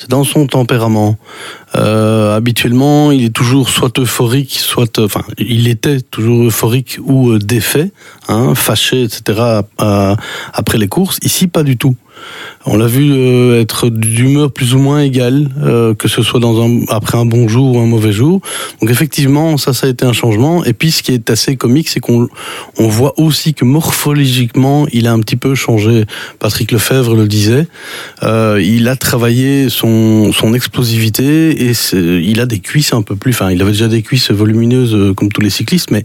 c'est 0.00 0.08
dans 0.10 0.24
son 0.24 0.46
tempérament 0.46 1.16
Euh, 1.76 2.36
habituellement, 2.36 3.12
il 3.12 3.26
est 3.26 3.34
toujours 3.34 3.68
soit 3.68 3.96
euphorique, 4.00 4.58
soit, 4.58 4.98
euh, 4.98 5.04
enfin, 5.04 5.22
il 5.38 5.68
était 5.68 6.00
toujours 6.00 6.42
euphorique 6.46 6.98
ou 7.04 7.30
euh, 7.30 7.38
défait, 7.38 7.92
hein, 8.26 8.56
fâché, 8.56 9.04
etc. 9.04 9.60
euh, 9.80 10.16
après 10.52 10.78
les 10.78 10.88
courses. 10.88 11.18
Ici, 11.22 11.46
pas 11.46 11.62
du 11.62 11.76
tout. 11.76 11.94
On 12.66 12.76
l'a 12.76 12.86
vu 12.86 13.10
euh, 13.12 13.60
être 13.60 13.88
d'humeur 13.88 14.52
plus 14.52 14.74
ou 14.74 14.78
moins 14.78 15.00
égale, 15.00 15.48
euh, 15.62 15.94
que 15.94 16.08
ce 16.08 16.22
soit 16.22 16.40
dans 16.40 16.62
un, 16.62 16.82
après 16.88 17.16
un 17.16 17.24
bon 17.24 17.48
jour 17.48 17.76
ou 17.76 17.78
un 17.78 17.86
mauvais 17.86 18.12
jour. 18.12 18.40
Donc 18.80 18.90
effectivement, 18.90 19.56
ça, 19.56 19.72
ça 19.72 19.86
a 19.86 19.90
été 19.90 20.04
un 20.04 20.12
changement. 20.12 20.64
Et 20.64 20.72
puis, 20.72 20.90
ce 20.90 21.02
qui 21.02 21.12
est 21.12 21.30
assez 21.30 21.56
comique, 21.56 21.88
c'est 21.88 22.00
qu'on 22.00 22.28
on 22.76 22.88
voit 22.88 23.18
aussi 23.18 23.54
que 23.54 23.64
morphologiquement, 23.64 24.86
il 24.92 25.06
a 25.06 25.12
un 25.12 25.20
petit 25.20 25.36
peu 25.36 25.54
changé. 25.54 26.04
Patrick 26.38 26.72
Lefebvre 26.72 27.14
le 27.14 27.26
disait. 27.26 27.66
Euh, 28.22 28.62
il 28.62 28.88
a 28.88 28.96
travaillé 28.96 29.70
son, 29.70 30.32
son 30.32 30.52
explosivité 30.52 31.70
et 31.70 31.72
il 31.94 32.40
a 32.40 32.46
des 32.46 32.60
cuisses 32.60 32.92
un 32.92 33.02
peu 33.02 33.16
plus. 33.16 33.32
Enfin, 33.32 33.50
il 33.50 33.62
avait 33.62 33.72
déjà 33.72 33.88
des 33.88 34.02
cuisses 34.02 34.30
volumineuses 34.30 35.14
comme 35.16 35.32
tous 35.32 35.40
les 35.40 35.50
cyclistes, 35.50 35.90
mais 35.90 36.02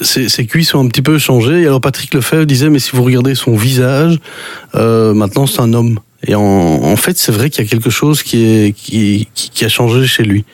ses, 0.00 0.28
ses 0.28 0.46
cuisses 0.46 0.74
ont 0.74 0.84
un 0.84 0.88
petit 0.88 1.02
peu 1.02 1.18
changé. 1.18 1.62
Et 1.62 1.66
alors 1.66 1.80
Patrick 1.80 2.14
Lefebvre 2.14 2.46
disait, 2.46 2.70
mais 2.70 2.78
si 2.78 2.90
vous 2.92 3.02
regardez 3.02 3.34
son 3.34 3.54
visage, 3.54 4.18
euh, 4.74 5.14
maintenant 5.14 5.46
c'est 5.46 5.60
un 5.60 5.72
homme. 5.72 5.98
Et 6.26 6.34
en, 6.34 6.42
en 6.42 6.96
fait, 6.96 7.16
c'est 7.16 7.32
vrai 7.32 7.48
qu'il 7.48 7.64
y 7.64 7.66
a 7.66 7.70
quelque 7.70 7.90
chose 7.90 8.22
qui, 8.22 8.44
est, 8.44 8.72
qui, 8.76 9.28
qui, 9.34 9.50
qui 9.50 9.64
a 9.64 9.68
changé 9.68 10.06
chez 10.06 10.22
lui. 10.22 10.44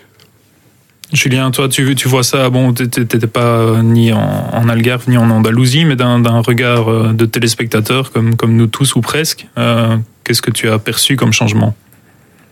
Julien, 1.13 1.51
toi, 1.53 1.69
tu, 1.69 1.95
tu 1.95 2.09
vois 2.09 2.25
ça, 2.25 2.51
bon, 2.51 2.73
t'étais 2.73 3.27
pas 3.29 3.41
euh, 3.41 3.83
ni 3.83 4.13
en, 4.13 4.19
en 4.53 4.69
Algarve 4.69 5.09
ni 5.09 5.17
en 5.17 5.31
Andalousie, 5.31 5.85
mais 5.85 5.95
d'un 5.95 6.19
d'un 6.19 6.41
regard 6.41 6.91
euh, 6.91 7.13
de 7.13 7.27
téléspectateur, 7.27 8.11
comme, 8.11 8.35
comme 8.35 8.57
nous 8.57 8.67
tous 8.67 8.97
ou 8.97 9.01
presque, 9.01 9.47
euh, 9.57 9.97
qu'est-ce 10.25 10.43
que 10.43 10.51
tu 10.51 10.69
as 10.69 10.81
perçu 10.81 11.15
comme 11.15 11.33
changement? 11.33 11.75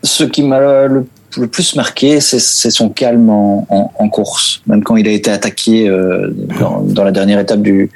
Ce 0.03 0.23
qui 0.23 0.43
m'a 0.43 0.87
le, 0.87 1.05
le 1.37 1.47
plus 1.47 1.75
marqué, 1.75 2.19
c'est 2.19 2.39
son 2.71 2.89
calme 2.89 3.29
en, 3.29 3.65
en- 3.69 3.91
en 3.97 4.09
course. 4.09 4.61
Même 4.67 4.83
quand 4.83 4.95
il 4.95 5.07
a 5.07 5.11
été 5.11 5.29
attaqué 5.31 5.87
euh, 5.87 6.29
dans, 6.59 6.81
dans 6.81 7.03
la 7.03 7.11
dernière 7.11 7.39
étape 7.39 7.61
du, 7.61 7.89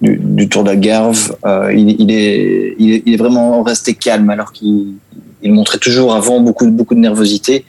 du, 0.00 0.18
du 0.22 0.48
Tour 0.48 0.64
d'Algarve, 0.64 1.36
euh, 1.44 1.72
il, 1.72 2.00
il 2.00 2.10
est, 2.10 2.74
il, 2.78 2.92
est, 2.94 3.02
il 3.06 3.14
est 3.14 3.16
vraiment 3.16 3.62
resté 3.62 3.94
calme 3.94 4.30
alors 4.30 4.52
qu'il 4.52 4.94
il 5.42 5.52
montrait 5.52 5.78
toujours 5.78 6.14
avant 6.14 6.40
beaucoup, 6.40 6.66
de- 6.66 6.70
beaucoup 6.70 6.94
de 6.94 7.00
nervosité. 7.00 7.64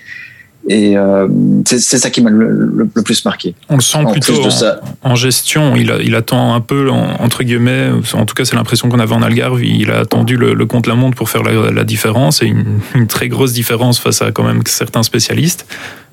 Et 0.70 0.96
euh, 0.96 1.28
c'est 1.66 1.80
ça 1.98 2.10
qui 2.12 2.22
m'a 2.22 2.30
le, 2.30 2.48
le- 2.50 2.90
le 2.94 3.02
plus 3.02 3.26
marqué. 3.26 3.56
On 3.70 3.76
le 3.76 3.82
sent 3.82 3.98
En 3.98 4.12
plutôt 4.12 4.34
de 4.42 4.48
en, 4.48 4.50
ça, 4.52 4.80
en 5.02 5.16
gestion, 5.16 5.76
il, 5.76 6.16
attend 6.16 6.54
un 6.54 6.62
peu, 6.62 6.90
en- 6.92 7.16
entre 7.20 7.44
guillemets, 7.44 7.90
en 8.14 8.26
tout 8.26 8.36
cas 8.36 8.46
c'est 8.46 8.56
l'impression 8.56 8.88
qu'on 8.88 9.00
avait 9.00 9.16
en 9.16 9.24
Algarve, 9.24 9.64
il 9.64 9.90
a 9.90 10.00
attendu 10.00 10.38
le, 10.38 10.54
le 10.54 10.66
contre-la-montre 10.68 11.18
pour 11.18 11.30
faire 11.30 11.42
la, 11.42 11.72
la 11.72 11.84
différence, 11.84 12.44
et 12.44 12.46
une, 12.46 12.80
une 12.94 13.08
très 13.08 13.28
grosse 13.28 13.54
différence 13.54 14.00
face 14.00 14.22
à 14.22 14.32
quand 14.32 14.44
même 14.44 14.62
certains 14.66 15.04
spécialistes. 15.04 15.66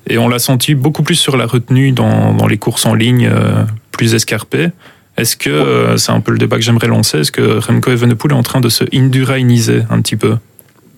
Et 0.07 0.17
on 0.17 0.27
l'a 0.27 0.39
senti 0.39 0.73
beaucoup 0.73 1.03
plus 1.03 1.15
sur 1.15 1.37
la 1.37 1.45
retenue 1.45 1.91
dans, 1.91 2.33
dans 2.33 2.47
les 2.47 2.57
courses 2.57 2.87
en 2.87 2.95
ligne 2.95 3.29
euh, 3.31 3.63
plus 3.91 4.15
escarpées. 4.15 4.69
Est-ce 5.17 5.35
que, 5.37 5.49
euh, 5.49 5.97
c'est 5.97 6.11
un 6.11 6.21
peu 6.21 6.31
le 6.31 6.37
débat 6.39 6.55
que 6.55 6.63
j'aimerais 6.63 6.87
lancer, 6.87 7.19
est-ce 7.19 7.31
que 7.31 7.59
Remco 7.59 7.91
Evenepoel 7.91 8.31
est 8.31 8.35
en 8.35 8.41
train 8.41 8.61
de 8.61 8.69
se 8.69 8.85
indurainiser 8.95 9.83
un 9.91 10.01
petit 10.01 10.15
peu? 10.15 10.37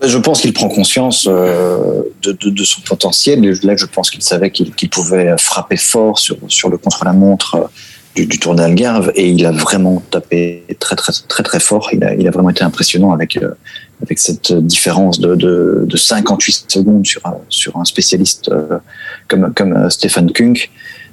Je 0.04 0.18
pense 0.18 0.40
qu'il 0.40 0.52
prend 0.52 0.68
conscience 0.68 1.28
euh, 1.30 2.02
de, 2.22 2.32
de, 2.32 2.64
son 2.64 2.80
potentiel. 2.80 3.40
Là, 3.62 3.76
je 3.76 3.86
pense 3.86 4.10
qu'il 4.10 4.22
savait 4.22 4.50
qu'il 4.50 4.90
pouvait 4.90 5.36
frapper 5.38 5.76
fort 5.76 6.18
sur, 6.18 6.36
sur 6.48 6.70
le 6.70 6.76
contre-la-montre 6.76 7.54
euh, 7.54 7.64
du, 8.16 8.26
du 8.26 8.40
Tour 8.40 8.56
d'Algarve 8.56 9.12
et 9.14 9.28
il 9.28 9.46
a 9.46 9.52
vraiment 9.52 10.02
tapé 10.10 10.64
très 10.80 10.96
très 10.96 11.12
très 11.28 11.44
très 11.44 11.60
fort. 11.60 11.88
Il 11.92 12.02
a, 12.02 12.14
il 12.14 12.26
a 12.26 12.32
vraiment 12.32 12.50
été 12.50 12.64
impressionnant 12.64 13.12
avec 13.12 13.36
euh, 13.36 13.52
avec 14.02 14.18
cette 14.18 14.52
différence 14.52 15.20
de, 15.20 15.36
de, 15.36 15.84
de 15.86 15.96
58 15.96 16.64
secondes 16.66 17.06
sur 17.06 17.24
un, 17.24 17.36
sur 17.48 17.76
un 17.76 17.84
spécialiste 17.84 18.50
comme 19.28 19.54
comme 19.54 19.88
Stefan 19.88 20.32
Kunk. 20.32 20.70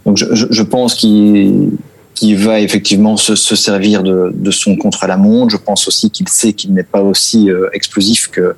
Donc 0.08 0.18
je, 0.18 0.26
je, 0.50 0.64
pense 0.64 0.96
qu'il 0.96 1.78
va 2.22 2.60
effectivement 2.60 3.18
se, 3.18 3.36
se 3.36 3.56
servir 3.56 4.02
de, 4.02 4.32
de 4.34 4.52
son 4.52 4.76
contre-la-montre. 4.76 5.52
Je 5.52 5.58
pense 5.58 5.88
aussi 5.88 6.10
qu'il 6.10 6.28
sait 6.28 6.54
qu'il 6.54 6.74
n'est 6.74 6.84
pas 6.84 7.02
aussi 7.02 7.50
explosif 7.74 8.30
que 8.30 8.56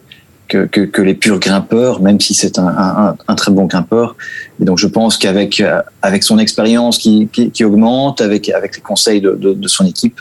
que, 0.51 0.65
que, 0.65 0.81
que, 0.81 1.01
les 1.01 1.13
purs 1.13 1.39
grimpeurs, 1.39 2.01
même 2.01 2.19
si 2.19 2.33
c'est 2.33 2.59
un, 2.59 2.67
un, 2.67 3.15
un, 3.25 3.35
très 3.35 3.51
bon 3.51 3.65
grimpeur. 3.65 4.17
Et 4.61 4.65
donc 4.65 4.77
je 4.79 4.87
pense 4.87 5.17
qu'avec 5.17 5.63
avec 6.01 6.23
son 6.23 6.39
expérience 6.39 6.97
qui, 6.97 7.29
qui, 7.31 7.51
qui, 7.51 7.63
augmente, 7.63 8.19
avec, 8.19 8.49
avec 8.49 8.75
les 8.75 8.81
conseils 8.81 9.21
de, 9.21 9.31
de, 9.31 9.53
de 9.53 9.67
son 9.69 9.85
équipe, 9.85 10.19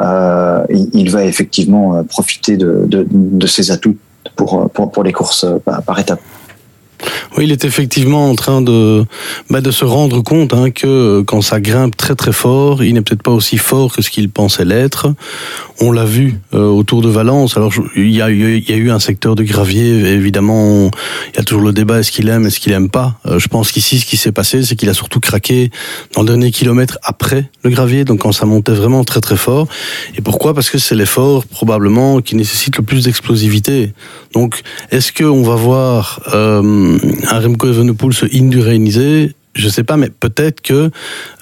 euh, 0.00 0.64
il, 0.94 1.10
va 1.10 1.24
effectivement 1.24 2.02
profiter 2.04 2.56
de, 2.56 2.84
de, 2.86 3.06
de 3.10 3.46
ses 3.46 3.70
atouts 3.70 3.98
pour, 4.34 4.70
pour, 4.70 4.90
pour 4.90 5.04
les 5.04 5.12
courses 5.12 5.46
par, 5.64 5.82
par 5.82 5.98
étapes. 5.98 6.22
Oui, 7.36 7.44
il 7.44 7.52
est 7.52 7.64
effectivement 7.64 8.30
en 8.30 8.34
train 8.34 8.62
de, 8.62 9.04
bah, 9.50 9.60
de 9.60 9.70
se 9.70 9.84
rendre 9.84 10.22
compte 10.22 10.54
hein, 10.54 10.70
que 10.70 11.22
quand 11.22 11.42
ça 11.42 11.60
grimpe 11.60 11.96
très 11.96 12.14
très 12.14 12.32
fort, 12.32 12.82
il 12.82 12.94
n'est 12.94 13.02
peut-être 13.02 13.22
pas 13.22 13.32
aussi 13.32 13.58
fort 13.58 13.94
que 13.94 14.02
ce 14.02 14.10
qu'il 14.10 14.30
pensait 14.30 14.64
l'être. 14.64 15.12
On 15.80 15.92
l'a 15.92 16.06
vu 16.06 16.40
euh, 16.54 16.66
autour 16.68 17.02
de 17.02 17.08
Valence. 17.08 17.56
Alors 17.56 17.72
il 17.94 18.10
y, 18.10 18.22
a, 18.22 18.30
il 18.30 18.68
y 18.68 18.72
a 18.72 18.76
eu 18.76 18.90
un 18.90 18.98
secteur 18.98 19.34
de 19.34 19.42
gravier, 19.42 20.06
évidemment. 20.06 20.90
Il 21.34 21.36
y 21.36 21.40
a 21.40 21.44
toujours 21.44 21.62
le 21.62 21.72
débat 21.72 21.98
est-ce 22.00 22.10
qu'il 22.10 22.28
aime, 22.28 22.46
est-ce 22.46 22.60
qu'il 22.60 22.72
aime 22.72 22.88
pas? 22.88 23.18
Euh, 23.26 23.38
je 23.38 23.48
pense 23.48 23.72
qu'ici, 23.72 23.98
ce 23.98 24.06
qui 24.06 24.16
s'est 24.16 24.32
passé, 24.32 24.62
c'est 24.62 24.76
qu'il 24.76 24.88
a 24.88 24.94
surtout 24.94 25.20
craqué 25.20 25.70
dans 26.14 26.22
le 26.22 26.28
dernier 26.28 26.50
kilomètre 26.50 26.98
après 27.02 27.50
le 27.62 27.70
gravier, 27.70 28.04
donc 28.04 28.20
quand 28.20 28.32
ça 28.32 28.46
montait 28.46 28.72
vraiment 28.72 29.04
très 29.04 29.20
très 29.20 29.36
fort. 29.36 29.68
Et 30.16 30.22
pourquoi? 30.22 30.54
Parce 30.54 30.70
que 30.70 30.78
c'est 30.78 30.94
l'effort 30.94 31.44
probablement 31.46 32.20
qui 32.20 32.36
nécessite 32.36 32.76
le 32.76 32.82
plus 32.82 33.04
d'explosivité. 33.04 33.92
Donc, 34.32 34.62
est-ce 34.90 35.12
qu'on 35.12 35.42
va 35.42 35.56
voir 35.56 36.20
euh, 36.34 36.62
un 37.28 37.40
Remco 37.40 37.68
Evenepoel 37.68 38.12
se 38.12 38.26
indurainiser 38.32 39.34
je 39.56 39.68
sais 39.68 39.84
pas, 39.84 39.96
mais 39.96 40.10
peut-être 40.10 40.60
que 40.60 40.90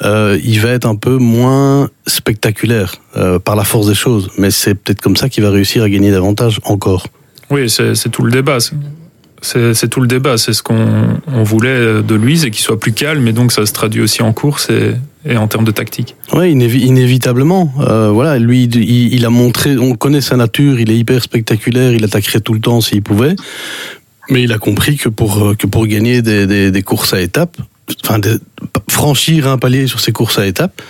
euh, 0.02 0.38
il 0.44 0.60
va 0.60 0.70
être 0.70 0.86
un 0.86 0.96
peu 0.96 1.16
moins 1.16 1.90
spectaculaire 2.06 2.94
euh, 3.16 3.38
par 3.38 3.56
la 3.56 3.64
force 3.64 3.88
des 3.88 3.94
choses. 3.94 4.30
Mais 4.38 4.50
c'est 4.50 4.74
peut-être 4.74 5.00
comme 5.00 5.16
ça 5.16 5.28
qu'il 5.28 5.42
va 5.42 5.50
réussir 5.50 5.82
à 5.82 5.90
gagner 5.90 6.10
davantage 6.10 6.60
encore. 6.64 7.08
Oui, 7.50 7.68
c'est 7.68 8.08
tout 8.10 8.22
le 8.22 8.30
débat. 8.30 8.58
C'est 9.42 9.88
tout 9.88 10.00
le 10.00 10.06
débat. 10.06 10.38
C'est 10.38 10.52
ce 10.52 10.62
qu'on 10.62 11.18
on 11.26 11.42
voulait 11.42 12.02
de 12.02 12.14
lui, 12.14 12.38
c'est 12.38 12.50
qu'il 12.50 12.62
soit 12.62 12.80
plus 12.80 12.92
calme, 12.92 13.26
et 13.28 13.32
donc 13.32 13.52
ça 13.52 13.66
se 13.66 13.72
traduit 13.72 14.00
aussi 14.00 14.22
en 14.22 14.32
course 14.32 14.70
et, 14.70 14.94
et 15.26 15.36
en 15.36 15.48
termes 15.48 15.64
de 15.64 15.70
tactique. 15.70 16.16
Oui, 16.32 16.52
inévi 16.52 16.80
inévitablement. 16.86 17.72
Euh, 17.80 18.10
voilà, 18.10 18.38
lui, 18.38 18.64
il, 18.64 19.12
il, 19.12 19.26
a 19.26 19.30
montré, 19.30 19.76
on 19.76 19.94
connaît 19.94 20.22
sa 20.22 20.36
nature, 20.36 20.80
il 20.80 20.90
est 20.90 20.96
hyper 20.96 21.22
spectaculaire, 21.22 21.92
il 21.92 22.04
attaquerait 22.04 22.40
tout 22.40 22.54
le 22.54 22.60
temps 22.60 22.80
s'il 22.80 23.02
pouvait. 23.02 23.34
Mais 24.30 24.42
il 24.42 24.52
a 24.52 24.58
compris 24.58 24.96
que 24.96 25.08
pour, 25.08 25.54
que 25.58 25.66
pour 25.66 25.86
gagner 25.86 26.22
des, 26.22 26.46
des, 26.46 26.70
des 26.70 26.82
courses 26.82 27.12
à 27.12 27.20
étapes, 27.20 27.56
enfin, 28.04 28.18
de 28.18 28.40
franchir 28.88 29.48
un 29.48 29.58
palier 29.58 29.86
sur 29.86 30.00
ces 30.00 30.12
courses 30.12 30.38
à 30.38 30.46
étapes, 30.46 30.80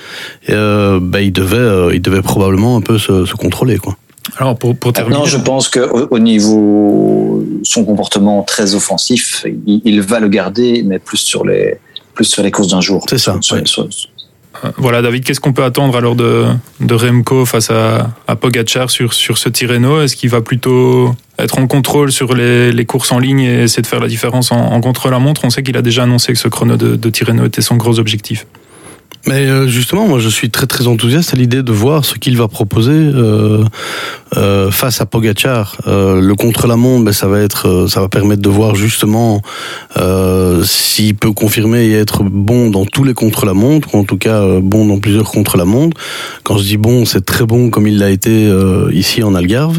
euh, 0.51 1.01
bah, 1.01 1.20
il 1.20 1.32
devait, 1.32 1.57
euh, 1.57 1.95
il 1.95 2.03
devait 2.03 2.22
probablement 2.22 2.76
un 2.76 2.80
peu 2.80 2.99
se, 2.99 3.26
se 3.26 3.35
contrôler, 3.35 3.78
quoi. 3.78 3.97
Alors 4.39 4.57
pour, 4.57 4.74
pour 4.74 4.93
terminer, 4.95 5.18
non, 5.18 5.26
je 5.26 5.37
pense 5.37 5.68
que 5.68 5.80
au, 5.80 6.09
au, 6.11 6.18
niveau 6.18 7.45
son 7.62 7.85
comportement 7.85 8.43
très 8.43 8.74
offensif, 8.74 9.45
il, 9.66 9.82
il, 9.85 10.01
va 10.01 10.18
le 10.18 10.28
garder, 10.28 10.82
mais 10.82 10.99
plus 10.99 11.18
sur 11.18 11.45
les 11.45 11.78
plus 12.14 12.24
sur 12.24 12.43
les 12.43 12.51
courses 12.51 12.68
d'un 12.68 12.80
jour. 12.80 13.05
C'est 13.07 13.18
ça. 13.18 13.37
Sur, 13.43 13.57
ouais. 13.57 13.66
sur, 13.66 13.87
voilà, 14.78 15.03
David, 15.03 15.24
qu'est-ce 15.24 15.41
qu'on 15.41 15.53
peut 15.53 15.64
attendre 15.64 15.97
alors 15.97 16.14
de, 16.14 16.47
de 16.80 16.95
Remco 16.95 17.45
face 17.45 17.70
à, 17.70 18.11
à 18.26 18.37
Pogacar 18.37 18.89
sur, 18.89 19.12
sur 19.12 19.37
ce 19.37 19.51
Tirreno? 19.51 20.01
Est-ce 20.01 20.16
qu'il 20.16 20.30
va 20.30 20.41
plutôt 20.41 21.14
être 21.39 21.59
en 21.59 21.66
contrôle 21.66 22.12
sur 22.12 22.35
les, 22.35 22.85
courses 22.87 23.12
en 23.12 23.18
ligne 23.18 23.41
et 23.41 23.62
essayer 23.62 23.82
de 23.82 23.87
faire 23.87 24.01
la 24.01 24.09
différence 24.09 24.53
en, 24.53 24.57
en 24.57 24.80
contre-la-montre 24.80 25.45
On 25.45 25.51
sait 25.51 25.62
qu'il 25.62 25.76
a 25.76 25.82
déjà 25.82 26.05
annoncé 26.05 26.32
que 26.32 26.39
ce 26.39 26.49
chrono 26.49 26.76
de, 26.76 26.97
de 26.97 27.11
Tirreno 27.11 27.47
était 27.47 27.62
son 27.62 27.76
gros 27.76 27.99
objectif. 27.99 28.47
Mais 29.27 29.47
euh, 29.47 29.66
justement, 29.66 30.07
moi, 30.07 30.18
je 30.18 30.29
suis 30.29 30.51
très 30.51 30.66
très 30.66 30.87
enthousiaste 30.87 31.33
à 31.33 31.37
l'idée 31.37 31.62
de 31.62 31.72
voir 31.72 32.05
ce 32.05 32.16
qu'il 32.16 32.37
va 32.37 32.47
proposer 32.47 32.93
euh, 32.93 33.64
euh, 34.37 34.70
face 34.70 35.01
à 35.01 35.07
Pogacar. 35.07 35.79
le 35.87 36.35
contre-la-montre, 36.35 37.05
ben, 37.05 37.12
ça 37.12 37.27
va 37.27 37.41
être, 37.41 37.87
ça 37.89 38.01
va 38.01 38.09
permettre 38.09 38.43
de 38.43 38.49
voir 38.49 38.75
justement 38.75 39.41
s'il 40.64 41.14
peut 41.14 41.33
confirmer 41.33 41.85
et 41.87 41.95
être 41.95 42.22
bon 42.22 42.70
dans 42.70 42.85
tous 42.85 43.05
les 43.05 43.14
contre-la-montre, 43.14 43.95
ou 43.95 43.99
en 43.99 44.05
tout 44.05 44.18
cas 44.18 44.43
bon 44.61 44.87
dans 44.87 44.99
plusieurs 44.99 45.31
contre-la-montre. 45.31 45.97
Quand 46.43 46.59
je 46.59 46.64
dis 46.64 46.77
bon, 46.77 47.05
c'est 47.05 47.25
très 47.25 47.47
bon 47.47 47.70
comme 47.70 47.87
il 47.87 47.99
l'a 47.99 48.11
été 48.11 48.51
ici 48.93 49.22
en 49.22 49.35
Algarve. 49.35 49.79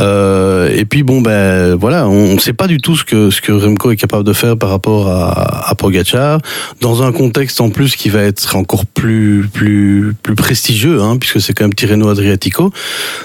et 0.00 0.84
puis 0.84 1.02
bon, 1.02 1.20
ben 1.20 1.74
voilà, 1.74 2.08
on 2.08 2.34
ne 2.34 2.40
sait 2.40 2.52
pas 2.52 2.66
du 2.66 2.78
tout 2.78 2.96
ce 2.96 3.04
que 3.04 3.30
ce 3.30 3.40
que 3.40 3.52
Remco 3.52 3.90
est 3.90 3.96
capable 3.96 4.24
de 4.24 4.32
faire 4.32 4.56
par 4.56 4.70
rapport 4.70 5.08
à, 5.08 5.70
à 5.70 5.74
Pogacar 5.74 6.40
dans 6.80 7.02
un 7.02 7.12
contexte 7.12 7.60
en 7.60 7.70
plus 7.70 7.96
qui 7.96 8.08
va 8.08 8.22
être 8.22 8.56
encore 8.56 8.73
plus 8.84 9.48
plus 9.52 10.14
plus 10.22 10.34
prestigieux 10.34 11.00
hein, 11.00 11.16
puisque 11.18 11.40
c'est 11.40 11.52
quand 11.52 11.64
même 11.64 11.74
Tirreno 11.74 12.08
Adriatico. 12.08 12.72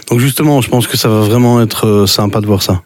Donc 0.09 0.19
justement, 0.19 0.61
je 0.61 0.69
pense 0.69 0.87
que 0.87 0.97
ça 0.97 1.09
va 1.09 1.21
vraiment 1.21 1.61
être 1.61 2.05
sympa 2.05 2.41
de 2.41 2.45
voir 2.45 2.61
ça. 2.61 2.81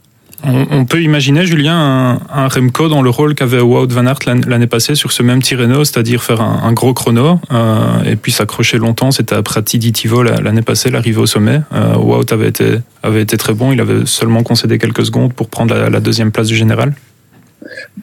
On, 0.46 0.84
peut 0.84 1.02
imaginer, 1.02 1.46
Julien, 1.46 2.20
un, 2.30 2.48
Remco 2.50 2.90
dans 2.90 3.02
le 3.02 3.10
rôle 3.10 3.34
qu'avait 3.34 3.62
Wout 3.62 3.88
van 3.88 4.06
Aert 4.06 4.20
l'année 4.46 4.68
passée 4.68 4.94
sur 4.94 5.14
ce 5.14 5.24
même 5.24 5.42
Tirreno, 5.42 5.86
c'est-à-dire 5.86 6.22
faire 6.22 6.42
un, 6.42 6.74
gros 6.74 6.94
chrono 6.94 7.40
euh, 7.54 8.04
et 8.04 8.18
puis 8.18 8.34
s'accrocher 8.34 8.78
longtemps. 8.78 9.12
C'était 9.12 9.36
à 9.36 9.42
Pratidi 9.42 9.94
Tivo 9.94 10.22
l'année 10.22 10.62
passée, 10.62 10.90
l'arrivée 10.90 11.22
au 11.22 11.28
sommet. 11.28 11.62
Euh, 11.74 11.96
Wout 11.96 12.30
avait 12.34 12.50
été, 12.50 12.80
avait 13.04 13.22
été 13.22 13.38
très 13.38 13.54
bon, 13.54 13.72
il 13.72 13.80
avait 13.80 14.06
seulement 14.06 14.44
concédé 14.44 14.78
quelques 14.80 15.06
secondes 15.06 15.34
pour 15.34 15.48
prendre 15.48 15.74
la 15.76 16.00
deuxième 16.02 16.32
place 16.32 16.48
du 16.48 16.58
général. 16.58 16.94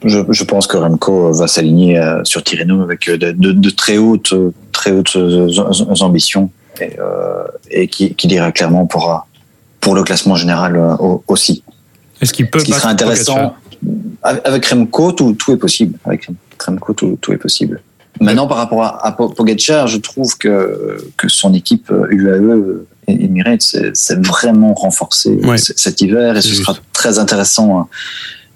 Je, 0.04 0.44
pense 0.44 0.66
que 0.66 0.76
Remco 0.76 1.32
va 1.32 1.46
s'aligner 1.46 1.98
euh, 1.98 2.22
sur 2.24 2.42
Tirreno 2.42 2.82
avec 2.82 3.08
euh, 3.08 3.16
de, 3.18 3.70
très 3.70 3.98
hautes, 3.98 4.34
très 4.72 4.92
hautes 4.92 5.16
ambitions 6.00 6.50
et, 7.70 7.88
qui, 7.88 8.14
qui 8.14 8.26
dira 8.26 8.52
clairement 8.52 8.86
pour, 8.86 9.26
pour 9.80 9.94
le 9.94 10.02
classement 10.02 10.36
général 10.36 10.80
aussi. 11.26 11.62
Est-ce 12.20 12.32
qu'il 12.32 12.48
peut 12.48 12.60
Ce 12.60 12.64
qui 12.64 12.72
serait 12.72 12.88
intéressant 12.88 13.54
avec 14.22 14.66
Remco, 14.66 15.12
tout, 15.12 15.32
tout, 15.32 15.52
est 15.52 15.56
possible. 15.56 15.98
Avec 16.04 16.28
Remco, 16.64 16.92
tout, 16.92 17.18
tout 17.20 17.32
est 17.32 17.38
possible. 17.38 17.80
Maintenant, 18.20 18.46
par 18.46 18.58
rapport 18.58 18.82
à, 18.82 19.16
Pogacar, 19.16 19.86
je 19.86 19.96
trouve 19.96 20.36
que, 20.36 20.98
que 21.16 21.28
son 21.28 21.54
équipe 21.54 21.90
UAE 22.10 22.84
Emirates 23.18 23.76
s'est 23.94 24.16
vraiment 24.16 24.74
renforcé 24.74 25.38
cet 25.56 26.00
hiver 26.00 26.36
et 26.36 26.42
ce 26.42 26.54
sera 26.54 26.76
très 26.92 27.18
intéressant 27.18 27.88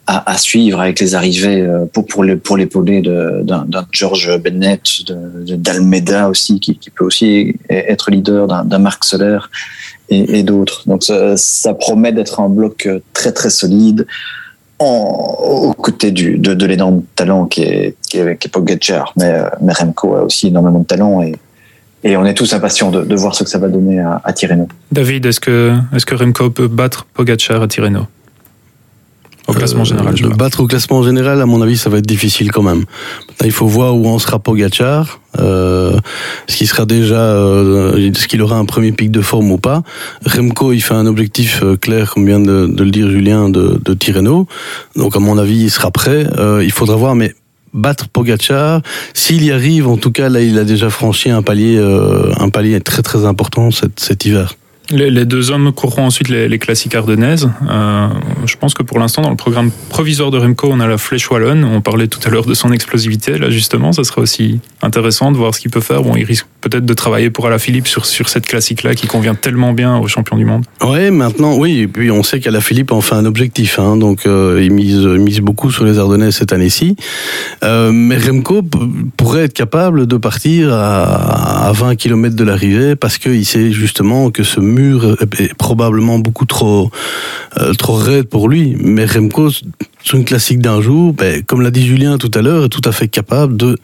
à, 0.06 0.36
suivre 0.36 0.80
avec 0.80 1.00
les 1.00 1.14
arrivées 1.14 1.62
euh, 1.62 1.86
pour, 1.86 2.06
pour, 2.06 2.24
les, 2.24 2.36
pour 2.36 2.56
l'épauler 2.56 3.00
d'un, 3.00 3.64
George 3.90 4.38
Bennett, 4.38 4.82
d'Almeida 5.08 6.28
aussi, 6.28 6.60
qui, 6.60 6.76
qui, 6.76 6.90
peut 6.90 7.04
aussi 7.04 7.56
être 7.70 8.10
leader 8.10 8.46
d'un, 8.46 8.78
Marc 8.78 9.04
Soler 9.04 9.38
et, 10.10 10.38
et 10.38 10.42
d'autres. 10.42 10.82
Donc 10.86 11.02
ça, 11.04 11.74
promet 11.74 12.12
d'être 12.12 12.40
un 12.40 12.48
bloc 12.48 12.88
très 13.12 13.32
très 13.32 13.50
solide 13.50 14.06
en, 14.78 14.84
aux 14.84 15.72
côtés 15.72 16.10
du, 16.10 16.38
de, 16.38 16.54
de 16.54 16.66
l'énorme 16.66 17.02
talent 17.14 17.46
qui 17.46 17.62
est, 17.62 17.96
qui 18.08 18.18
est, 18.18 18.36
qui 18.36 18.48
Pogacar. 18.48 19.12
Mais, 19.16 19.32
euh, 19.32 19.48
mais 19.60 19.72
Remco 19.72 20.14
a 20.16 20.22
aussi 20.22 20.48
énormément 20.48 20.80
de 20.80 20.86
talent 20.86 21.22
et, 21.22 21.34
et 22.02 22.16
on 22.16 22.26
est 22.26 22.34
tous 22.34 22.52
impatients 22.52 22.90
de, 22.90 23.02
de, 23.02 23.16
voir 23.16 23.34
ce 23.34 23.44
que 23.44 23.50
ça 23.50 23.58
va 23.58 23.68
donner 23.68 24.00
à, 24.00 24.20
à 24.22 24.32
Tirreno. 24.32 24.68
David, 24.92 25.24
est-ce 25.24 25.40
que, 25.40 25.74
est 25.94 26.04
que 26.04 26.14
Remco 26.14 26.50
peut 26.50 26.68
battre 26.68 27.06
Pogacar 27.14 27.62
à 27.62 27.68
Tirreno? 27.68 28.06
Au 29.46 29.52
classement 29.52 29.84
général. 29.84 30.14
Euh, 30.22 30.28
battre 30.30 30.60
au 30.60 30.66
classement 30.66 31.02
général, 31.02 31.40
à 31.40 31.46
mon 31.46 31.60
avis, 31.62 31.76
ça 31.76 31.90
va 31.90 31.98
être 31.98 32.06
difficile 32.06 32.50
quand 32.50 32.62
même. 32.62 32.84
Maintenant, 33.28 33.46
il 33.46 33.52
faut 33.52 33.66
voir 33.66 33.96
où 33.96 34.08
en 34.08 34.18
sera 34.18 34.38
Pogacar. 34.38 35.20
Euh, 35.38 35.98
ce 36.46 36.56
qui 36.56 36.66
sera 36.66 36.86
déjà, 36.86 37.16
euh, 37.16 38.12
ce 38.14 38.28
qu'il 38.28 38.40
aura 38.40 38.56
un 38.56 38.64
premier 38.64 38.92
pic 38.92 39.10
de 39.10 39.20
forme 39.20 39.50
ou 39.50 39.58
pas. 39.58 39.82
Remco, 40.24 40.72
il 40.72 40.80
fait 40.80 40.94
un 40.94 41.06
objectif 41.06 41.62
euh, 41.62 41.76
clair, 41.76 42.12
comme 42.14 42.26
vient 42.26 42.40
de, 42.40 42.66
de 42.66 42.84
le 42.84 42.90
dire 42.90 43.10
Julien, 43.10 43.48
de, 43.48 43.80
de 43.84 43.94
Tirreno. 43.94 44.46
Donc, 44.96 45.16
à 45.16 45.18
mon 45.18 45.36
avis, 45.38 45.64
il 45.64 45.70
sera 45.70 45.90
prêt. 45.90 46.26
Euh, 46.38 46.62
il 46.64 46.72
faudra 46.72 46.96
voir, 46.96 47.14
mais 47.14 47.34
battre 47.74 48.08
Pogacar. 48.08 48.80
S'il 49.12 49.44
y 49.44 49.50
arrive, 49.50 49.88
en 49.88 49.96
tout 49.96 50.12
cas, 50.12 50.28
là, 50.28 50.40
il 50.40 50.58
a 50.58 50.64
déjà 50.64 50.88
franchi 50.88 51.28
un 51.30 51.42
palier, 51.42 51.76
euh, 51.76 52.32
un 52.38 52.48
palier 52.48 52.80
très 52.80 53.02
très 53.02 53.24
important 53.24 53.70
cet, 53.70 54.00
cet 54.00 54.24
hiver. 54.24 54.54
Les, 54.90 55.24
deux 55.24 55.50
hommes 55.50 55.72
courront 55.72 56.06
ensuite 56.06 56.28
les, 56.28 56.58
classiques 56.58 56.94
ardennaises. 56.94 57.50
Euh, 57.70 58.08
je 58.44 58.56
pense 58.56 58.74
que 58.74 58.82
pour 58.82 58.98
l'instant, 58.98 59.22
dans 59.22 59.30
le 59.30 59.36
programme 59.36 59.70
provisoire 59.88 60.30
de 60.30 60.38
Remco, 60.38 60.68
on 60.70 60.78
a 60.78 60.86
la 60.86 60.98
Flèche 60.98 61.30
Wallonne. 61.30 61.64
On 61.64 61.80
parlait 61.80 62.06
tout 62.06 62.20
à 62.24 62.28
l'heure 62.28 62.44
de 62.44 62.52
son 62.52 62.70
explosivité. 62.70 63.38
Là, 63.38 63.48
justement, 63.48 63.92
ça 63.92 64.04
serait 64.04 64.20
aussi 64.20 64.60
intéressant 64.82 65.32
de 65.32 65.38
voir 65.38 65.54
ce 65.54 65.60
qu'il 65.60 65.70
peut 65.70 65.80
faire. 65.80 66.02
Bon, 66.02 66.16
il 66.16 66.24
risque 66.24 66.46
peut-être 66.60 66.84
de 66.84 66.94
travailler 66.94 67.30
pour 67.30 67.46
Alaphilippe 67.46 67.88
sur, 67.88 68.04
sur 68.04 68.28
cette 68.28 68.46
classique-là 68.46 68.94
qui 68.94 69.06
convient 69.06 69.34
tellement 69.34 69.72
bien 69.72 69.96
aux 69.96 70.06
champions 70.06 70.36
du 70.36 70.44
monde. 70.44 70.66
Oui, 70.82 71.10
maintenant, 71.10 71.56
oui. 71.56 71.80
Et 71.80 71.88
puis, 71.88 72.10
on 72.10 72.22
sait 72.22 72.40
qu'Alaphilippe 72.40 72.92
en 72.92 73.00
fait 73.00 73.14
un 73.14 73.24
objectif. 73.24 73.78
Hein, 73.78 73.96
donc, 73.96 74.26
euh, 74.26 74.60
il 74.62 74.70
mise, 74.70 75.06
mise 75.06 75.40
beaucoup 75.40 75.70
sur 75.70 75.84
les 75.84 75.98
Ardennaises 75.98 76.36
cette 76.36 76.52
année-ci. 76.52 76.96
Euh, 77.62 77.90
mais 77.90 78.18
Remco 78.18 78.60
pourrait 79.16 79.44
être 79.44 79.54
capable 79.54 80.06
de 80.06 80.16
partir 80.18 80.74
à, 80.74 81.68
à 81.68 81.72
20 81.72 81.96
km 81.96 82.36
de 82.36 82.44
l'arrivée 82.44 82.96
parce 82.96 83.16
qu'il 83.16 83.46
sait 83.46 83.72
justement 83.72 84.30
que 84.30 84.42
ce 84.42 84.60
mur 84.74 85.16
est 85.38 85.54
probablement 85.54 86.18
beaucoup 86.18 86.44
trop, 86.44 86.90
euh, 87.58 87.72
trop 87.74 87.94
raide 87.94 88.28
pour 88.28 88.48
lui. 88.48 88.76
Mais 88.78 89.04
Remco, 89.04 89.50
sur 90.02 90.18
une 90.18 90.24
classique 90.24 90.60
d'un 90.60 90.80
jour, 90.80 91.12
ben, 91.12 91.42
comme 91.42 91.62
l'a 91.62 91.70
dit 91.70 91.86
Julien 91.86 92.18
tout 92.18 92.30
à 92.34 92.42
l'heure, 92.42 92.64
est 92.64 92.68
tout 92.68 92.82
à 92.84 92.92
fait 92.92 93.08
capable 93.08 93.56
de 93.56 93.76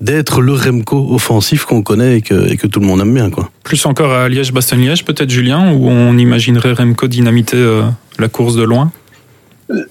d'être 0.00 0.40
le 0.40 0.54
Remco 0.54 1.08
offensif 1.10 1.66
qu'on 1.66 1.82
connaît 1.82 2.16
et 2.18 2.22
que, 2.22 2.66
tout 2.66 2.80
le 2.80 2.86
monde 2.86 3.00
aime 3.00 3.12
bien. 3.12 3.28
Quoi. 3.28 3.50
Plus 3.62 3.84
encore 3.84 4.12
à 4.12 4.28
Liège-Bastogne-Liège, 4.28 5.04
peut-être 5.04 5.30
Julien, 5.30 5.72
où 5.72 5.88
on 5.88 6.16
imaginerait 6.16 6.72
Remco 6.72 7.06
dynamiter 7.06 7.58
euh, 7.58 7.82
la 8.18 8.28
course 8.28 8.56
de 8.56 8.62
loin? 8.62 8.90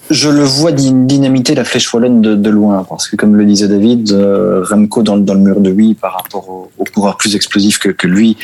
Je 0.10 0.30
le 0.30 0.44
vois 0.44 0.72
dynamiter 0.72 1.56
la 1.56 1.64
flèche 1.64 1.94
wallonne 1.94 2.22
de, 2.22 2.50
loin, 2.50 2.86
parce 2.88 3.08
que 3.08 3.16
comme 3.16 3.36
le 3.36 3.46
disait 3.46 3.68
David, 3.68 4.12
euh, 4.12 4.64
Remco 4.64 5.04
dans, 5.04 5.16
le 5.16 5.40
mur 5.40 5.62
de 5.62 5.72
oui 5.72 5.94
par 5.94 6.14
rapport 6.14 6.50
au, 6.50 6.70
au 6.78 6.84
plus 7.14 7.36
explosif 7.36 7.80
que, 7.80 8.08
lui, 8.08 8.38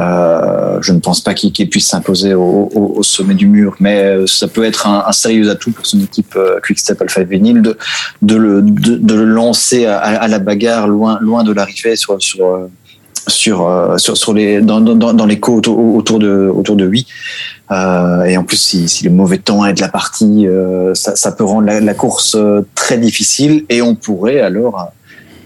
euh, 0.00 0.78
je 0.80 0.92
ne 0.92 1.00
pense 1.00 1.20
pas 1.20 1.34
qu'il 1.34 1.52
puisse 1.68 1.88
s'imposer 1.88 2.34
au, 2.34 3.02
sommet 3.02 3.34
du 3.34 3.46
mur, 3.46 3.76
mais 3.80 4.02
euh, 4.02 4.26
ça 4.26 4.48
peut 4.48 4.64
être 4.64 4.86
un, 4.86 5.04
un 5.06 5.12
sérieux 5.12 5.50
atout 5.50 5.70
pour 5.70 5.86
son 5.86 6.00
équipe 6.00 6.34
euh, 6.36 6.60
Quickstep 6.60 7.00
Alpha 7.00 7.22
Vinyl 7.22 7.62
de, 7.62 7.76
de, 8.22 8.36
le, 8.36 9.24
lancer 9.24 9.86
à, 9.86 10.26
la 10.28 10.38
bagarre 10.38 10.88
loin, 10.88 11.44
de 11.44 11.52
l'arrivée 11.52 11.96
sur, 11.96 12.18
sur 12.20 12.68
les 14.34 14.60
dans, 14.60 15.26
les 15.26 15.40
côtes 15.40 15.68
autour 15.68 16.18
de 16.18 16.48
autour. 16.48 16.76
Euh, 17.70 18.24
et 18.24 18.36
en 18.36 18.44
plus, 18.44 18.56
si, 18.56 18.88
si, 18.88 19.04
le 19.04 19.10
mauvais 19.10 19.38
temps 19.38 19.64
est 19.66 19.74
de 19.74 19.80
la 19.80 19.88
partie, 19.88 20.46
euh, 20.46 20.94
ça, 20.94 21.16
ça, 21.16 21.32
peut 21.32 21.44
rendre 21.44 21.66
la, 21.66 21.80
la, 21.80 21.94
course 21.94 22.34
euh, 22.34 22.66
très 22.74 22.96
difficile 22.96 23.64
et 23.68 23.82
on 23.82 23.94
pourrait 23.94 24.40
alors 24.40 24.90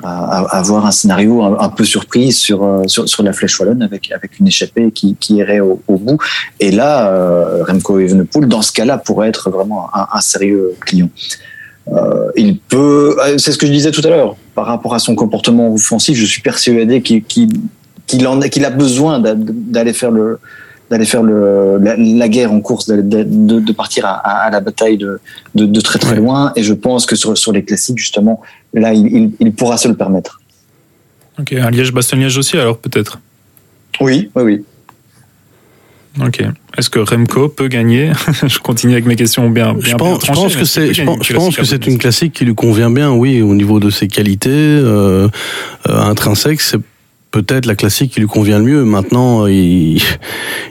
avoir 0.05 0.87
un 0.87 0.91
scénario 0.91 1.43
un, 1.43 1.69
peu 1.69 1.85
surprise 1.85 2.37
sur, 2.39 2.65
euh, 2.65 2.83
sur, 2.87 3.09
sur, 3.09 3.23
la 3.23 3.33
flèche 3.33 3.59
wallonne 3.61 3.83
avec, 3.83 4.11
avec 4.11 4.39
une 4.41 4.49
échappée 4.49 4.91
qui, 4.91 5.17
qui 5.19 5.37
irait 5.37 5.61
au, 5.61 5.81
au 5.87 5.97
bout. 5.97 6.19
Et 6.61 6.71
là, 6.71 7.09
euh, 7.09 7.63
Remco 7.65 8.01
Evenepoel, 8.01 8.49
dans 8.49 8.63
ce 8.63 8.73
cas-là, 8.73 8.99
pourrait 8.99 9.29
être 9.29 9.51
vraiment 9.51 9.89
un, 9.95 10.09
un 10.13 10.21
sérieux 10.21 10.75
client. 10.81 11.09
Euh, 11.93 12.31
il 12.37 12.59
peut, 12.59 13.17
c'est 13.39 13.53
ce 13.53 13.59
que 13.59 13.67
je 13.67 13.73
disais 13.73 13.91
tout 13.91 14.03
à 14.05 14.09
l'heure, 14.09 14.37
par 14.55 14.67
rapport 14.67 14.95
à 14.95 14.99
son 14.99 15.15
comportement 15.15 15.73
offensif, 15.73 16.17
je 16.17 16.27
suis 16.27 16.43
persuadé 16.43 17.03
qu'il 17.03 17.23
qu'il 17.23 17.49
qu'il 18.07 18.65
a 18.65 18.71
besoin 18.71 19.21
d'aller 19.21 19.93
faire 19.93 20.11
le, 20.11 20.39
d'aller 20.93 21.07
faire 21.07 21.23
le, 21.23 21.79
la, 21.79 22.29
guerre 22.29 22.53
en 22.53 22.61
course, 22.61 22.87
de, 22.87 23.01
de, 23.01 23.61
de 23.61 23.73
partir 23.73 24.05
à, 24.05 24.17
à, 24.17 24.51
la 24.51 24.61
bataille 24.61 24.99
de, 24.99 25.21
de, 25.55 25.81
très 25.81 25.99
très 25.99 26.17
loin. 26.17 26.53
Et 26.55 26.63
je 26.63 26.75
pense 26.75 27.07
que 27.07 27.17
sur, 27.17 27.37
sur 27.39 27.51
les 27.51 27.65
classiques, 27.65 27.97
justement, 27.97 28.43
là, 28.75 28.93
il, 28.93 29.33
il, 29.41 29.53
pourra 29.53 29.79
se 29.79 29.89
le 29.89 29.95
permettre. 29.95 30.43
Ok, 31.41 31.55
à 31.55 31.71
Liège-Bastogne-Liège 31.71 32.37
aussi, 32.37 32.59
alors 32.59 32.77
peut-être? 32.77 33.21
Oui, 34.03 34.31
oui, 34.35 34.43
oui. 34.43 34.65
Ok. 36.23 36.43
Est-ce 36.77 36.91
que 36.91 36.99
Remco 36.99 37.49
peut 37.49 37.69
gagner? 37.69 38.13
Je 38.47 38.59
continue 38.59 38.93
avec 38.93 39.07
mes 39.07 39.17
questions 39.17 39.49
bien. 39.49 39.73
bien 39.73 39.93
je 39.93 39.97
pense, 39.97 40.27
je 40.27 40.33
pense 40.33 40.57
que 40.57 40.65
c'est, 40.67 40.93
je 40.93 41.05
pense, 41.05 41.27
je 41.27 41.33
pense 41.33 41.57
que 41.57 41.65
c'est 41.65 41.87
une 41.87 41.97
classique 41.97 42.35
qui 42.35 42.45
lui 42.45 42.55
convient 42.55 42.91
bien, 42.91 43.13
oui, 43.13 43.41
au 43.41 43.55
niveau 43.55 43.81
de 43.81 43.89
ses 43.89 44.09
qualités 44.09 44.51
euh, 44.51 45.29
euh, 45.89 46.01
intrinsèques. 46.03 46.61
C'est 46.61 46.81
peut-être 47.33 47.67
la 47.67 47.75
classique 47.75 48.13
qui 48.13 48.21
lui 48.21 48.29
convient 48.29 48.59
le 48.59 48.65
mieux. 48.65 48.85
Maintenant, 48.85 49.47
il, 49.47 50.01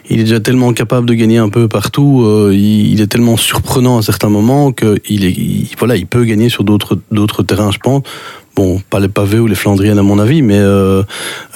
il 0.09 0.19
est 0.19 0.23
déjà 0.23 0.39
tellement 0.39 0.71
capable 0.71 1.09
de 1.09 1.13
gagner 1.13 1.37
un 1.37 1.49
peu 1.49 1.67
partout. 1.67 2.23
Euh, 2.23 2.51
il, 2.53 3.01
est 3.01 3.07
tellement 3.07 3.35
surprenant 3.35 3.97
à 3.97 4.01
certains 4.01 4.29
moments 4.29 4.71
qu'il 4.71 5.25
est, 5.25 5.77
voilà, 5.77 5.97
il 5.97 6.07
peut 6.07 6.23
gagner 6.23 6.47
sur 6.47 6.63
d'autres 6.63 6.97
d'autres 7.11 7.43
terrains, 7.43 7.71
je 7.71 7.79
pense. 7.79 8.03
Bon, 8.55 8.81
pas 8.89 8.99
les 8.99 9.09
pavés 9.09 9.39
ou 9.39 9.47
les 9.47 9.55
Flandriennes 9.55 9.99
à 9.99 10.03
mon 10.03 10.19
avis, 10.19 10.41
mais 10.41 10.59
euh, 10.59 11.03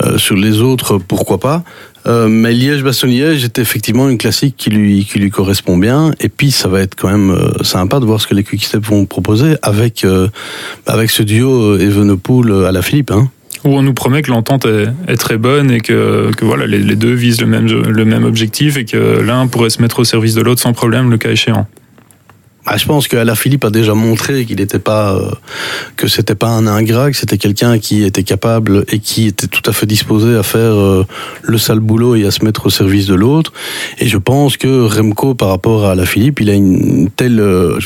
euh, 0.03 0.17
sur 0.17 0.35
les 0.35 0.61
autres, 0.61 0.97
pourquoi 0.97 1.39
pas. 1.39 1.63
Euh, 2.07 2.27
mais 2.27 2.53
Liège-Bastogne-Liège 2.53 3.43
est 3.43 3.57
effectivement 3.57 4.07
une 4.09 4.17
classique 4.17 4.55
qui 4.57 4.69
lui 4.69 5.05
qui 5.05 5.19
lui 5.19 5.31
correspond 5.31 5.77
bien. 5.77 6.11
Et 6.19 6.29
puis 6.29 6.51
ça 6.51 6.67
va 6.67 6.81
être 6.81 6.95
quand 6.95 7.09
même 7.09 7.31
euh, 7.31 7.63
sympa 7.63 7.99
de 7.99 8.05
voir 8.05 8.21
ce 8.21 8.27
que 8.27 8.35
les 8.35 8.43
Quickstep 8.43 8.83
vont 8.85 9.05
proposer 9.05 9.57
avec 9.61 10.03
euh, 10.03 10.27
avec 10.85 11.09
ce 11.09 11.23
duo 11.23 11.77
Evenepoel 11.77 12.65
à 12.65 12.71
la 12.71 12.81
Philippe. 12.81 13.11
Hein 13.11 13.29
où 13.65 13.75
on 13.75 13.81
nous 13.81 13.93
promet 13.93 14.21
que 14.21 14.31
l'entente 14.31 14.65
est, 14.65 15.17
très 15.17 15.37
bonne 15.37 15.71
et 15.71 15.81
que, 15.81 16.31
que 16.35 16.45
voilà, 16.45 16.67
les, 16.67 16.95
deux 16.95 17.13
visent 17.13 17.41
le 17.41 17.47
même, 17.47 17.67
le 17.67 18.05
même 18.05 18.23
objectif 18.23 18.77
et 18.77 18.85
que 18.85 19.21
l'un 19.21 19.47
pourrait 19.47 19.69
se 19.69 19.81
mettre 19.81 19.99
au 19.99 20.03
service 20.03 20.35
de 20.35 20.41
l'autre 20.41 20.61
sans 20.61 20.73
problème, 20.73 21.09
le 21.09 21.17
cas 21.17 21.31
échéant. 21.31 21.67
Bah, 22.65 22.77
je 22.77 22.85
pense 22.85 23.07
que 23.07 23.35
Philippe 23.35 23.63
a 23.63 23.69
déjà 23.69 23.93
montré 23.93 24.43
qu'il 24.45 24.57
n'était 24.57 24.79
pas 24.79 25.13
euh, 25.13 25.29
que 25.97 26.07
c'était 26.07 26.33
pas 26.33 26.47
un 26.47 26.65
ingrat, 26.65 27.11
que 27.11 27.17
c'était 27.17 27.37
quelqu'un 27.37 27.77
qui 27.77 28.03
était 28.03 28.23
capable 28.23 28.85
et 28.91 28.97
qui 28.97 29.27
était 29.27 29.47
tout 29.47 29.61
à 29.69 29.73
fait 29.73 29.85
disposé 29.85 30.35
à 30.35 30.41
faire 30.41 30.73
euh, 30.73 31.05
le 31.43 31.57
sale 31.59 31.79
boulot 31.79 32.15
et 32.15 32.25
à 32.25 32.31
se 32.31 32.43
mettre 32.43 32.65
au 32.65 32.69
service 32.71 33.05
de 33.05 33.13
l'autre. 33.13 33.53
Et 33.99 34.07
je 34.07 34.17
pense 34.17 34.57
que 34.57 34.87
Remco, 34.87 35.35
par 35.35 35.49
rapport 35.49 35.85
à 35.85 36.05
Philippe, 36.05 36.39
il 36.39 36.49
a 36.49 36.53
une 36.53 37.09
telle, 37.15 37.39
euh, 37.39 37.77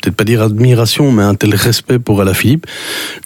peut-être 0.00 0.16
pas 0.16 0.24
dire 0.24 0.42
admiration, 0.42 1.12
mais 1.12 1.22
un 1.22 1.34
tel 1.34 1.54
respect 1.54 1.98
pour 1.98 2.20
Alaphilippe. 2.20 2.66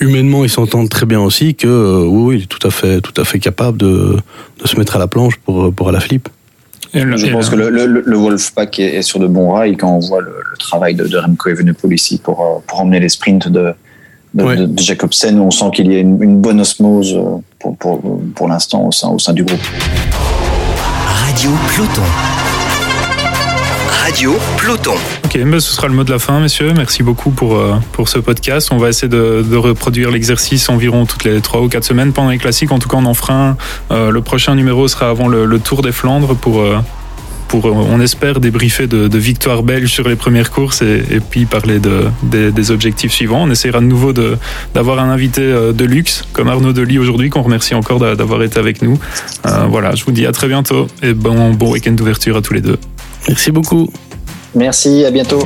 Humainement, 0.00 0.44
ils 0.44 0.50
s'entendent 0.50 0.88
très 0.88 1.06
bien 1.06 1.20
aussi 1.20 1.54
que 1.54 1.68
euh, 1.68 2.04
oui, 2.04 2.36
il 2.38 2.42
est 2.44 2.46
tout 2.46 2.66
à 2.66 2.70
fait, 2.70 3.00
tout 3.00 3.18
à 3.20 3.24
fait 3.24 3.38
capable 3.38 3.78
de, 3.78 4.16
de 4.62 4.68
se 4.68 4.76
mettre 4.76 4.96
à 4.96 4.98
la 4.98 5.06
planche 5.06 5.36
pour 5.36 5.72
pour 5.72 5.88
Alaphilippe. 5.88 6.28
Je 6.94 7.32
pense 7.32 7.50
que 7.50 7.56
le, 7.56 7.70
le, 7.70 7.86
le 7.86 8.16
Wolfpack 8.16 8.78
est, 8.78 8.96
est, 8.96 9.02
sur 9.02 9.18
de 9.18 9.26
bons 9.26 9.52
rails 9.52 9.76
quand 9.76 9.90
on 9.90 9.98
voit 9.98 10.20
le, 10.20 10.34
le 10.48 10.56
travail 10.58 10.94
de, 10.94 11.06
de 11.06 11.18
Remco 11.18 11.50
Evenepoel 11.50 11.92
ici 11.92 12.20
pour, 12.22 12.40
euh, 12.40 12.60
pour 12.66 12.80
emmener 12.80 13.00
les 13.00 13.08
sprints 13.08 13.48
de, 13.48 13.74
de, 14.34 14.44
ouais. 14.44 14.56
de, 14.56 14.78
Jacobsen. 14.78 15.40
On 15.40 15.50
sent 15.50 15.70
qu'il 15.74 15.92
y 15.92 15.96
a 15.96 15.98
une, 15.98 16.22
une, 16.22 16.40
bonne 16.40 16.60
osmose 16.60 17.14
euh, 17.14 17.38
pour, 17.58 17.76
pour, 17.78 18.20
pour 18.34 18.48
l'instant 18.48 18.86
au 18.86 18.92
sein, 18.92 19.08
au 19.08 19.18
sein 19.18 19.32
du 19.32 19.42
groupe. 19.42 19.60
Radio 21.26 21.50
Peloton. 21.74 22.02
Radio 24.04 24.36
Peloton. 24.58 24.92
Ok, 25.24 25.38
ben 25.38 25.58
ce 25.58 25.72
sera 25.72 25.88
le 25.88 25.94
mot 25.94 26.04
de 26.04 26.10
la 26.10 26.18
fin, 26.18 26.38
messieurs. 26.38 26.74
Merci 26.76 27.02
beaucoup 27.02 27.30
pour, 27.30 27.56
euh, 27.56 27.76
pour 27.92 28.10
ce 28.10 28.18
podcast. 28.18 28.68
On 28.70 28.76
va 28.76 28.90
essayer 28.90 29.08
de, 29.08 29.56
reproduire 29.56 30.10
l'exercice 30.10 30.68
environ 30.68 31.06
toutes 31.06 31.24
les 31.24 31.40
3 31.40 31.62
ou 31.62 31.68
4 31.68 31.84
semaines 31.84 32.12
pendant 32.12 32.28
les 32.28 32.36
classiques. 32.36 32.70
En 32.70 32.78
tout 32.78 32.88
cas, 32.88 32.98
on 32.98 33.06
en 33.06 33.14
fera 33.14 33.48
un. 33.48 33.56
Euh, 33.90 34.10
le 34.10 34.20
prochain 34.20 34.54
numéro 34.56 34.86
sera 34.88 35.08
avant 35.08 35.26
le, 35.26 35.58
Tour 35.58 35.80
des 35.80 35.90
Flandres 35.90 36.36
pour, 36.36 36.60
euh, 36.60 36.80
pour, 37.48 37.64
euh, 37.66 37.70
on 37.72 37.98
espère, 37.98 38.40
débriefer 38.40 38.86
de, 38.86 39.08
de 39.08 39.18
victoires 39.18 39.62
belges 39.62 39.90
sur 39.90 40.06
les 40.06 40.16
premières 40.16 40.50
courses 40.50 40.82
et, 40.82 41.20
puis 41.30 41.46
parler 41.46 41.78
de, 41.78 42.10
des, 42.22 42.70
objectifs 42.70 43.12
suivants. 43.12 43.44
On 43.44 43.50
essaiera 43.50 43.80
de 43.80 43.86
nouveau 43.86 44.12
d'avoir 44.74 44.98
un 44.98 45.08
invité 45.08 45.40
de 45.40 45.84
luxe, 45.86 46.24
comme 46.34 46.48
Arnaud 46.48 46.74
Delis 46.74 46.98
aujourd'hui, 46.98 47.30
qu'on 47.30 47.42
remercie 47.42 47.74
encore 47.74 48.00
d'a- 48.00 48.16
d'avoir 48.16 48.42
été 48.42 48.58
avec 48.58 48.82
nous. 48.82 48.98
Voilà, 49.70 49.94
je 49.94 50.04
vous 50.04 50.12
dis 50.12 50.26
à 50.26 50.32
très 50.32 50.48
bientôt 50.48 50.88
et 51.02 51.14
bon, 51.14 51.54
bon 51.54 51.72
week-end 51.72 51.92
d'ouverture 51.92 52.36
à 52.36 52.42
tous 52.42 52.52
les 52.52 52.60
deux. 52.60 52.78
Merci 53.28 53.50
beaucoup. 53.50 53.88
Merci, 54.54 55.04
à 55.04 55.10
bientôt. 55.10 55.42